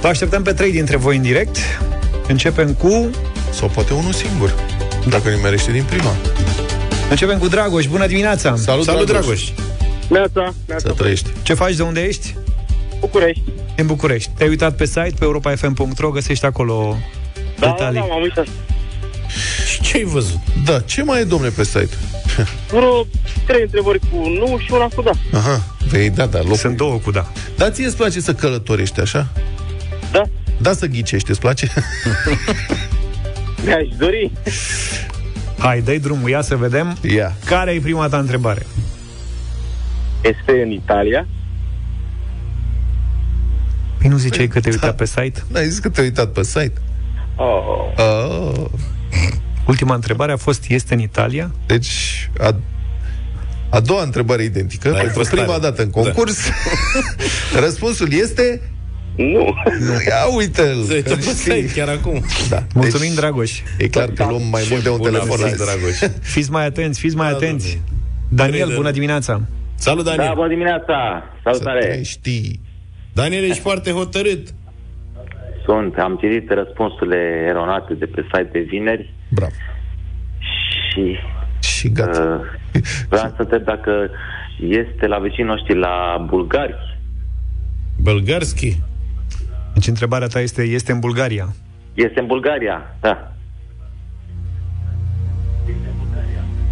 Vă 0.00 0.08
așteptăm 0.08 0.42
pe 0.42 0.52
trei 0.52 0.72
dintre 0.72 0.96
voi 0.96 1.16
în 1.16 1.22
direct 1.22 1.56
Începem 2.28 2.74
cu... 2.74 3.10
Sau 3.50 3.68
poate 3.68 3.92
unul 3.94 4.12
singur. 4.12 4.54
Dacă 5.08 5.28
nimerește 5.28 5.70
din 5.72 5.84
prima. 5.84 6.14
Începem 7.10 7.38
cu 7.38 7.48
Dragoș, 7.48 7.86
bună 7.86 8.06
dimineața! 8.06 8.56
Salut, 8.56 8.84
Salut 8.84 9.06
Dragoș! 9.06 9.26
Dragoș! 9.26 9.50
Neața, 10.08 10.54
Să 10.76 10.88
trăiești. 10.96 11.28
Ce 11.42 11.54
faci, 11.54 11.74
de 11.74 11.82
unde 11.82 12.00
ești? 12.00 12.34
București. 13.00 13.42
În 13.76 13.86
București. 13.86 14.30
Te-ai 14.36 14.48
uitat 14.48 14.76
pe 14.76 14.84
site, 14.86 15.12
pe 15.18 15.24
europafm.ro, 15.24 16.10
găsești 16.10 16.44
acolo 16.44 16.96
Da, 17.58 17.66
detalii. 17.66 18.00
da, 18.00 18.06
m-am 18.06 18.22
uitat. 18.22 18.46
Și 19.70 19.80
ce 19.80 19.96
ai 19.96 20.04
văzut? 20.04 20.38
Da, 20.64 20.80
ce 20.80 21.02
mai 21.02 21.20
e, 21.20 21.24
domne, 21.24 21.48
pe 21.48 21.64
site? 21.64 21.88
Vreo 22.70 23.06
trei 23.46 23.62
întrebări 23.62 23.98
cu 23.98 24.16
nu 24.28 24.58
și 24.58 24.72
una 24.72 24.88
cu 24.94 25.02
da. 25.02 25.10
Aha, 25.38 25.64
vei 25.90 26.10
da, 26.10 26.26
da, 26.26 26.38
locul. 26.38 26.56
Sunt 26.56 26.76
două 26.76 26.98
cu 27.04 27.10
da. 27.10 27.32
Dar 27.56 27.70
ție 27.70 27.86
îți 27.86 27.96
place 27.96 28.20
să 28.20 28.32
călătorești, 28.34 29.00
așa? 29.00 29.26
Da. 30.12 30.22
Da 30.60 30.72
să 30.72 30.86
ghicești, 30.86 31.30
îți 31.30 31.40
place? 31.40 31.72
Mi-aș 33.64 33.88
dori. 33.98 34.32
Hai, 35.58 35.80
dai 35.80 35.98
drumul, 35.98 36.28
ia 36.28 36.40
să 36.40 36.56
vedem. 36.56 36.96
Ia. 37.02 37.34
Care 37.44 37.70
e 37.72 37.80
prima 37.80 38.08
ta 38.08 38.18
întrebare? 38.18 38.66
Este 40.20 40.62
în 40.64 40.70
Italia. 40.70 41.26
Păi 43.98 44.08
nu 44.10 44.16
ziceai 44.16 44.46
că 44.48 44.60
te-ai 44.60 44.74
uitat 44.74 44.96
pe 44.96 45.04
site? 45.04 45.42
N-ai 45.48 45.68
zis 45.68 45.78
că 45.78 45.88
te-ai 45.88 46.06
uitat 46.06 46.28
pe 46.32 46.42
site? 46.42 46.72
Oh. 47.36 48.04
Oh. 48.04 48.64
Ultima 49.66 49.94
întrebare 49.94 50.32
a 50.32 50.36
fost, 50.36 50.64
este 50.68 50.94
în 50.94 51.00
Italia? 51.00 51.50
Deci, 51.66 52.30
a, 52.38 52.56
a 53.68 53.80
doua 53.80 54.02
întrebare 54.02 54.42
identică, 54.42 54.88
Da, 54.88 54.94
ai 54.94 55.00
pentru 55.00 55.18
fost 55.18 55.30
prima 55.30 55.46
tare. 55.46 55.60
dată 55.60 55.82
în 55.82 55.90
concurs. 55.90 56.38
Răspunsul 57.64 58.12
este... 58.12 58.60
Nu. 59.18 59.54
Nu, 59.80 59.92
ia 60.08 60.36
uite-l. 60.36 60.82
Se 60.82 60.94
uită 60.94 61.08
că 61.08 61.14
pe 61.14 61.20
știi. 61.20 61.34
site 61.34 61.66
chiar 61.74 61.88
acum. 61.88 62.22
Da. 62.48 62.62
Mulțumim, 62.74 63.14
Dragoș. 63.14 63.60
E 63.78 63.88
clar 63.88 64.08
că 64.08 64.26
luăm 64.28 64.42
mai 64.50 64.62
mult 64.70 64.82
de 64.82 64.88
un 64.88 64.96
bun 64.96 65.06
a 65.06 65.10
telefon 65.10 65.36
fost, 65.38 65.44
azi. 65.44 65.56
Dragoș. 65.64 66.16
Fiți 66.34 66.50
mai 66.50 66.64
atenți, 66.66 67.00
fiți 67.00 67.16
mai 67.16 67.30
Da, 67.30 67.36
atenți. 67.36 67.66
domnule. 67.72 67.96
Daniel, 68.28 68.60
Crede. 68.64 68.74
bună 68.74 68.90
dimineața. 68.90 69.40
Salut, 69.74 70.04
Da, 70.04 70.10
Daniel. 70.14 70.34
bună 70.34 70.48
dimineața. 70.48 71.22
Să 71.42 71.50
Salutare. 71.50 72.00
știi. 72.04 72.60
Daniel, 73.12 73.44
ești 73.44 73.60
foarte 73.60 73.90
hotărât. 73.90 74.48
Sunt, 75.64 75.94
am 75.98 76.18
citit 76.20 76.50
răspunsurile 76.50 77.44
eronate 77.48 77.94
de 77.94 78.04
pe 78.06 78.22
site 78.32 78.48
de 78.52 78.58
vineri 78.58 79.14
Bravo. 79.28 79.52
și 80.90 81.16
Și 81.60 81.88
gata. 81.92 82.40
uh, 82.74 82.80
vreau 83.08 83.32
să 83.36 83.42
întreb 83.42 83.62
dacă 83.64 84.10
este 84.68 85.06
la 85.06 85.18
vecinii 85.18 85.44
noștri 85.50 85.78
la 85.78 86.24
bulgari. 86.28 86.74
Bălgarski. 88.00 88.78
Deci 89.78 89.88
întrebarea 89.88 90.26
ta 90.26 90.40
este, 90.40 90.62
este 90.62 90.92
în 90.92 90.98
Bulgaria. 90.98 91.54
Este 91.94 92.20
în 92.20 92.26
Bulgaria, 92.26 92.96
da. 93.00 93.32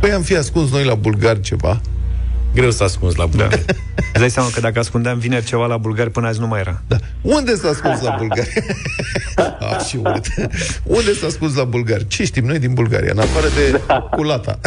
Păi 0.01 0.11
am 0.11 0.23
fi 0.23 0.37
ascuns 0.37 0.71
noi 0.73 0.85
la 0.85 0.95
bulgari 0.95 1.41
ceva. 1.41 1.81
Greu 2.55 2.71
să 2.71 2.85
ascunzi 2.85 3.19
la 3.19 3.25
Da. 3.25 3.31
bulgari. 3.31 3.65
Îți 3.97 4.19
dai 4.19 4.31
seama 4.31 4.49
că 4.55 4.61
dacă 4.61 4.79
ascundeam 4.79 5.19
vineri 5.19 5.45
ceva 5.45 5.67
la 5.67 5.77
bulgari, 5.77 6.11
până 6.11 6.27
azi 6.27 6.41
nu 6.41 6.47
mai 6.47 6.61
era. 6.61 6.83
Da. 6.87 6.97
Unde 7.23 7.55
s-a 7.55 7.69
ascuns 7.69 8.01
la 8.01 8.15
bulgari? 8.19 8.53
ah, 9.71 9.81
și 9.89 9.97
urât. 9.97 10.27
Unde 10.85 11.13
s-a 11.13 11.27
ascuns 11.27 11.55
la 11.55 11.65
bulgari? 11.65 12.07
Ce 12.07 12.25
știm 12.25 12.45
noi 12.45 12.59
din 12.59 12.75
Bulgaria? 12.75 13.13
În 13.13 13.19
afară 13.19 13.47
de 13.47 13.81
culata. 14.11 14.59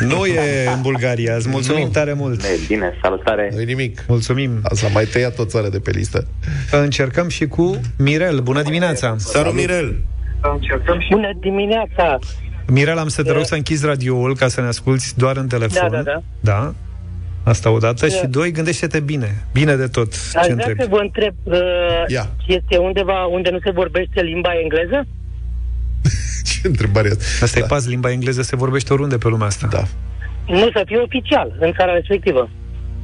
Nu 0.00 0.24
e 0.26 0.68
în 0.74 0.80
Bulgaria. 0.82 1.34
Îți 1.34 1.48
mulțumim 1.48 1.84
Nu. 1.84 1.90
tare 1.90 2.12
mult. 2.12 2.42
E, 2.42 2.48
bine, 2.68 2.92
salutare. 3.02 3.50
nu 3.56 3.62
nimic. 3.62 4.04
Mulțumim. 4.08 4.60
S-a 4.72 4.88
mai 4.88 5.04
tăiat 5.04 5.38
o 5.38 5.44
țară 5.44 5.68
de 5.68 5.78
pe 5.78 5.90
listă. 5.90 6.26
Încercăm 6.70 7.28
și 7.28 7.46
cu 7.46 7.80
Mirel. 7.98 8.40
Bună 8.40 8.62
dimineața. 8.62 9.14
Salut, 9.18 9.54
Mirel. 9.54 9.96
Bună 11.10 11.32
dimineața! 11.40 12.18
Mirel, 12.66 12.98
am 12.98 13.08
să 13.08 13.22
te 13.22 13.32
rog 13.32 13.44
să 13.44 13.54
închizi 13.54 13.86
radioul 13.86 14.36
ca 14.36 14.48
să 14.48 14.60
ne 14.60 14.66
asculti 14.66 15.04
doar 15.16 15.36
în 15.36 15.46
telefon. 15.48 15.90
Da, 15.90 15.96
da, 15.96 16.02
da. 16.02 16.22
Da? 16.40 16.74
Asta 17.44 17.70
odată. 17.70 18.06
Da. 18.06 18.14
Și 18.14 18.26
doi, 18.26 18.50
gândește-te 18.52 19.00
bine. 19.00 19.44
Bine 19.52 19.74
de 19.76 19.86
tot. 19.86 20.12
Aș 20.12 20.46
Ce 20.46 20.52
vrea 20.52 20.52
întrebi? 20.52 20.80
să 20.80 20.86
vă 20.90 20.98
întreb, 21.00 21.34
uh, 21.42 21.56
Ia. 22.06 22.26
este 22.46 22.76
undeva 22.76 23.24
unde 23.24 23.50
nu 23.50 23.58
se 23.64 23.70
vorbește 23.70 24.20
limba 24.22 24.50
engleză? 24.62 25.06
Ce 26.48 26.60
întrebare 26.62 27.08
e 27.08 27.10
asta? 27.10 27.44
Asta 27.44 27.58
da. 27.58 27.64
e 27.64 27.68
pas, 27.68 27.86
limba 27.86 28.10
engleză 28.10 28.42
se 28.42 28.56
vorbește 28.56 28.92
oriunde 28.92 29.18
pe 29.18 29.28
lumea 29.28 29.46
asta. 29.46 29.66
Da. 29.70 29.82
Nu 30.46 30.70
să 30.72 30.82
fie 30.86 30.98
oficial 30.98 31.56
în 31.60 31.72
țara 31.72 31.92
respectivă. 31.92 32.50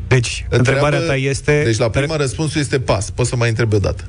Deci, 0.09 0.45
Întreabă- 0.49 0.57
întrebarea 0.57 1.07
ta 1.07 1.17
este... 1.17 1.63
Deci 1.65 1.79
la 1.79 1.91
prima 1.91 2.17
răspunsul 2.17 2.61
este 2.61 2.81
pas. 2.81 3.11
Poți 3.11 3.29
să 3.29 3.37
mai 3.37 3.49
întrebi 3.49 3.75
o 3.75 3.79
dată. 3.79 4.05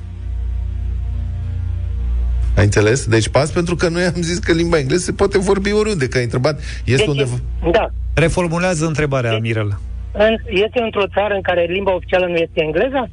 Ai 2.56 2.64
înțeles? 2.64 3.06
Deci 3.06 3.28
pas 3.28 3.50
pentru 3.50 3.74
că 3.76 3.88
noi 3.88 4.04
am 4.04 4.22
zis 4.22 4.38
că 4.38 4.52
limba 4.52 4.78
engleză 4.78 5.02
se 5.02 5.12
poate 5.12 5.38
vorbi 5.38 5.72
oriunde, 5.72 6.08
că 6.08 6.16
ai 6.16 6.22
întrebat. 6.22 6.60
Este 6.60 6.96
Deci, 6.96 7.06
undeva... 7.06 7.36
Da. 7.70 7.88
Reformulează 8.14 8.86
întrebarea, 8.86 9.38
Mirel. 9.38 9.78
În, 10.12 10.36
este 10.46 10.80
într-o 10.80 11.06
țară 11.14 11.34
în 11.34 11.40
care 11.40 11.66
limba 11.68 11.94
oficială 11.94 12.26
nu 12.26 12.34
este 12.34 12.60
engleza? 12.62 13.08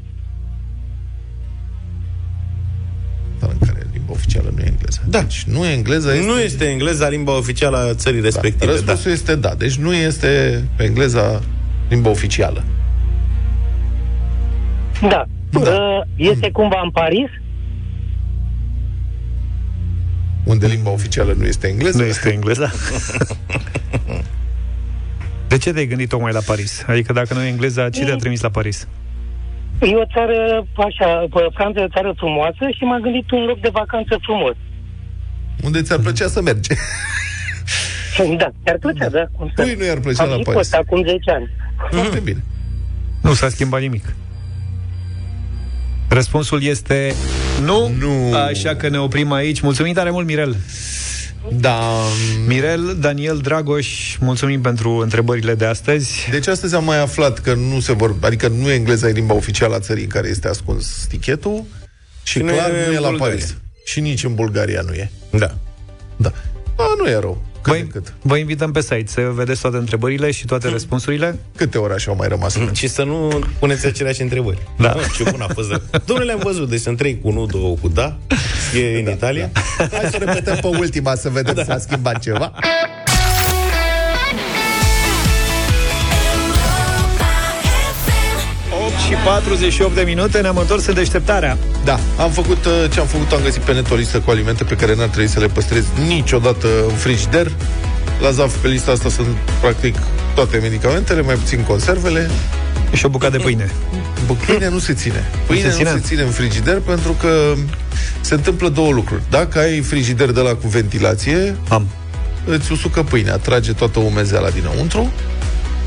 Oficială 4.11 4.51
nu 4.55 4.61
e 4.61 4.65
engleză. 4.67 4.99
Da. 5.07 5.19
Deci 5.21 5.43
nu 5.43 5.65
e 5.65 5.71
engleza, 5.71 6.13
este... 6.13 6.25
Nu 6.25 6.39
este 6.39 6.65
engleza 6.65 7.09
limba 7.09 7.37
oficială 7.37 7.77
a 7.77 7.93
țării 7.93 8.19
Da. 8.19 8.25
respective. 8.25 8.65
Da. 8.65 8.71
Răspunsul 8.71 9.11
este 9.11 9.35
da. 9.35 9.53
Deci 9.57 9.75
nu 9.75 9.93
este 9.93 10.63
engleza 10.77 11.41
limba 11.89 12.09
oficială. 12.09 12.63
Da. 15.01 15.25
Da. 15.51 15.59
Uh, 15.59 16.01
este 16.15 16.51
cumva 16.51 16.79
în 16.83 16.89
Paris? 16.91 17.29
Unde 20.43 20.67
limba 20.67 20.89
oficială 20.89 21.33
nu 21.37 21.45
este 21.45 21.67
engleză. 21.67 21.97
Nu 21.97 22.03
este 22.03 22.29
engleza? 22.31 22.71
De 25.47 25.57
ce 25.57 25.73
te-ai 25.73 25.87
gândit 25.87 26.09
tocmai 26.09 26.31
la 26.31 26.39
Paris? 26.45 26.83
Adică 26.87 27.13
dacă 27.13 27.33
nu 27.33 27.41
e 27.43 27.47
engleza, 27.47 27.89
ce 27.89 28.05
te-a 28.05 28.15
trimis 28.15 28.41
la 28.41 28.49
Paris? 28.49 28.87
E 29.81 29.95
o 29.95 30.05
țară, 30.13 30.67
așa, 30.87 31.25
bă, 31.29 31.47
Franța 31.53 31.81
e 31.81 31.83
o 31.83 31.87
țară 31.87 32.13
frumoasă 32.17 32.63
și 32.77 32.83
m-am 32.83 33.01
gândit 33.01 33.31
un 33.31 33.43
loc 33.45 33.59
de 33.59 33.69
vacanță 33.71 34.17
frumos. 34.21 34.55
Unde 35.63 35.81
ți-ar 35.81 35.99
plăcea 35.99 36.27
să 36.27 36.41
mergi? 36.41 36.69
Da, 38.37 38.49
mi-ar 38.63 38.77
plăcea, 38.79 39.09
da. 39.09 39.23
Cum 39.37 39.51
să... 39.55 39.61
Cui 39.61 39.75
nu 39.77 39.85
i-ar 39.85 39.99
plăcea 39.99 40.23
Am 40.23 40.29
la 40.29 40.35
și 40.35 40.41
Paris? 40.41 40.57
fost 40.59 40.75
acum 40.75 41.03
10 41.05 41.31
ani. 41.31 41.49
Foarte 41.91 42.19
bine. 42.19 42.43
Nu 43.21 43.33
s-a 43.33 43.49
schimbat 43.49 43.79
nimic. 43.81 44.15
Răspunsul 46.09 46.63
este 46.63 47.13
nu, 47.65 47.91
Nu. 47.99 48.33
așa 48.35 48.75
că 48.75 48.89
ne 48.89 48.97
oprim 48.97 49.31
aici. 49.31 49.59
Mulțumim 49.61 49.93
tare 49.93 50.09
mult, 50.09 50.25
Mirel. 50.25 50.55
Da. 51.51 51.79
Mirel, 52.47 52.97
Daniel, 52.99 53.37
Dragoș, 53.37 54.17
mulțumim 54.19 54.61
pentru 54.61 54.91
întrebările 54.91 55.55
de 55.55 55.65
astăzi. 55.65 56.27
Deci 56.31 56.47
astăzi 56.47 56.75
am 56.75 56.83
mai 56.83 56.99
aflat 56.99 57.39
că 57.39 57.53
nu 57.53 57.79
se 57.79 57.93
vor, 57.93 58.15
adică 58.21 58.47
nu 58.47 58.69
e 58.69 58.73
engleza 58.73 59.07
e 59.07 59.11
limba 59.11 59.33
oficială 59.33 59.75
a 59.75 59.79
țării 59.79 60.03
în 60.03 60.09
care 60.09 60.27
este 60.27 60.47
ascuns 60.47 61.05
tichetul 61.09 61.63
și, 62.23 62.37
Și 62.37 62.43
nu 62.43 62.51
clar 62.51 62.69
e 62.69 62.73
nu 62.73 62.93
e 62.93 62.95
în 62.95 63.01
la 63.01 63.09
Bulgaria. 63.09 63.35
Paris. 63.35 63.55
Și 63.85 63.99
nici 63.99 64.23
în 64.23 64.35
Bulgaria 64.35 64.81
nu 64.81 64.93
e. 64.93 65.11
Da. 65.29 65.57
Da. 66.17 66.31
A, 66.75 66.93
nu 66.97 67.09
e 67.09 67.19
rău. 67.19 67.41
Cât 67.69 67.77
de 67.77 67.87
Vă, 67.91 67.99
cât. 67.99 68.13
vă 68.21 68.37
invităm 68.37 68.71
pe 68.71 68.81
site 68.81 69.03
să 69.05 69.21
vedeți 69.21 69.61
toate 69.61 69.77
întrebările 69.77 70.31
și 70.31 70.45
toate 70.45 70.69
răspunsurile. 70.69 71.39
Câte 71.55 71.77
orașe 71.77 72.09
au 72.09 72.15
mai 72.15 72.27
rămas? 72.27 72.55
în 72.55 72.73
Și 72.73 72.87
să 72.87 73.03
nu 73.03 73.43
puneți 73.59 73.85
aceleași 73.85 74.21
întrebări. 74.21 74.57
Da. 74.77 74.91
Bă, 74.95 75.01
ce 75.17 75.29
bun 75.31 75.41
a 75.41 75.47
fost. 75.53 75.81
Domnule, 76.05 76.31
am 76.31 76.39
văzut, 76.43 76.69
deci 76.69 76.79
sunt 76.79 76.97
trei 76.97 77.19
cu 77.21 77.31
nu, 77.31 77.45
două 77.45 77.75
cu 77.81 77.87
da. 77.87 78.17
E 78.75 78.99
în 78.99 79.11
Italia. 79.11 79.49
Hai 79.77 80.09
să 80.09 80.17
o 80.21 80.25
repetăm 80.25 80.57
pe 80.61 80.67
ultima 80.67 81.15
să 81.15 81.29
vedem 81.29 81.53
da. 81.55 81.63
s-a 81.63 81.77
schimbat 81.77 82.19
ceva. 82.19 82.53
Și 89.09 89.15
48 89.15 89.95
de 89.95 90.01
minute, 90.01 90.41
ne-am 90.41 90.57
întors 90.57 90.85
în 90.85 90.93
deșteptarea. 90.93 91.57
Da, 91.83 91.99
am 92.17 92.31
făcut 92.31 92.65
uh, 92.65 92.91
ce 92.93 92.99
am 92.99 93.05
făcut, 93.05 93.31
am 93.31 93.39
găsit 93.43 93.61
pe 93.61 93.73
net 93.73 93.91
o 93.91 93.95
listă 93.95 94.19
cu 94.19 94.29
alimente 94.29 94.63
pe 94.63 94.75
care 94.75 94.95
n-ar 94.95 95.07
trebui 95.07 95.29
să 95.29 95.39
le 95.39 95.47
păstrezi 95.47 95.87
niciodată 96.07 96.67
în 96.87 96.95
frigider. 96.95 97.51
La 98.21 98.31
ZAF 98.31 98.55
pe 98.55 98.67
lista 98.67 98.91
asta 98.91 99.09
sunt 99.09 99.27
practic 99.61 99.95
toate 100.35 100.57
medicamentele, 100.57 101.21
mai 101.21 101.35
puțin 101.35 101.63
conservele. 101.63 102.29
Și 102.93 103.05
o 103.05 103.09
bucată 103.09 103.37
de 103.37 103.43
pâine. 103.43 103.71
Bă, 104.27 104.33
Pâinea 104.45 104.69
nu 104.69 104.79
se 104.79 104.93
ține. 104.93 105.29
Pâinea 105.45 105.69
se 105.69 105.77
ține? 105.77 105.91
nu 105.91 105.95
se 105.95 106.03
ține 106.03 106.21
în 106.21 106.29
frigider 106.29 106.79
pentru 106.79 107.11
că 107.11 107.53
se 108.21 108.33
întâmplă 108.33 108.69
două 108.69 108.91
lucruri. 108.91 109.21
Dacă 109.29 109.59
ai 109.59 109.79
frigider 109.79 110.31
de 110.31 110.39
la 110.39 110.55
cu 110.55 110.67
ventilație, 110.67 111.55
Am. 111.69 111.87
îți 112.45 112.71
usucă 112.71 113.03
pâinea, 113.03 113.37
trage 113.37 113.73
toată 113.73 113.99
umezeala 113.99 114.49
dinăuntru. 114.49 115.11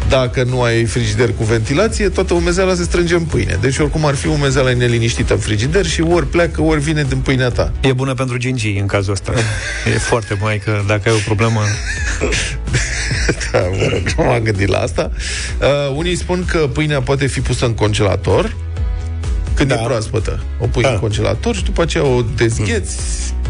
Dacă 0.08 0.42
nu 0.42 0.62
ai 0.62 0.84
frigider 0.84 1.32
cu 1.32 1.44
ventilație, 1.44 2.08
toată 2.08 2.34
umezeala 2.34 2.74
se 2.74 2.82
strânge 2.82 3.14
în 3.14 3.24
pâine. 3.24 3.58
Deci 3.60 3.78
oricum 3.78 4.04
ar 4.04 4.14
fi 4.14 4.26
umezeala 4.26 4.70
e 4.70 4.74
neliniștită 4.74 5.32
în 5.32 5.38
frigider 5.38 5.86
și 5.86 6.00
ori 6.00 6.26
pleacă, 6.26 6.62
ori 6.62 6.80
vine 6.80 7.02
din 7.02 7.18
pâinea 7.18 7.48
ta. 7.48 7.72
E 7.80 7.92
bună 7.92 8.14
pentru 8.14 8.36
gingii 8.36 8.78
în 8.78 8.86
cazul 8.86 9.12
ăsta. 9.12 9.32
e 9.94 9.98
foarte 9.98 10.34
bună, 10.34 10.54
că 10.54 10.80
dacă 10.86 11.08
ai 11.08 11.14
o 11.14 11.18
problemă... 11.24 11.60
da, 13.52 13.58
mă 13.58 13.86
rog, 13.90 14.00
nu 14.16 14.24
m-am 14.24 14.42
gândit 14.42 14.68
la 14.68 14.78
asta. 14.78 15.10
Uh, 15.60 15.96
unii 15.96 16.16
spun 16.16 16.44
că 16.44 16.58
pâinea 16.58 17.00
poate 17.00 17.26
fi 17.26 17.40
pusă 17.40 17.64
în 17.64 17.74
congelator 17.74 18.56
când 19.54 19.68
da. 19.68 19.74
e 19.74 19.84
proaspătă. 19.84 20.42
O 20.58 20.66
pui 20.66 20.82
da. 20.82 20.90
în 20.90 20.98
congelator 20.98 21.54
și 21.54 21.64
după 21.64 21.82
aceea 21.82 22.04
o 22.04 22.22
dezgheți, 22.36 22.96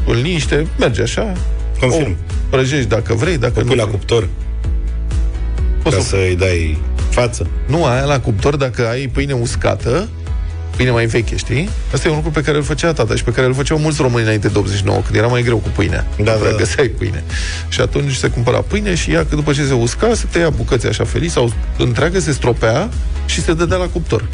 îl 0.07 0.15
liniște, 0.15 0.67
merge 0.79 1.03
așa. 1.03 1.33
Confirm. 1.81 2.11
O 2.11 2.15
prăjești 2.51 2.89
dacă 2.89 3.15
vrei, 3.15 3.39
dacă 3.39 3.53
O 3.57 3.61
nu 3.61 3.67
pui 3.67 3.77
la 3.77 3.85
cuptor. 3.87 4.29
Poți 5.83 5.97
Ca 5.97 6.03
să- 6.03 6.09
să-i 6.09 6.37
dai 6.39 6.79
față. 7.11 7.47
Nu, 7.67 7.85
aia 7.85 8.05
la 8.05 8.21
cuptor, 8.21 8.57
dacă 8.57 8.89
ai 8.89 9.07
pâine 9.13 9.33
uscată, 9.33 10.09
pâine 10.77 10.91
mai 10.91 11.07
veche, 11.07 11.37
știi? 11.37 11.69
Asta 11.95 12.07
e 12.09 12.11
un 12.11 12.17
lucru 12.17 12.31
pe 12.31 12.41
care 12.41 12.57
îl 12.57 12.63
făcea 12.63 12.93
tata 12.93 13.15
și 13.17 13.25
pe 13.25 13.31
care 13.31 13.47
îl 13.47 13.55
făceau 13.55 13.79
mulți 13.79 14.03
români 14.03 14.23
înainte 14.25 14.49
de 14.49 14.59
89, 14.59 15.01
când 15.01 15.17
era 15.17 15.27
mai 15.27 15.43
greu 15.43 15.57
cu 15.57 15.69
pâinea. 15.69 16.07
Da, 16.23 16.33
Nu 16.33 16.39
prea 16.39 16.51
da, 16.51 16.57
da. 16.57 16.57
găseai 16.57 16.87
pâine. 16.87 17.25
Și 17.69 17.81
atunci 17.81 18.13
se 18.15 18.29
cumpăra 18.29 18.59
pâine 18.61 18.95
și 18.95 19.11
ea, 19.13 19.27
că 19.27 19.35
după 19.35 19.53
ce 19.53 19.65
se 19.65 19.73
usca, 19.75 20.15
se 20.15 20.25
tăia 20.31 20.51
bucăți 20.51 20.87
așa 20.87 21.05
felici 21.05 21.31
sau 21.31 21.53
întreagă, 21.79 22.19
se 22.21 22.33
stropea 22.33 22.89
și 23.27 23.43
se 23.43 23.53
dădea 23.55 23.77
la 23.77 23.87
cuptor. 23.87 24.25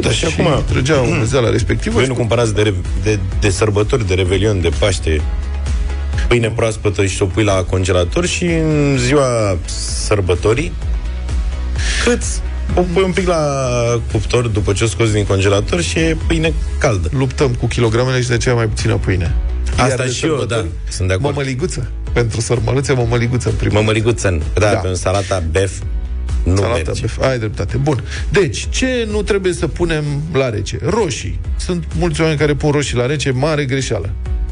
Da, 0.00 0.10
și, 0.10 0.16
Și 0.18 0.24
acum 0.38 0.62
trăgea 0.70 1.00
umezeala 1.00 1.50
respectivă 1.58 1.94
Voi 1.94 2.02
și 2.02 2.08
nu 2.08 2.14
cu- 2.14 2.20
cumpărați 2.20 2.54
de, 2.54 2.62
re- 2.62 2.74
de, 3.02 3.18
de 3.40 3.50
sărbători, 3.50 4.06
de 4.06 4.14
revelion, 4.14 4.60
de 4.60 4.68
Paște, 4.78 5.20
pâine 6.28 6.48
proaspătă 6.48 7.04
și 7.06 7.22
o 7.22 7.26
pui 7.26 7.44
la 7.44 7.52
congelator 7.52 8.26
și 8.26 8.44
în 8.44 8.96
ziua 8.98 9.58
sărbătorii 10.06 10.72
cât 12.04 12.22
o 12.74 12.80
pui 12.92 13.02
un 13.02 13.12
pic 13.12 13.26
la 13.26 13.40
cuptor 14.12 14.46
după 14.46 14.72
ce 14.72 14.84
o 14.84 14.86
scoți 14.86 15.12
din 15.12 15.24
congelator 15.26 15.80
și 15.82 15.98
e 15.98 16.16
pâine 16.26 16.52
caldă. 16.78 17.08
Luptăm 17.12 17.54
cu 17.54 17.66
kilogramele 17.66 18.20
și 18.22 18.28
de 18.28 18.34
aceea 18.34 18.54
mai 18.54 18.66
puțină 18.66 18.96
pâine. 18.96 19.34
Asta 19.76 20.04
de 20.04 20.10
și 20.10 20.24
eu, 20.26 20.30
sărbători, 20.36 20.62
da, 20.62 20.90
sunt 20.92 21.08
de 21.08 21.14
acord. 21.14 21.34
Mămăliguță. 21.34 21.90
Pentru 22.12 22.40
sărmăluțe, 22.40 22.92
mămăliguță 22.92 23.48
în 23.48 23.54
primul 23.54 23.78
Mămăliguță, 23.78 24.38
da, 24.54 24.60
Da. 24.60 24.70
da. 24.72 24.76
pe 24.78 24.88
un 24.88 24.94
salata 24.94 25.42
bef 25.50 25.72
nu 26.44 26.56
Salata 26.56 26.72
merge. 26.84 27.00
bef. 27.00 27.18
Ai 27.20 27.38
dreptate. 27.38 27.76
Bun. 27.76 28.02
Deci, 28.28 28.66
ce 28.70 29.06
nu 29.10 29.22
trebuie 29.22 29.52
să 29.52 29.66
punem 29.66 30.04
la 30.32 30.48
rece? 30.50 30.78
Roșii. 30.82 31.38
Sunt 31.56 31.84
mulți 31.98 32.20
oameni 32.20 32.38
care 32.38 32.54
pun 32.54 32.70
roșii 32.70 32.96
la 32.96 33.06
rece, 33.06 33.30
mare 33.30 33.64
greșeală. 33.64 34.10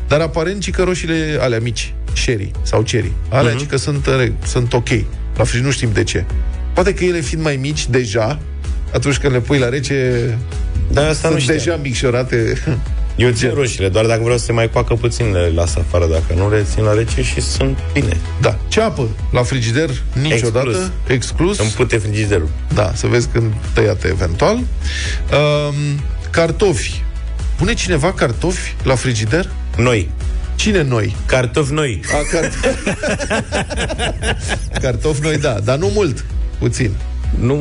Dar 0.09 0.21
aparent 0.21 0.61
ci 0.61 0.71
că 0.71 0.83
roșiile 0.83 1.39
alea 1.41 1.61
mici, 1.61 1.95
sherry 2.13 2.51
sau 2.63 2.83
cherry, 2.83 3.13
alea 3.29 3.53
Mhm. 3.55 3.65
uh-huh. 3.65 3.69
că 3.69 3.77
sunt, 3.77 4.07
în 4.07 4.19
reg- 4.27 4.47
sunt 4.47 4.73
ok. 4.73 4.89
La 5.37 5.45
frigider 5.45 5.65
nu 5.67 5.71
știm 5.71 5.91
de 5.93 6.05
ce. 6.05 6.25
Poate 6.75 6.95
că 6.95 7.05
ele 7.05 7.21
fiind 7.21 7.43
mai 7.43 7.57
mici 7.57 7.87
deja, 7.89 8.39
atunci 8.93 9.17
când 9.17 9.33
le 9.33 9.41
pui 9.41 9.59
la 9.59 9.69
rece, 9.69 10.39
Da, 10.93 11.09
asta 11.09 11.29
nu 11.29 11.39
sunt 11.39 11.43
știam. 11.43 11.57
deja 11.57 11.77
micșorate. 11.83 12.63
Eu 13.17 13.31
țin 13.31 13.51
roșiile, 13.55 13.89
doar 13.89 14.07
dacă 14.07 14.21
vreau 14.23 14.39
să 14.39 14.45
se 14.45 14.53
mai 14.53 14.71
coacă 14.71 14.95
puțin 14.95 15.33
le 15.33 15.53
las 15.55 15.77
afară, 15.77 16.07
dacă 16.07 16.35
nu 16.37 16.51
le 16.51 16.65
țin 16.73 16.83
la 16.83 16.95
rece 16.95 17.23
și 17.23 17.41
sunt 17.41 17.79
bine. 17.93 18.17
Da. 18.41 18.59
Ceapă 18.69 19.09
la 19.33 19.43
frigider 19.43 19.91
niciodată. 20.23 20.69
Exclus. 20.69 20.91
Exclus. 21.07 21.59
Îmi 21.59 21.71
pute 21.71 21.97
frigiderul. 21.97 22.49
Da, 22.75 22.93
să 22.95 23.07
vezi 23.07 23.29
când 23.29 23.53
tăiate 23.73 24.09
eventual. 24.09 24.55
Um, 24.55 25.75
cartofi. 26.31 27.03
Pune 27.57 27.75
cineva 27.75 28.13
cartofi 28.13 28.75
la 28.83 28.95
frigider? 28.95 29.51
Noi. 29.77 30.11
Cine 30.55 30.83
noi? 30.83 31.17
Cartofi 31.27 31.73
noi. 31.73 32.01
A, 32.13 32.19
cart... 32.31 32.53
cartofi 34.83 35.21
noi, 35.23 35.39
da, 35.39 35.61
dar 35.65 35.77
nu 35.79 35.91
mult, 35.95 36.25
puțin. 36.59 36.91
Nu, 37.41 37.55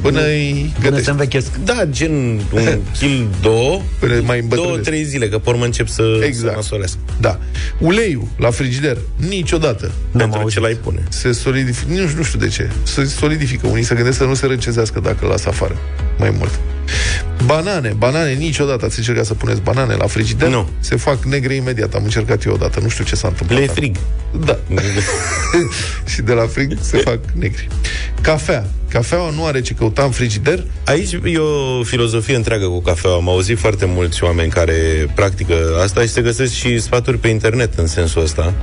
Până 0.00 0.20
îi 0.26 0.70
Până 0.74 0.84
gătești. 0.84 1.04
se 1.04 1.10
învechesc. 1.10 1.56
Da, 1.64 1.84
gen 1.90 2.12
un 2.52 2.78
kil, 2.98 3.28
două, 3.42 3.80
Până 3.98 4.12
mai 4.12 4.22
două, 4.22 4.36
îmbătrânesc. 4.40 4.82
trei 4.82 5.04
zile, 5.04 5.28
că 5.28 5.38
pe 5.38 5.50
urmă 5.50 5.64
încep 5.64 5.88
să, 5.88 6.02
Exact. 6.24 6.48
să 6.50 6.54
nasolesc. 6.56 6.96
Da. 7.20 7.38
Uleiul 7.78 8.28
la 8.38 8.50
frigider, 8.50 8.96
niciodată. 9.28 9.90
Pentru 10.16 10.48
ce 10.50 10.60
l-ai 10.60 10.74
pune. 10.82 11.02
Se 11.08 11.32
solidifică, 11.32 11.92
nu, 11.92 12.00
nu 12.16 12.22
știu 12.22 12.38
de 12.38 12.48
ce, 12.48 12.70
se 12.82 13.04
solidifică. 13.04 13.66
Unii 13.66 13.82
se 13.82 13.94
gândesc 13.94 14.16
să 14.18 14.24
nu 14.24 14.34
se 14.34 14.46
răcezească 14.46 15.00
dacă 15.00 15.16
îl 15.20 15.28
las 15.28 15.44
afară. 15.44 15.76
Mai 16.18 16.34
mult. 16.38 16.60
Banane, 17.44 17.94
banane, 17.96 18.32
niciodată 18.32 18.84
ați 18.84 18.98
încercat 18.98 19.24
să 19.24 19.34
puneți 19.34 19.60
banane 19.60 19.94
la 19.94 20.06
frigider? 20.06 20.48
Nu. 20.48 20.68
Se 20.80 20.96
fac 20.96 21.24
negre 21.24 21.54
imediat, 21.54 21.94
am 21.94 22.04
încercat 22.04 22.44
eu 22.44 22.52
odată, 22.52 22.80
nu 22.80 22.88
știu 22.88 23.04
ce 23.04 23.14
s-a 23.14 23.28
întâmplat. 23.28 23.60
Le 23.60 23.66
frig. 23.66 23.96
Da. 24.44 24.58
și 26.12 26.22
de 26.22 26.32
la 26.32 26.46
frig 26.46 26.76
se 26.80 26.96
fac 27.08 27.18
negri. 27.34 27.68
Cafea. 28.20 28.66
Cafeaua 28.88 29.30
nu 29.30 29.44
are 29.44 29.60
ce 29.60 29.74
căuta 29.74 30.02
în 30.02 30.10
frigider. 30.10 30.64
Aici 30.84 31.12
e 31.24 31.38
o 31.38 31.82
filozofie 31.82 32.36
întreagă 32.36 32.66
cu 32.66 32.80
cafeaua. 32.80 33.16
Am 33.16 33.28
auzit 33.28 33.58
foarte 33.58 33.84
mulți 33.84 34.24
oameni 34.24 34.50
care 34.50 34.74
practică 35.14 35.54
asta 35.82 36.00
și 36.00 36.08
se 36.08 36.20
găsesc 36.20 36.52
și 36.52 36.78
sfaturi 36.78 37.18
pe 37.18 37.28
internet 37.28 37.78
în 37.78 37.86
sensul 37.86 38.22
ăsta. 38.22 38.54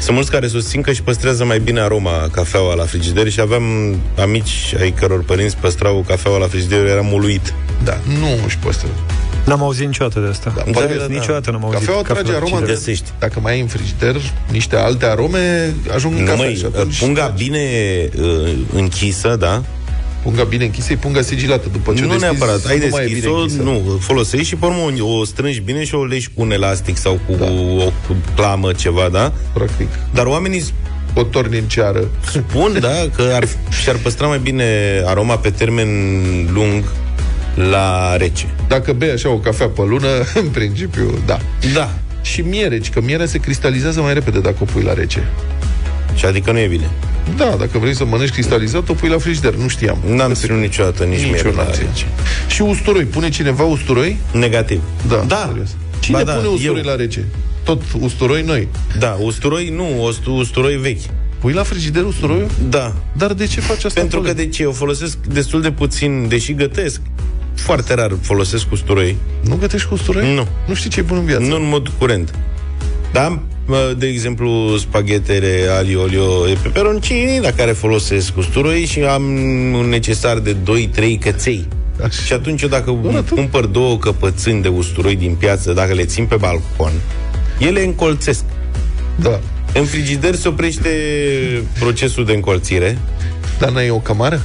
Sunt 0.00 0.14
mulți 0.14 0.30
care 0.30 0.46
susțin 0.46 0.80
că 0.80 0.90
își 0.90 1.02
păstrează 1.02 1.44
mai 1.44 1.58
bine 1.58 1.80
aroma 1.80 2.28
cafeaua 2.32 2.74
la 2.74 2.84
frigider 2.84 3.30
și 3.30 3.40
aveam 3.40 3.96
amici 4.18 4.74
ai 4.80 4.90
căror 4.90 5.24
părinți 5.24 5.56
păstrau 5.56 6.04
cafeaua 6.06 6.38
la 6.38 6.46
frigider, 6.46 6.86
eram 6.86 7.12
uluit. 7.12 7.54
Da, 7.84 7.98
nu 8.18 8.44
își 8.44 8.58
păstrează. 8.58 8.98
N-am 9.48 9.62
auzit 9.62 9.86
niciodată 9.86 10.20
de 10.20 10.28
asta. 10.28 10.52
Da, 10.56 10.62
Da, 10.72 10.80
da, 10.80 10.86
da, 10.86 10.94
da. 10.94 11.06
Niciodată 11.14 11.50
n-am 11.50 11.64
auzit. 11.64 11.78
Cafeaua 11.78 12.02
cafea 12.02 12.14
trage 12.22 12.30
la 12.30 12.36
aroma 12.36 12.56
frigider. 12.56 12.74
de 12.76 12.80
Găsești. 12.84 13.12
Dacă 13.18 13.40
mai 13.42 13.52
ai 13.52 13.60
în 13.60 13.66
frigider 13.66 14.16
niște 14.50 14.76
alte 14.76 15.06
arome, 15.06 15.74
ajung 15.94 16.14
în 16.14 16.20
Nu 16.20 16.26
cafea 16.26 16.44
mai, 16.44 16.54
și 16.54 16.64
atunci 16.64 16.98
punga 16.98 17.26
bine 17.36 17.60
uh, 18.20 18.50
închisă, 18.72 19.36
da? 19.38 19.62
punga 20.22 20.42
bine 20.44 20.64
închisă, 20.64 20.92
e 20.92 20.96
punga 20.96 21.20
sigilată. 21.20 21.68
După 21.72 21.92
ce 21.94 22.02
o 22.02 22.06
nu 22.06 22.12
deschizi, 22.12 22.38
neapărat, 22.38 22.64
ai 22.66 22.78
nu 22.78 22.86
mai 22.90 23.02
e 23.02 23.06
bine 23.06 23.18
deschis-o, 23.20 23.40
închisă. 23.40 23.62
nu, 23.62 23.98
folosești 24.00 24.46
și 24.46 24.56
pe 24.56 24.66
urmă 24.66 24.78
o, 25.00 25.18
o 25.18 25.24
strângi 25.24 25.60
bine 25.60 25.84
și 25.84 25.94
o 25.94 26.04
legi 26.04 26.28
cu 26.34 26.42
un 26.42 26.50
elastic 26.50 26.96
sau 26.96 27.20
cu 27.26 27.34
da. 27.38 27.44
o 27.44 27.90
clamă, 28.34 28.72
ceva, 28.72 29.08
da? 29.12 29.32
Practic. 29.52 29.88
Dar 30.14 30.26
oamenii 30.26 30.64
O 31.14 31.22
torni 31.22 31.58
în 31.58 31.64
ceară. 31.64 32.04
spun, 32.30 32.76
da, 32.80 33.08
că 33.16 33.30
ar, 33.34 33.44
și-ar 33.82 33.96
păstra 33.96 34.26
mai 34.26 34.38
bine 34.38 34.64
aroma 35.04 35.36
pe 35.36 35.50
termen 35.50 35.88
lung 36.52 36.84
la 37.70 38.16
rece. 38.16 38.46
Dacă 38.68 38.92
bei 38.92 39.10
așa 39.10 39.28
o 39.30 39.38
cafea 39.38 39.68
pe 39.68 39.82
lună, 39.88 40.08
în 40.42 40.48
principiu, 40.48 41.18
da. 41.26 41.38
Da. 41.74 41.90
Și 42.22 42.40
miere, 42.40 42.78
ci 42.78 42.90
că 42.90 43.00
mierea 43.00 43.26
se 43.26 43.38
cristalizează 43.38 44.00
mai 44.00 44.14
repede 44.14 44.40
dacă 44.40 44.56
o 44.60 44.64
pui 44.64 44.82
la 44.82 44.92
rece. 44.94 45.28
Și 46.14 46.24
adică 46.24 46.52
nu 46.52 46.58
e 46.58 46.66
bine. 46.66 46.90
Da, 47.36 47.54
dacă 47.58 47.78
vrei 47.78 47.94
să 47.96 48.04
mănânci 48.04 48.30
cristalizat, 48.30 48.88
o 48.88 48.92
pui 48.92 49.08
la 49.08 49.18
frigider. 49.18 49.54
Nu 49.54 49.68
știam. 49.68 49.98
N-am 50.06 50.32
ținut 50.32 50.58
niciodată 50.60 51.04
nici, 51.04 51.18
Nici 51.18 51.30
miere 51.30 51.48
eu 51.48 51.54
n-am 51.54 51.64
la 51.66 51.72
ținut. 51.72 51.88
rece. 51.88 52.06
Și 52.48 52.62
usturoi. 52.62 53.04
Pune 53.04 53.28
cineva 53.28 53.62
usturoi? 53.62 54.16
Negativ. 54.32 54.80
Da, 55.08 55.24
Da. 55.26 55.44
serios. 55.48 55.68
Cine 55.98 56.16
Ba 56.16 56.24
da, 56.24 56.32
pune 56.32 56.48
usturoi 56.48 56.78
eu. 56.78 56.84
la 56.84 56.94
rece? 56.96 57.24
Tot 57.64 57.82
usturoi 58.00 58.42
noi. 58.42 58.68
Da, 58.98 59.16
usturoi 59.20 59.68
nu, 59.76 60.04
ustu- 60.04 60.32
usturoi 60.32 60.76
vechi. 60.76 61.00
Pui 61.38 61.52
la 61.52 61.62
frigider 61.62 62.04
usturoiul? 62.04 62.48
Da. 62.68 62.94
Dar 63.12 63.32
de 63.32 63.46
ce 63.46 63.60
faci 63.60 63.84
asta? 63.84 64.00
Pentru 64.00 64.20
că 64.20 64.28
coleg? 64.30 64.44
de 64.46 64.52
ce? 64.52 64.62
Eu 64.62 64.72
folosesc 64.72 65.18
destul 65.18 65.60
de 65.62 65.70
puțin, 65.70 66.28
deși 66.28 66.54
gătesc. 66.54 67.00
Foarte 67.58 67.94
rar 67.94 68.12
folosesc 68.20 68.72
usturoi. 68.72 69.16
Nu 69.42 69.56
gătești 69.56 69.88
cu 69.88 69.94
usturoi? 69.94 70.34
Nu. 70.34 70.46
Nu 70.66 70.74
știi 70.74 70.90
ce 70.90 71.00
e 71.00 71.02
bun 71.02 71.16
în 71.16 71.24
viață. 71.24 71.42
Nu 71.42 71.54
în 71.56 71.68
mod 71.68 71.88
curent. 71.98 72.34
Dar 73.12 73.24
am, 73.24 73.42
mă, 73.66 73.94
de 73.98 74.06
exemplu, 74.06 74.76
spaghetele 74.76 75.66
ali 75.78 75.94
olio 75.94 76.48
e 76.48 76.56
peperoncini 76.62 77.40
la 77.40 77.50
care 77.50 77.72
folosesc 77.72 78.36
usturoi 78.36 78.84
și 78.84 79.00
am 79.00 79.22
un 79.72 79.88
necesar 79.88 80.38
de 80.38 80.56
2-3 80.96 81.18
căței. 81.20 81.68
Așa. 82.04 82.22
Și 82.24 82.32
atunci 82.32 82.62
eu 82.62 82.68
dacă 82.68 82.90
Bună, 82.90 83.22
tu. 83.22 83.34
cumpăr 83.34 83.64
două 83.64 83.98
căpățâni 83.98 84.62
de 84.62 84.68
usturoi 84.68 85.16
din 85.16 85.34
piață, 85.34 85.72
dacă 85.72 85.92
le 85.94 86.04
țin 86.04 86.26
pe 86.26 86.36
balcon, 86.36 86.92
ele 87.58 87.84
încolțesc. 87.84 88.44
Da. 89.16 89.40
În 89.74 89.84
frigider 89.84 90.34
se 90.34 90.48
oprește 90.48 90.88
procesul 91.78 92.24
de 92.24 92.32
încolțire. 92.32 92.98
Dar 93.58 93.70
n-ai 93.70 93.90
o 93.90 93.98
camară? 93.98 94.42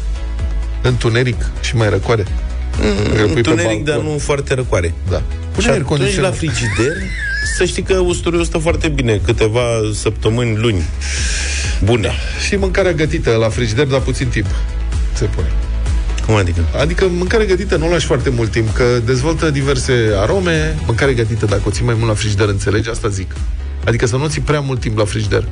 Întuneric 0.81 1.51
și 1.61 1.75
mai 1.75 1.89
răcoare? 1.89 2.25
Dacă 2.79 3.21
îl 3.21 3.29
pui 3.29 3.41
pe 3.41 3.49
Întuneric, 3.49 3.83
dar 3.83 3.95
balcon. 3.95 4.11
nu 4.11 4.17
foarte 4.19 4.53
răcoare. 4.53 4.93
Da. 5.09 5.17
Și 5.17 5.23
Pune 5.51 5.67
aer 5.67 5.81
atunci 5.81 5.89
la 5.89 5.97
condiționat. 5.97 6.35
frigider 6.35 6.93
să 7.57 7.65
știi 7.65 7.83
că 7.83 7.93
usturoiul 7.97 8.45
stă 8.45 8.57
foarte 8.57 8.87
bine, 8.87 9.21
câteva 9.25 9.61
săptămâni, 9.93 10.57
luni. 10.57 10.83
Bune. 11.83 12.11
Și 12.47 12.55
mâncarea 12.55 12.91
gătită 12.91 13.31
la 13.31 13.49
frigider, 13.49 13.85
dar 13.85 13.99
puțin 13.99 14.27
timp 14.27 14.47
se 15.13 15.25
pune. 15.25 15.47
Cum 16.25 16.35
adică? 16.35 16.59
Adică 16.79 17.07
mâncare 17.09 17.45
gătită 17.45 17.75
nu 17.77 17.87
o 17.87 17.89
lași 17.89 18.05
foarte 18.05 18.29
mult 18.29 18.51
timp, 18.51 18.73
că 18.73 18.83
dezvoltă 19.05 19.49
diverse 19.49 19.93
arome. 20.15 20.75
Mâncare 20.85 21.13
gătită, 21.13 21.45
dacă 21.45 21.61
o 21.65 21.69
ții 21.71 21.85
mai 21.85 21.93
mult 21.93 22.07
la 22.07 22.13
frigider, 22.13 22.47
înțelegi? 22.47 22.89
Asta 22.89 23.07
zic. 23.07 23.35
Adică 23.85 24.05
să 24.05 24.15
nu 24.15 24.23
o 24.23 24.27
ții 24.27 24.41
prea 24.41 24.59
mult 24.59 24.79
timp 24.79 24.97
la 24.97 25.05
frigider. 25.05 25.43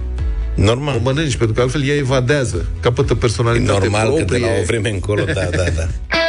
Normal. 0.55 0.95
O 0.95 0.99
mănânci, 1.03 1.35
pentru 1.35 1.55
că 1.55 1.61
altfel 1.61 1.83
ea 1.87 1.95
evadează. 1.95 2.65
Capătă 2.79 3.15
personalitate 3.15 3.79
Normal 3.79 4.01
că 4.09 4.09
de 4.17 4.23
proprie. 4.23 4.39
la 4.39 4.51
o 4.61 4.63
vreme 4.65 4.89
încolo, 4.89 5.23
da, 5.23 5.33
da, 5.33 5.63
da. 5.75 5.87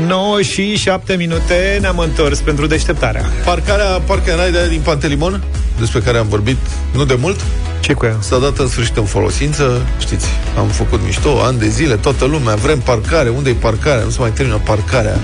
9 0.00 0.42
și 0.42 0.76
7 0.76 1.14
minute 1.14 1.78
ne-am 1.80 1.98
întors 1.98 2.38
pentru 2.38 2.66
deșteptarea. 2.66 3.24
Parcarea 3.44 3.86
Parc 3.86 4.28
and 4.28 4.40
Ride 4.44 4.58
aia 4.58 4.66
din 4.66 4.80
Pantelimon, 4.80 5.42
despre 5.78 6.00
care 6.00 6.18
am 6.18 6.28
vorbit 6.28 6.56
nu 6.94 7.04
de 7.04 7.16
mult, 7.20 7.40
Ce 7.80 7.92
cu 7.92 8.06
ea? 8.06 8.16
s-a 8.20 8.38
dat 8.38 8.58
în 8.58 8.68
sfârșit 8.68 8.96
în 8.96 9.04
folosință. 9.04 9.86
Știți, 9.98 10.26
am 10.58 10.66
făcut 10.66 11.00
mișto, 11.04 11.40
ani 11.42 11.58
de 11.58 11.68
zile, 11.68 11.94
toată 11.94 12.24
lumea, 12.24 12.54
vrem 12.54 12.78
parcare, 12.78 13.28
unde 13.28 13.50
e 13.50 13.54
parcarea? 13.54 14.04
Nu 14.04 14.10
se 14.10 14.20
mai 14.20 14.30
termină 14.30 14.60
parcarea. 14.64 15.20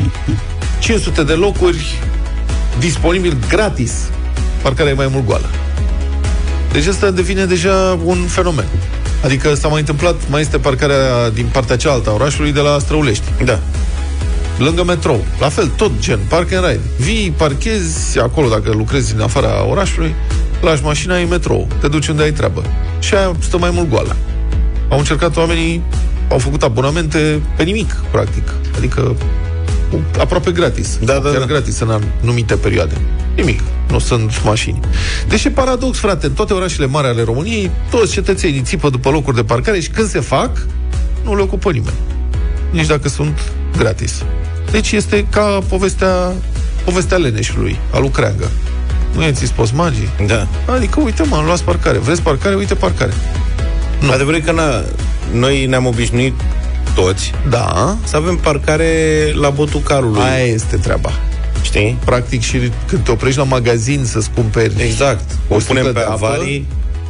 500 0.79 1.23
de 1.23 1.33
locuri 1.33 1.99
disponibil 2.79 3.37
gratis. 3.49 3.93
Parcarea 4.63 4.93
e 4.93 4.95
mai 4.95 5.09
mult 5.13 5.27
goală. 5.27 5.51
Deci 6.73 6.87
asta 6.87 7.11
devine 7.11 7.45
deja 7.45 7.99
un 8.05 8.17
fenomen. 8.27 8.67
Adică 9.25 9.55
s-a 9.55 9.69
mai 9.69 9.81
întâmplat, 9.81 10.15
mai 10.29 10.41
este 10.41 10.59
parcarea 10.59 11.31
din 11.31 11.47
partea 11.53 11.77
cealaltă 11.77 12.11
a 12.11 12.13
orașului 12.13 12.53
de 12.53 12.61
la 12.61 12.79
Străulești. 12.79 13.25
Da. 13.45 13.59
Lângă 14.61 14.85
metrou. 14.85 15.25
La 15.39 15.49
fel, 15.49 15.67
tot 15.77 15.91
gen, 16.01 16.19
park 16.29 16.53
and 16.53 16.65
ride. 16.67 16.81
Vii, 16.99 17.31
parchezi 17.37 18.19
acolo 18.19 18.49
dacă 18.49 18.71
lucrezi 18.71 19.15
în 19.15 19.21
afara 19.21 19.67
orașului, 19.67 20.15
lași 20.61 20.83
mașina, 20.83 21.15
ai 21.15 21.25
metrou. 21.25 21.69
Te 21.81 21.89
duci 21.89 22.09
unde 22.09 22.23
ai 22.23 22.33
treabă. 22.33 22.63
Și 22.99 23.15
aia 23.15 23.33
stă 23.39 23.59
mai 23.59 23.71
mult 23.73 23.89
goală. 23.89 24.17
Au 24.89 24.99
încercat 24.99 25.37
oamenii, 25.37 25.83
au 26.31 26.39
făcut 26.39 26.63
abonamente 26.63 27.41
pe 27.57 27.63
nimic, 27.63 27.93
practic. 28.11 28.53
Adică 28.77 29.17
aproape 30.19 30.51
gratis. 30.51 30.99
Da, 31.05 31.13
Sau 31.13 31.23
da, 31.23 31.31
chiar 31.31 31.39
da. 31.41 31.47
gratis 31.47 31.81
în 31.81 32.01
anumite 32.23 32.55
perioade. 32.55 32.95
Nimic. 33.37 33.61
nu 33.91 33.99
sunt 33.99 34.45
mașini. 34.45 34.81
Deci 35.29 35.45
e 35.45 35.51
paradox, 35.51 35.99
frate, 35.99 36.27
în 36.27 36.33
toate 36.33 36.53
orașele 36.53 36.87
mari 36.87 37.07
ale 37.07 37.23
României, 37.23 37.71
toți 37.91 38.13
cetățenii 38.13 38.61
țipă 38.61 38.91
după 38.91 39.11
locuri 39.11 39.37
de 39.37 39.45
parcare 39.45 39.81
și 39.81 39.89
când 39.91 40.09
se 40.09 40.21
fac, 40.21 40.67
nu 41.25 41.37
le 41.37 41.43
ocupă 41.43 41.71
nimeni. 41.71 41.97
Nici 42.71 42.87
dacă 42.87 43.09
sunt 43.09 43.39
gratis. 43.77 44.23
Deci 44.71 44.93
este 44.93 45.27
ca 45.31 45.59
povestea, 45.69 46.33
povestea 46.85 47.17
Leneșului, 47.17 47.79
a 47.93 47.99
lui 47.99 48.11
Creangă. 48.11 48.51
Nu 49.15 49.23
i-ați 49.23 49.45
spus 49.45 49.71
magii? 49.71 50.09
Da. 50.27 50.47
Adică, 50.67 51.01
uite, 51.01 51.23
mă, 51.23 51.43
luați 51.45 51.63
parcare. 51.65 51.99
Vreți 51.99 52.23
parcare? 52.23 52.55
Uite 52.55 52.75
parcare. 52.75 53.13
Nu. 54.01 54.11
Adevărul 54.13 54.39
e 54.39 54.43
că 54.43 54.53
na, 54.53 54.85
noi 55.33 55.67
ne-am 55.67 55.87
obișnuit 55.87 56.35
toți 56.95 57.33
Da. 57.49 57.97
să 58.05 58.17
avem 58.17 58.37
parcare 58.37 58.93
la 59.35 59.51
botul 59.51 59.81
carului. 59.81 60.21
Aia 60.23 60.45
este 60.45 60.77
treaba. 60.77 61.11
Știi? 61.63 61.99
Practic 62.05 62.43
și 62.43 62.71
când 62.87 63.05
te 63.05 63.11
oprești 63.11 63.39
la 63.39 63.45
magazin 63.45 64.05
să-ți 64.05 64.31
cumperi 64.35 64.83
Exact. 64.83 65.31
O 65.49 65.59
sticlă 65.59 65.81
punem 65.81 65.85
pe 65.85 65.99
de 65.99 66.07
apă, 66.07 66.39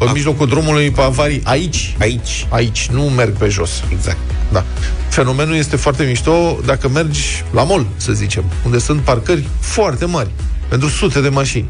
avarii. 0.01 0.07
În 0.09 0.13
mijlocul 0.13 0.47
drumului 0.47 0.91
pe 0.91 1.01
avarii, 1.01 1.41
aici. 1.45 1.97
Aici. 2.01 2.47
Aici, 2.51 2.89
nu 2.93 3.03
merg 3.03 3.33
pe 3.37 3.49
jos. 3.49 3.83
Exact. 3.93 4.19
Da. 4.53 4.65
Fenomenul 5.09 5.55
este 5.55 5.77
foarte 5.77 6.05
mișto 6.05 6.59
dacă 6.65 6.89
mergi 6.89 7.45
la 7.53 7.63
mall, 7.63 7.87
să 7.97 8.13
zicem, 8.13 8.45
unde 8.65 8.79
sunt 8.79 9.01
parcări 9.01 9.47
foarte 9.61 10.05
mari, 10.05 10.31
pentru 10.69 10.89
sute 10.89 11.21
de 11.21 11.29
mașini. 11.29 11.69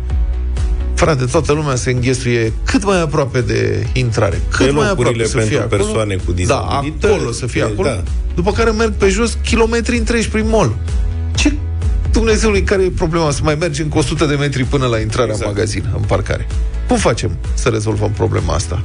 Frate, 0.95 1.25
toată 1.25 1.53
lumea 1.53 1.75
se 1.75 1.91
înghesuie 1.91 2.53
cât 2.65 2.85
mai 2.85 3.01
aproape 3.01 3.41
de 3.41 3.87
intrare. 3.93 4.41
Cât 4.51 4.67
Pe 4.67 4.73
mai 4.73 4.87
locurile 4.89 5.23
aproape 5.23 5.25
să 5.29 5.37
pentru 5.37 5.55
fie 5.55 5.59
acolo. 5.65 5.83
persoane 5.83 6.15
cu 6.15 6.31
Da, 6.31 6.33
dizabilități. 6.33 7.13
acolo 7.13 7.33
să 7.33 7.47
fie 7.47 7.61
E, 7.61 7.65
acolo. 7.65 7.89
da. 7.89 8.03
După 8.35 8.53
care 8.53 8.71
merg 8.71 8.93
pe 8.93 9.09
jos 9.09 9.39
kilometri 9.45 9.97
întregi 9.97 10.29
prin 10.29 10.49
mall. 10.49 10.77
Ce 11.35 11.53
Dumnezeului, 12.13 12.63
care 12.63 12.83
e 12.83 12.91
problema? 12.97 13.31
Să 13.31 13.41
mai 13.43 13.55
mergi 13.61 13.83
încă 13.83 13.99
100 13.99 14.25
de 14.25 14.35
metri 14.35 14.65
până 14.65 14.87
la 14.87 14.99
intrarea 14.99 15.33
exact. 15.33 15.51
în 15.51 15.55
magazin, 15.57 15.85
în 15.97 16.03
parcare. 16.07 16.47
Cum 16.91 16.99
facem 16.99 17.37
să 17.55 17.69
rezolvăm 17.69 18.11
problema 18.11 18.55
asta? 18.55 18.81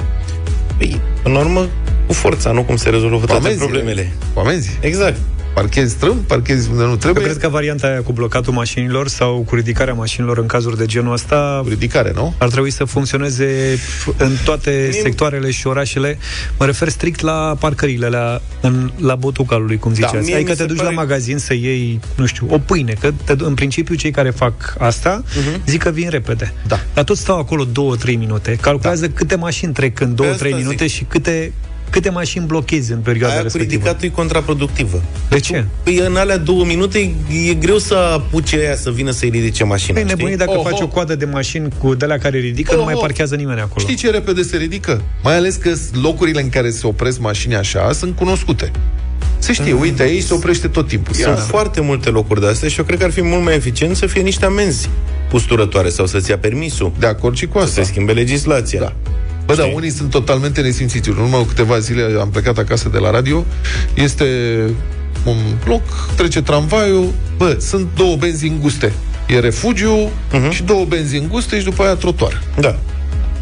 Păi, 0.78 1.02
în 1.24 1.36
urmă, 1.36 1.68
cu 2.08 2.14
forța, 2.14 2.52
nu 2.52 2.64
cum 2.64 2.76
se 2.76 2.90
rezolvă 2.90 3.26
toate 3.26 3.34
amenzile. 3.34 3.66
problemele. 3.66 4.12
Cu 4.34 4.40
amenzi? 4.40 4.78
Exact. 4.82 5.18
Parchezi 5.56 5.92
strâmb, 5.94 6.20
parchezi 6.22 6.70
unde 6.72 6.84
nu 6.84 6.90
Eu 6.90 6.96
trebuie. 6.96 7.24
cred 7.24 7.38
că 7.38 7.50
varianta 7.50 7.88
aia 7.88 8.02
cu 8.02 8.12
blocatul 8.12 8.54
mașinilor 8.54 9.08
sau 9.08 9.44
cu 9.48 9.56
ridicarea 9.56 9.94
mașinilor 9.94 10.38
în 10.38 10.46
cazuri 10.46 10.78
de 10.78 10.86
genul 10.86 11.14
ăsta 11.14 11.60
Cu 11.64 11.70
ridicare, 11.70 12.12
nu? 12.16 12.34
ar 12.38 12.50
trebui 12.50 12.72
să 12.72 12.84
funcționeze 12.84 13.80
în 14.18 14.32
toate 14.46 14.90
sectoarele 15.02 15.52
și 15.52 15.68
orașele. 15.68 16.18
Mă 16.60 16.66
refer 16.66 16.90
strict 16.90 17.20
la 17.22 17.56
parcările, 17.60 18.08
la, 18.08 18.42
în, 18.62 18.92
la 18.98 19.16
botul 19.16 19.46
calului, 19.46 19.78
cum 19.78 19.94
ziceați. 19.94 20.16
mie 20.16 20.36
adică 20.36 20.52
mi 20.52 20.56
te 20.58 20.62
se 20.62 20.68
duci 20.68 20.78
pare- 20.78 20.90
la 20.90 20.96
magazin 21.02 21.38
să 21.38 21.54
iei, 21.54 22.00
nu 22.16 22.26
știu, 22.26 22.48
o 22.50 22.58
pâine, 22.60 22.94
că 23.00 23.12
te, 23.24 23.34
în 23.38 23.54
principiu 23.54 23.96
cei 23.96 24.12
care 24.12 24.30
fac 24.30 24.76
asta 24.80 25.24
Mhm. 25.38 25.62
zic 25.66 25.82
că 25.84 25.90
vin 25.90 26.10
repede. 26.10 26.54
Da. 26.68 26.80
Dar 26.94 27.04
tot 27.04 27.18
stau 27.18 27.40
acolo 27.40 27.66
2-3 27.66 28.16
minute, 28.18 28.58
calculează 28.62 29.10
câte 29.10 29.36
mașini 29.36 29.74
trec 29.74 30.00
în 30.00 30.16
2-3 30.16 30.30
asta 30.32 30.48
minute 30.58 30.86
zic. 30.86 30.96
și 30.96 31.04
câte, 31.04 31.52
câte 31.96 32.10
mașini 32.10 32.46
blochezi 32.46 32.92
în 32.92 33.00
perioada 33.00 33.34
Aia 33.34 33.38
cu 33.42 33.44
respectivă. 33.48 33.74
ridicatul 33.82 34.08
e 34.08 34.12
contraproductivă. 34.12 35.02
De 35.30 35.40
ce? 35.40 35.66
Păi 35.84 35.98
în 35.98 36.16
alea 36.16 36.38
două 36.38 36.66
minute 36.66 37.16
e 37.50 37.54
greu 37.54 37.78
să 37.78 37.94
apuce 37.96 38.58
aia 38.58 38.76
să 38.76 38.92
vină 38.92 39.12
să-i 39.12 39.30
ridice 39.30 39.64
mașina, 39.64 39.94
Păi 39.94 40.04
știi? 40.04 40.16
nebunii 40.16 40.38
dacă 40.38 40.52
Oho. 40.52 40.62
faci 40.70 40.82
o 40.82 40.88
coadă 40.88 41.16
de 41.16 41.26
mașini 41.26 41.68
cu 41.78 41.94
de 41.96 42.06
la 42.06 42.18
care 42.18 42.38
ridică, 42.38 42.72
nu 42.74 42.78
Oho. 42.80 42.86
mai 42.86 42.96
parchează 43.00 43.36
nimeni 43.36 43.60
acolo. 43.60 43.80
Știi 43.80 43.96
ce 43.96 44.10
repede 44.10 44.42
se 44.42 44.58
ridică? 44.58 45.02
Mai 45.24 45.36
ales 45.36 45.56
că 45.56 45.72
locurile 46.02 46.42
în 46.42 46.50
care 46.50 46.70
se 46.70 46.88
opresc 46.88 47.20
mașini 47.20 47.56
așa 47.56 47.92
sunt 47.92 48.16
cunoscute. 48.16 48.72
Se 49.38 49.54
știe, 49.54 49.74
uite, 49.74 50.04
aici 50.04 50.24
se 50.24 50.34
oprește 50.34 50.68
tot 50.68 50.88
timpul. 50.88 51.14
Sunt 51.14 51.26
Ia. 51.28 51.36
foarte 51.36 51.82
multe 51.82 52.10
locuri 52.10 52.40
de 52.42 52.48
astea 52.48 52.70
și 52.70 52.80
eu 52.80 52.86
cred 52.86 52.98
că 53.00 53.04
ar 53.06 53.12
fi 53.12 53.22
mult 53.22 53.44
mai 53.44 53.56
eficient 53.56 53.96
să 53.96 54.06
fie 54.06 54.22
niște 54.22 54.46
amenzi 54.46 54.90
usturătoare 55.32 55.90
sau 55.90 56.06
să-ți 56.06 56.30
ia 56.30 56.38
permisul. 56.38 56.92
De 57.00 57.06
acord 57.06 57.36
și 57.36 57.46
cu 57.48 57.58
Să 57.58 57.64
asta. 57.64 57.82
se 57.82 57.88
schimbe 57.88 58.12
legislația. 58.12 58.80
Da. 58.80 58.94
Bă, 59.46 59.56
da, 59.56 59.62
Știi? 59.62 59.76
unii 59.76 59.90
sunt 59.90 60.10
totalmente 60.10 60.62
nesimțiți. 60.62 61.10
În 61.10 61.18
urmă 61.18 61.38
cu 61.38 61.44
câteva 61.44 61.80
zile 61.80 62.18
am 62.20 62.30
plecat 62.30 62.58
acasă 62.58 62.90
de 62.90 62.98
la 62.98 63.12
radio. 63.12 63.46
Este 63.94 64.26
un 65.26 65.38
loc, 65.66 65.82
trece 66.16 66.42
tramvaiul. 66.42 67.14
Bă, 67.38 67.58
sunt 67.60 67.88
două 67.96 68.16
benzi 68.16 68.48
înguste. 68.48 68.94
E 69.28 69.40
refugiu 69.40 70.10
uh-huh. 70.10 70.50
și 70.50 70.64
două 70.64 70.86
benzi 70.86 71.18
înguste 71.18 71.58
și 71.60 71.64
după 71.64 71.84
aia 71.84 71.96
trotuar. 71.96 72.44
Da. 72.60 72.76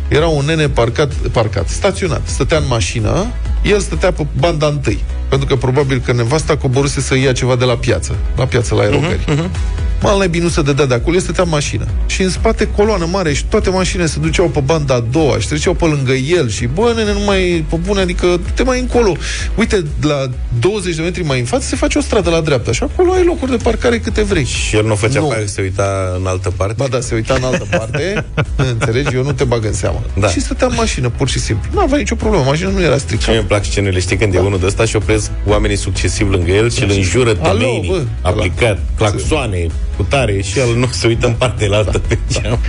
Era 0.08 0.28
un 0.28 0.46
nene 0.46 0.70
parcat, 0.70 1.14
parcat, 1.14 1.70
staționat, 1.70 2.22
stătea 2.26 2.58
în 2.58 2.64
mașină, 2.68 3.28
el 3.64 3.80
stătea 3.80 4.12
pe 4.12 4.26
banda 4.40 4.68
întâi, 4.68 5.04
pentru 5.30 5.48
că 5.48 5.56
probabil 5.56 6.02
că 6.06 6.14
nevasta 6.14 6.58
coboruse 6.58 7.02
să 7.02 7.18
ia 7.18 7.32
ceva 7.32 7.56
de 7.56 7.66
la 7.66 7.76
piață, 7.78 8.16
la 8.36 8.46
piață 8.46 8.76
la 8.76 8.82
aerogări. 8.82 9.20
Uh-huh, 9.20 9.36
uh-huh. 9.36 9.50
Mal 10.04 10.18
naibii 10.18 10.42
nu 10.42 10.48
se 10.48 10.62
dădea 10.62 10.86
de 10.86 10.94
acolo, 10.94 11.16
el 11.16 11.22
stătea 11.22 11.44
în 11.44 11.50
mașină. 11.50 11.86
Și 12.06 12.22
în 12.22 12.30
spate 12.30 12.68
coloană 12.68 13.08
mare 13.12 13.34
și 13.34 13.46
toate 13.46 13.70
mașinile 13.70 14.08
se 14.08 14.20
duceau 14.20 14.48
pe 14.48 14.60
banda 14.60 14.94
a 14.94 15.00
doua 15.12 15.40
și 15.40 15.48
treceau 15.48 15.74
pe 15.74 15.86
lângă 15.86 16.12
el 16.12 16.50
și 16.50 16.66
bă, 16.66 16.94
nene, 16.96 17.14
nu 17.14 17.20
mai 17.26 17.66
pe 17.70 17.76
bune, 17.76 18.02
adică 18.02 18.40
te 18.54 18.64
mai 18.64 18.80
încolo. 18.80 19.12
Uite, 19.56 19.84
la 20.02 20.30
20 20.60 20.96
de 20.96 21.02
metri 21.02 21.24
mai 21.24 21.40
în 21.40 21.46
față 21.46 21.68
se 21.68 21.76
face 21.76 21.98
o 21.98 22.02
stradă 22.02 22.30
la 22.30 22.42
dreapta 22.42 22.72
și 22.72 22.84
acolo 22.84 23.12
ai 23.12 23.24
locuri 23.24 23.52
de 23.52 23.58
parcare 23.64 24.00
câte 24.00 24.22
vrei. 24.22 24.46
Și 24.46 24.76
el 24.76 24.86
nu 24.86 24.96
făcea 24.96 25.20
Nu. 25.20 25.26
pe 25.26 25.34
aia 25.36 25.44
că 25.44 25.50
se 25.50 25.62
uita 25.62 26.14
în 26.20 26.26
altă 26.28 26.50
parte? 26.58 26.74
Ba 26.78 26.88
da, 26.88 27.00
se 27.00 27.16
uita 27.16 27.34
în 27.34 27.44
altă 27.44 27.68
parte, 27.78 28.26
înțelegi, 28.72 29.16
eu 29.16 29.24
nu 29.24 29.32
te 29.32 29.44
bag 29.44 29.66
în 29.66 29.74
seamă. 29.74 30.02
Da. 30.20 30.28
Și 30.28 30.40
stătea 30.42 30.68
în 30.68 30.74
mașină, 30.78 31.10
pur 31.10 31.30
și 31.30 31.40
simplu. 31.40 31.70
Nu 31.74 31.80
avea 31.80 31.98
nicio 31.98 32.16
problemă, 32.16 32.44
mașina 32.44 32.70
nu 32.70 32.82
era 32.82 32.94
Și 32.94 33.00
stricată. 33.00 33.30
mie 33.30 33.40
îmi 33.40 33.48
plac 33.48 33.66
scenele, 33.66 34.00
știi, 34.00 34.18
când 34.18 34.34
e 34.34 34.40
unul 34.40 34.60
de 34.60 34.66
ăsta 34.66 34.86
și 34.86 34.96
opresc 34.96 35.32
oamenii 35.46 35.78
succesiv 35.78 36.30
lângă 36.30 36.52
el 36.52 36.70
și 36.70 36.84
îl 36.84 36.90
înjură 36.92 37.38
Alo, 37.42 37.58
temenii, 37.58 37.90
bă, 37.90 38.02
aplicat, 38.22 38.80
claxoane, 38.98 39.68
cu 39.98 40.04
tare 40.04 40.42
și 40.42 40.60
el 40.60 40.76
nu 40.76 40.88
se 40.92 41.08
uită 41.08 41.28
în 41.28 41.34
partea 41.34 41.68
la 41.68 41.78
altă 41.78 42.00
pe 42.00 42.18
geam. 42.32 42.60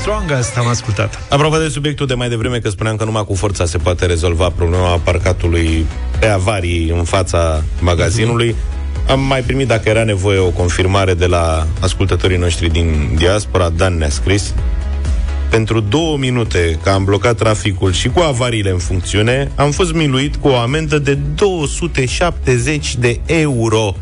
Strongest 0.00 0.56
am 0.56 0.66
ascultat. 0.66 1.26
Apropo 1.30 1.56
de 1.56 1.68
subiectul 1.68 2.06
de 2.06 2.14
mai 2.14 2.28
devreme, 2.28 2.58
că 2.58 2.68
spuneam 2.68 2.96
că 2.96 3.04
numai 3.04 3.24
cu 3.24 3.34
forța 3.34 3.64
se 3.64 3.78
poate 3.78 4.06
rezolva 4.06 4.50
problema 4.50 4.96
parcatului 4.96 5.86
pe 6.18 6.26
avarii 6.26 6.88
în 6.88 7.04
fața 7.04 7.62
magazinului, 7.80 8.54
am 9.08 9.20
mai 9.20 9.40
primit, 9.42 9.66
dacă 9.66 9.88
era 9.88 10.04
nevoie, 10.04 10.38
o 10.38 10.48
confirmare 10.48 11.14
de 11.14 11.26
la 11.26 11.66
ascultătorii 11.80 12.36
noștri 12.36 12.68
din 12.68 13.10
diaspora. 13.16 13.68
Dan 13.68 13.96
ne-a 13.96 14.08
scris 14.08 14.54
pentru 15.54 15.80
două 15.80 16.16
minute 16.16 16.78
că 16.82 16.90
am 16.90 17.04
blocat 17.04 17.36
traficul 17.36 17.92
și 17.92 18.08
cu 18.08 18.20
avariile 18.20 18.70
în 18.70 18.78
funcțiune, 18.78 19.50
am 19.54 19.70
fost 19.70 19.92
miluit 19.92 20.36
cu 20.36 20.48
o 20.48 20.56
amendă 20.56 20.98
de 20.98 21.18
270 21.34 22.96
de 22.96 23.20
euro 23.26 23.96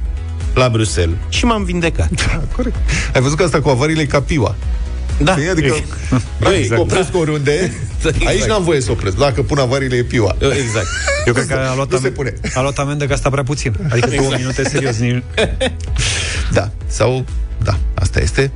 la 0.55 0.69
Bruxelles. 0.69 1.17
Și 1.29 1.45
m-am 1.45 1.65
vindecat. 1.65 2.09
Corect. 2.57 2.77
Ai 3.15 3.21
văzut 3.21 3.37
că 3.37 3.45
asta 3.45 3.61
cu 3.61 3.69
avariile 3.69 4.03
e 4.03 4.05
ca 4.07 4.21
piua. 4.21 4.55
Da. 5.23 5.33
Știi? 5.37 5.49
Adică, 5.49 5.75
practic, 6.39 6.61
Exact. 6.63 6.81
opresc 6.81 7.17
oriunde. 7.17 7.73
Exact. 7.97 8.27
Aici 8.27 8.43
n-am 8.45 8.63
voie 8.65 8.81
să 8.81 8.91
opresc. 8.91 9.17
Dacă 9.17 9.43
pun 9.43 9.59
avariile, 9.59 9.97
e 9.97 10.03
piua. 10.03 10.37
Exact. 10.41 10.87
Eu 11.27 11.33
cred 11.33 11.47
că 11.47 11.55
a 11.55 11.75
luat, 11.75 11.91
Nu 11.91 11.99
se 11.99 12.07
am- 12.07 12.13
pune. 12.13 12.35
a 12.55 12.61
luat 12.61 12.79
amendă 12.79 13.05
că 13.07 13.13
asta 13.13 13.31
prea 13.31 13.43
puțin. 13.43 13.75
Adică 13.91 14.07
două 14.07 14.21
Exact. 14.23 14.39
minute, 14.39 14.63
serios. 14.69 14.97
Ni... 14.99 15.23
Da. 16.53 16.71
Sau, 16.87 17.25
da, 17.63 17.79
asta 17.95 18.21
este. 18.21 18.51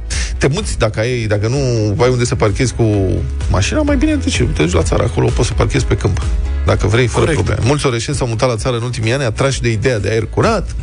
Te 0.47 0.53
muți, 0.53 0.79
dacă, 0.79 1.01
ai, 1.01 1.27
dacă 1.27 1.49
nu 1.49 1.57
ai 2.03 2.11
unde 2.11 2.25
să 2.25 2.35
parchezi 2.35 2.75
cu 2.75 2.85
mașina, 3.51 3.83
mai 3.83 3.97
bine 3.97 4.17
te, 4.17 4.31
te 4.31 4.63
duci 4.63 4.73
la 4.73 4.83
țară. 4.83 5.03
Acolo 5.03 5.29
poți 5.29 5.49
să 5.49 5.55
parchezi 5.55 5.85
pe 5.85 5.97
câmp. 5.97 6.23
Dacă 6.67 6.87
vrei, 6.87 7.07
fără 7.07 7.25
Corect. 7.25 7.43
probleme. 7.43 7.69
Mulți 7.69 7.87
orășeni 7.87 8.17
s-au 8.17 8.27
mutat 8.27 8.49
la 8.49 8.57
țară 8.57 8.77
în 8.77 8.83
ultimii 8.83 9.13
ani, 9.13 9.25
atrași 9.25 9.61
de 9.63 9.71
ideea 9.71 9.99
de 9.99 10.09
aer 10.09 10.27
curat, 10.27 10.77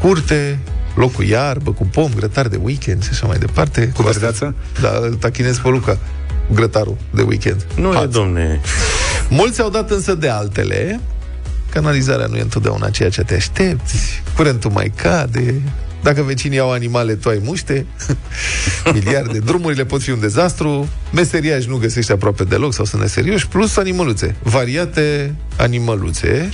curte, 0.00 0.58
loc 0.94 1.12
cu 1.12 1.22
iarbă, 1.22 1.72
cu 1.72 1.86
pom, 1.86 2.10
grătar 2.16 2.48
de 2.48 2.58
weekend 2.62 3.02
și 3.02 3.08
așa 3.12 3.26
mai 3.26 3.38
departe. 3.38 3.92
Cu 3.94 4.02
verdeață? 4.02 4.54
Da, 4.80 4.98
îl 5.02 5.14
tachinez 5.14 5.58
pe 5.58 5.68
Luca 5.68 5.98
cu 6.46 6.54
grătarul 6.54 6.96
de 7.10 7.22
weekend. 7.22 7.66
Nu 7.76 7.92
e, 7.92 7.94
Hați. 7.94 8.12
domne. 8.12 8.60
Mulți 9.28 9.60
au 9.60 9.70
dat 9.70 9.90
însă 9.90 10.14
de 10.14 10.28
altele. 10.28 11.00
Canalizarea 11.70 12.26
nu 12.26 12.36
e 12.36 12.40
întotdeauna 12.40 12.90
ceea 12.90 13.08
ce 13.10 13.22
te 13.22 13.34
aștepți. 13.34 14.22
Curentul 14.36 14.70
mai 14.70 14.92
cade. 14.96 15.62
Dacă 16.02 16.22
vecinii 16.22 16.58
au 16.58 16.72
animale, 16.72 17.14
tu 17.14 17.28
ai 17.28 17.40
muște. 17.44 17.86
Miliarde. 18.94 19.38
Drumurile 19.38 19.84
pot 19.84 20.02
fi 20.02 20.10
un 20.10 20.20
dezastru. 20.20 20.88
Meseriași 21.12 21.68
nu 21.68 21.76
găsești 21.76 22.12
aproape 22.12 22.44
deloc 22.44 22.72
sau 22.72 22.84
sunt 22.84 23.00
neserioși. 23.00 23.48
Plus 23.48 23.76
animăluțe. 23.76 24.36
Variate 24.42 25.34
animăluțe 25.56 26.48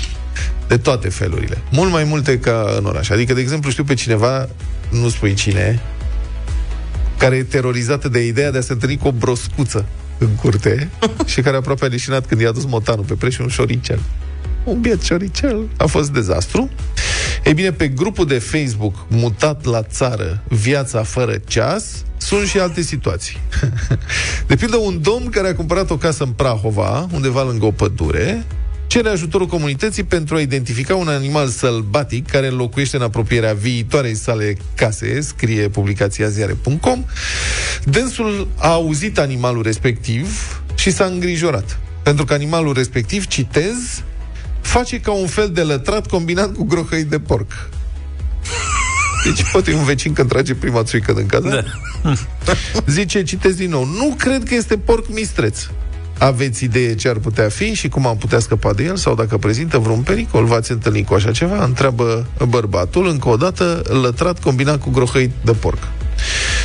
de 0.69 0.77
toate 0.77 1.09
felurile. 1.09 1.59
Mult 1.71 1.91
mai 1.91 2.05
multe 2.05 2.39
ca 2.39 2.75
în 2.79 2.85
oraș. 2.85 3.09
Adică, 3.09 3.35
de 3.35 3.41
exemplu, 3.41 3.71
știu 3.71 3.85
pe 3.85 3.95
cineva, 3.95 4.49
nu 4.91 5.09
spui 5.09 5.35
cine, 5.35 5.81
care 7.19 7.37
e 7.37 7.43
terorizată 7.43 8.09
de 8.09 8.27
ideea 8.27 8.51
de 8.51 8.59
a 8.59 8.61
se 8.61 8.73
întâlni 8.73 8.97
cu 8.97 9.09
o 9.09 9.13
broscuță 9.13 9.87
în 10.19 10.29
curte 10.29 10.91
și 11.33 11.41
care 11.41 11.57
aproape 11.57 11.85
a 11.85 11.89
leșinat 11.89 12.27
când 12.27 12.41
i-a 12.41 12.53
dus 12.53 12.65
motanul 12.65 13.05
pe 13.05 13.15
preș 13.15 13.39
un 13.39 13.49
șoricel. 13.49 14.01
Un 14.69 14.81
biet 14.81 15.03
șoricel. 15.03 15.69
A 15.77 15.87
fost 15.87 16.11
dezastru. 16.11 16.71
Ei 17.45 17.55
bine, 17.55 17.73
pe 17.73 17.89
grupul 17.89 18.27
de 18.27 18.39
Facebook 18.39 19.07
mutat 19.09 19.65
la 19.65 19.83
țară, 19.83 20.43
viața 20.49 21.03
fără 21.03 21.41
ceas, 21.47 22.05
sunt 22.17 22.47
și 22.47 22.59
alte 22.59 22.83
situații. 22.83 23.37
De 24.47 24.57
pildă, 24.57 24.77
un 24.77 25.03
domn 25.03 25.31
care 25.31 25.49
a 25.49 25.55
cumpărat 25.55 25.91
o 25.91 25.97
casă 25.97 26.25
în 26.25 26.31
Prahova, 26.31 27.09
undeva 27.13 27.43
lângă 27.43 27.65
o 27.65 27.71
pădure, 27.71 28.47
cere 28.87 29.09
ajutorul 29.09 29.47
comunității 29.47 30.03
pentru 30.03 30.35
a 30.35 30.41
identifica 30.41 30.95
un 30.95 31.09
animal 31.09 31.49
sălbatic 31.49 32.27
care 32.27 32.49
locuiește 32.49 32.97
în 32.97 33.03
apropierea 33.03 33.53
viitoarei 33.53 34.15
sale 34.15 34.57
case, 34.75 35.21
scrie 35.21 35.69
publicația 35.69 36.29
ziare.com. 36.29 37.05
Dânsul 37.85 38.49
a 38.57 38.69
auzit 38.69 39.19
animalul 39.19 39.63
respectiv 39.63 40.61
și 40.75 40.91
s-a 40.91 41.05
îngrijorat. 41.05 41.79
Pentru 42.03 42.25
că 42.25 42.33
animalul 42.33 42.73
respectiv, 42.73 43.27
citez, 43.27 44.03
face 44.69 45.01
ca 45.01 45.13
un 45.13 45.27
fel 45.27 45.51
de 45.51 45.63
lătrat 45.63 46.07
combinat 46.07 46.55
cu 46.55 46.65
grohăi 46.65 47.05
de 47.05 47.19
porc. 47.19 47.69
Deci 49.25 49.51
poate 49.53 49.71
e 49.71 49.75
un 49.75 49.85
vecin 49.85 50.13
când 50.13 50.29
trage 50.29 50.55
prima 50.55 50.83
țuică 50.83 51.13
din 51.13 51.27
casă. 51.27 51.65
Da. 52.03 52.13
Zice, 52.87 53.23
citesc 53.23 53.57
din 53.57 53.71
nou, 53.71 53.85
nu 53.85 54.15
cred 54.19 54.49
că 54.49 54.55
este 54.55 54.79
porc 54.79 55.09
mistreț. 55.09 55.67
Aveți 56.19 56.65
idee 56.65 56.95
ce 56.95 57.09
ar 57.09 57.17
putea 57.17 57.49
fi 57.49 57.75
și 57.75 57.89
cum 57.89 58.07
am 58.07 58.17
putea 58.17 58.39
scăpa 58.39 58.73
de 58.73 58.85
el 58.85 58.97
sau 58.97 59.15
dacă 59.15 59.39
prezintă 59.39 59.79
vreun 59.79 60.01
pericol? 60.01 60.45
V-ați 60.45 60.73
întâlnit 60.73 61.07
cu 61.07 61.15
așa 61.15 61.31
ceva? 61.31 61.65
Întreabă 61.65 62.27
bărbatul, 62.49 63.09
încă 63.09 63.29
o 63.29 63.37
dată, 63.37 63.83
lătrat 64.03 64.41
combinat 64.41 64.81
cu 64.81 64.91
grohăi 64.91 65.31
de 65.45 65.53
porc. 65.53 65.79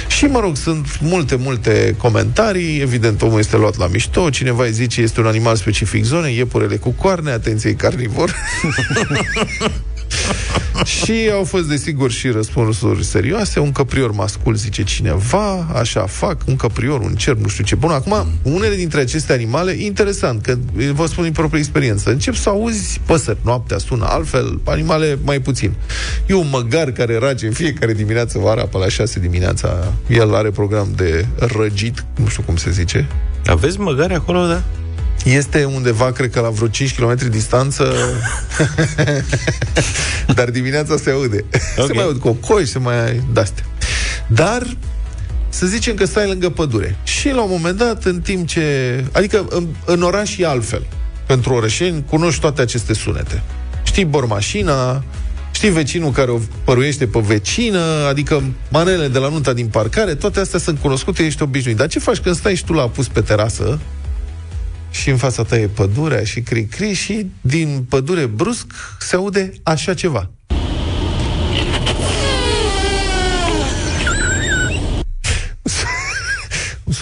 Și, 0.08 0.26
mă 0.26 0.39
rog, 0.39 0.58
sunt 0.58 0.99
multe, 1.01 1.36
multe 1.36 1.95
comentarii. 1.97 2.80
Evident, 2.80 3.22
omul 3.22 3.39
este 3.39 3.58
luat 3.58 3.78
la 3.78 3.88
mișto. 3.88 4.30
Cineva 4.30 4.64
îi 4.64 4.72
zice 4.72 5.01
este 5.01 5.20
un 5.20 5.26
animal 5.26 5.56
specific 5.56 6.04
zonei, 6.04 6.38
iepurele 6.38 6.76
cu 6.76 6.89
coarne, 6.89 7.32
atenție, 7.32 7.70
e 7.70 7.74
carnivor. 7.74 8.36
și 10.86 11.30
au 11.34 11.43
fost, 11.43 11.68
desigur, 11.68 12.12
și 12.12 12.30
răspunsuri 12.30 13.04
serioase. 13.04 13.60
Un 13.60 13.72
căprior 13.72 14.12
mascul, 14.12 14.56
zice 14.56 14.84
cineva, 14.84 15.68
așa 15.74 16.06
fac, 16.06 16.41
un 16.45 16.56
căprior, 16.56 16.99
un 16.99 17.16
cerb, 17.16 17.39
nu 17.39 17.47
știu 17.47 17.64
ce. 17.64 17.76
Bun, 17.76 17.91
acum, 17.91 18.26
unele 18.43 18.76
dintre 18.76 18.99
aceste 18.99 19.34
animale, 19.34 19.72
interesant, 19.72 20.41
că 20.41 20.58
vă 20.93 21.06
spun 21.06 21.24
din 21.24 21.34
proprie 21.34 21.60
experiență, 21.60 22.10
încep 22.10 22.36
să 22.36 22.49
auzi 22.49 23.01
păsări, 23.06 23.38
noaptea 23.43 23.78
sună 23.78 24.06
altfel, 24.06 24.60
animale 24.64 25.20
mai 25.24 25.39
puțin. 25.39 25.74
E 26.26 26.34
un 26.34 26.47
măgar 26.51 26.91
care 26.91 27.18
rage 27.18 27.45
în 27.45 27.54
fiecare 27.54 27.93
dimineață 27.93 28.39
vara, 28.39 28.64
pe 28.64 28.78
la 28.78 28.89
6 28.89 29.20
dimineața, 29.20 29.93
el 30.08 30.36
are 30.36 30.49
program 30.49 30.88
de 30.95 31.26
răgit, 31.38 32.06
nu 32.16 32.28
știu 32.28 32.43
cum 32.43 32.56
se 32.56 32.72
zice. 32.72 33.08
Aveți 33.45 33.80
măgare 33.80 34.14
acolo, 34.14 34.47
da? 34.47 34.64
Este 35.24 35.64
undeva, 35.64 36.11
cred 36.11 36.30
că 36.30 36.39
la 36.39 36.49
vreo 36.49 36.68
5 36.68 36.95
km 36.95 37.30
distanță. 37.30 37.93
Dar 40.36 40.49
dimineața 40.49 40.97
se 40.97 41.11
aude. 41.11 41.45
Okay. 41.78 41.86
Se 41.88 41.93
mai 41.93 42.03
aud 42.03 42.20
cocoși, 42.20 42.66
se 42.66 42.80
mai... 42.80 43.24
de 43.34 43.43
Dar 44.28 44.78
să 45.49 45.66
zicem 45.66 45.95
că 45.95 46.05
stai 46.05 46.28
lângă 46.28 46.49
pădure. 46.49 46.97
Și 47.03 47.30
la 47.30 47.41
un 47.41 47.49
moment 47.51 47.78
dat, 47.78 48.03
în 48.03 48.22
timp 48.22 48.47
ce... 48.47 48.64
Adică 49.11 49.45
în, 49.49 49.68
în 49.86 50.01
oraș 50.01 50.38
e 50.38 50.45
altfel. 50.45 50.86
Pentru 51.26 51.53
orășeni 51.53 52.03
cunoști 52.09 52.41
toate 52.41 52.61
aceste 52.61 52.93
sunete. 52.93 53.43
Știi 53.84 54.05
bormașina, 54.05 55.03
știi 55.51 55.70
vecinul 55.70 56.11
care 56.11 56.32
o 56.32 56.39
păruiește 56.64 57.07
pe 57.07 57.20
vecină, 57.20 57.82
adică 58.09 58.43
manele 58.70 59.07
de 59.07 59.20
la 59.20 59.30
nunta 59.30 59.53
din 59.53 59.68
parcare, 59.68 60.16
toate 60.16 60.39
astea 60.39 60.59
sunt 60.59 60.80
cunoscute, 60.80 61.24
ești 61.24 61.43
obișnuit. 61.43 61.78
Dar 61.78 61.88
ce 61.88 61.99
faci 61.99 62.18
când 62.18 62.36
stai 62.36 62.55
și 62.55 62.66
tu 62.66 62.74
la 62.74 62.82
apus 62.82 63.07
pe 63.07 63.22
terasă 63.22 63.80
și 64.94 65.10
în 65.10 65.18
fața 65.18 65.44
ta 65.44 65.58
e 65.58 65.68
pădurea 65.68 66.24
și 66.24 66.41
cri-cri 66.41 66.94
și 66.94 67.28
din 67.41 67.86
pădure 67.89 68.26
brusc 68.26 68.66
se 69.00 69.16
aude 69.16 69.52
așa 69.64 69.94
ceva. 69.94 70.30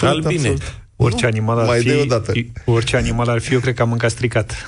Albine. 0.00 0.54
Orice 0.96 1.26
animal 1.26 1.58
ar 1.58 1.66
Mai 1.66 1.78
fi, 1.78 1.86
dai 1.86 2.00
odată. 2.00 2.32
orice 2.64 2.96
animal 2.96 3.28
ar 3.28 3.40
fi, 3.40 3.52
eu 3.52 3.60
cred 3.60 3.74
că 3.74 3.82
am 3.82 3.88
mâncat 3.88 4.10
stricat. 4.10 4.54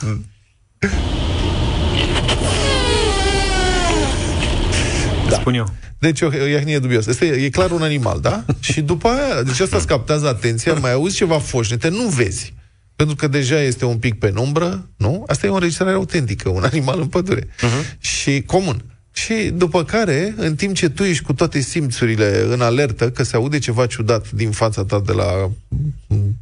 Da. 5.28 5.36
Spun 5.36 5.54
eu. 5.54 5.66
Deci 5.98 6.20
o, 6.20 6.26
o 6.26 6.46
iahnie 6.46 6.78
dubios. 6.78 7.06
Este, 7.06 7.26
e 7.26 7.48
clar 7.48 7.70
un 7.70 7.82
animal, 7.82 8.20
da? 8.20 8.44
și 8.72 8.80
după 8.80 9.08
aia, 9.08 9.42
deci 9.42 9.60
asta 9.60 9.76
îți 9.76 9.86
captează 9.86 10.28
atenția, 10.28 10.74
mai 10.74 10.92
auzi 10.92 11.16
ceva 11.16 11.38
foșnete, 11.38 11.88
nu 11.88 12.02
vezi. 12.02 12.54
Pentru 12.96 13.16
că 13.16 13.26
deja 13.26 13.60
este 13.60 13.84
un 13.84 13.98
pic 13.98 14.18
penumbră, 14.18 14.88
nu? 14.96 15.24
Asta 15.26 15.46
e 15.46 15.50
o 15.50 15.54
înregistrare 15.54 15.92
autentică, 15.92 16.48
un 16.48 16.62
animal 16.62 17.00
în 17.00 17.06
pădure. 17.06 17.42
Uh-huh. 17.42 17.98
Și 17.98 18.42
comun. 18.46 18.84
Și 19.12 19.34
după 19.54 19.84
care, 19.84 20.34
în 20.36 20.54
timp 20.54 20.74
ce 20.74 20.88
tu 20.88 21.02
ești 21.02 21.24
cu 21.24 21.32
toate 21.32 21.60
simțurile 21.60 22.44
în 22.48 22.60
alertă, 22.60 23.10
că 23.10 23.22
se 23.22 23.36
aude 23.36 23.58
ceva 23.58 23.86
ciudat 23.86 24.30
din 24.30 24.50
fața 24.50 24.84
ta 24.84 25.02
de 25.06 25.12
la 25.12 25.50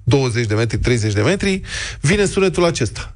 20 0.04 0.46
de 0.46 0.54
metri, 0.54 0.78
30 0.78 1.12
de 1.12 1.20
metri, 1.20 1.60
vine 2.00 2.24
sunetul 2.24 2.64
acesta. 2.64 3.14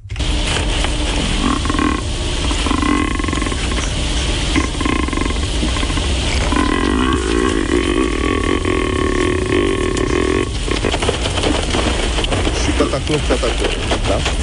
Și 13.07 13.13
cataclop, 13.13 13.71
cataclop. 13.89 14.37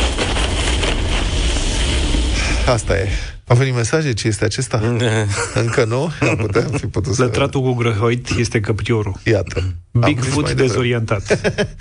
Da? 2.67 2.73
Asta 2.73 2.99
e. 2.99 3.09
Au 3.47 3.57
venit 3.57 3.75
mesaje? 3.75 4.12
Ce 4.12 4.27
este 4.27 4.45
acesta? 4.45 4.81
Încă 5.65 5.85
nu? 5.85 6.12
Am 6.21 6.37
putea 6.37 6.67
fi 6.73 6.87
putut 6.87 7.15
să... 7.15 7.23
Lătratul 7.23 7.62
cu 7.62 7.73
grăhoit 7.73 8.29
este 8.39 8.61
căpriorul. 8.61 9.21
Iată. 9.25 9.59
Am 9.93 10.03
zis 10.05 10.15
Bigfoot 10.15 10.35
mai 10.35 10.43
devreme. 10.43 10.69
dezorientat. 10.69 11.23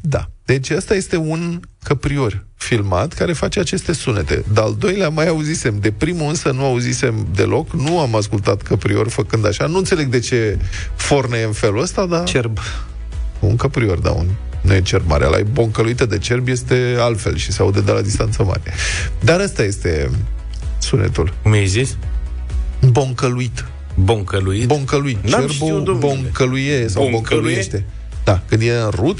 Da. 0.00 0.28
Deci 0.44 0.70
ăsta 0.70 0.94
este 0.94 1.16
un 1.16 1.60
căprior 1.82 2.46
filmat 2.54 3.12
care 3.12 3.32
face 3.32 3.60
aceste 3.60 3.92
sunete. 3.92 4.44
De 4.52 4.60
al 4.60 4.74
doilea 4.78 5.08
mai 5.08 5.28
auzisem. 5.28 5.78
De 5.80 5.90
primul 5.90 6.28
însă 6.28 6.50
nu 6.50 6.64
auzisem 6.64 7.26
deloc. 7.34 7.72
Nu 7.72 8.00
am 8.00 8.14
ascultat 8.14 8.62
căprior 8.62 9.08
făcând 9.08 9.46
așa. 9.46 9.66
Nu 9.66 9.78
înțeleg 9.78 10.06
de 10.06 10.18
ce 10.18 10.58
forne 10.94 11.38
e 11.38 11.44
în 11.44 11.52
felul 11.52 11.80
ăsta, 11.80 12.06
dar... 12.06 12.24
Cerb. 12.24 12.58
Un 13.38 13.56
căprior, 13.56 13.98
da, 13.98 14.10
un 14.10 14.26
nu 14.66 14.74
e 14.74 14.80
cerb 14.80 15.08
mare. 15.08 15.24
La 15.24 15.36
boncăluită 15.52 16.06
de 16.06 16.18
cerb 16.18 16.48
este 16.48 16.96
altfel 16.98 17.36
și 17.36 17.52
se 17.52 17.62
aude 17.62 17.80
de 17.80 17.92
la 17.92 18.00
distanță 18.00 18.42
mare. 18.42 18.62
Dar 19.20 19.40
ăsta 19.40 19.62
este 19.62 20.10
sunetul. 20.78 21.34
Cum 21.42 21.52
ai 21.52 21.66
zis? 21.66 21.96
Boncăluit. 22.90 23.64
Boncăluit? 23.94 24.66
Boncăluit. 24.66 25.16
N-am 25.22 25.30
Cerbul 25.40 25.48
știut, 25.54 25.84
domnule. 25.84 25.98
boncăluie 25.98 26.88
sau 26.88 27.02
Boncăluie? 27.02 27.12
boncăluiește. 27.12 27.84
Da, 28.24 28.42
când 28.48 28.62
e 28.62 28.72
în 28.76 28.90
rut, 28.90 29.18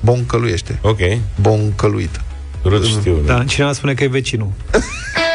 boncăluiește. 0.00 0.78
Ok. 0.82 0.98
Boncăluit. 1.40 2.20
Rut 2.64 2.84
știu. 2.84 3.16
Da, 3.26 3.44
cineva 3.44 3.72
spune 3.72 3.94
că 3.94 4.04
e 4.04 4.06
vecinul. 4.06 4.50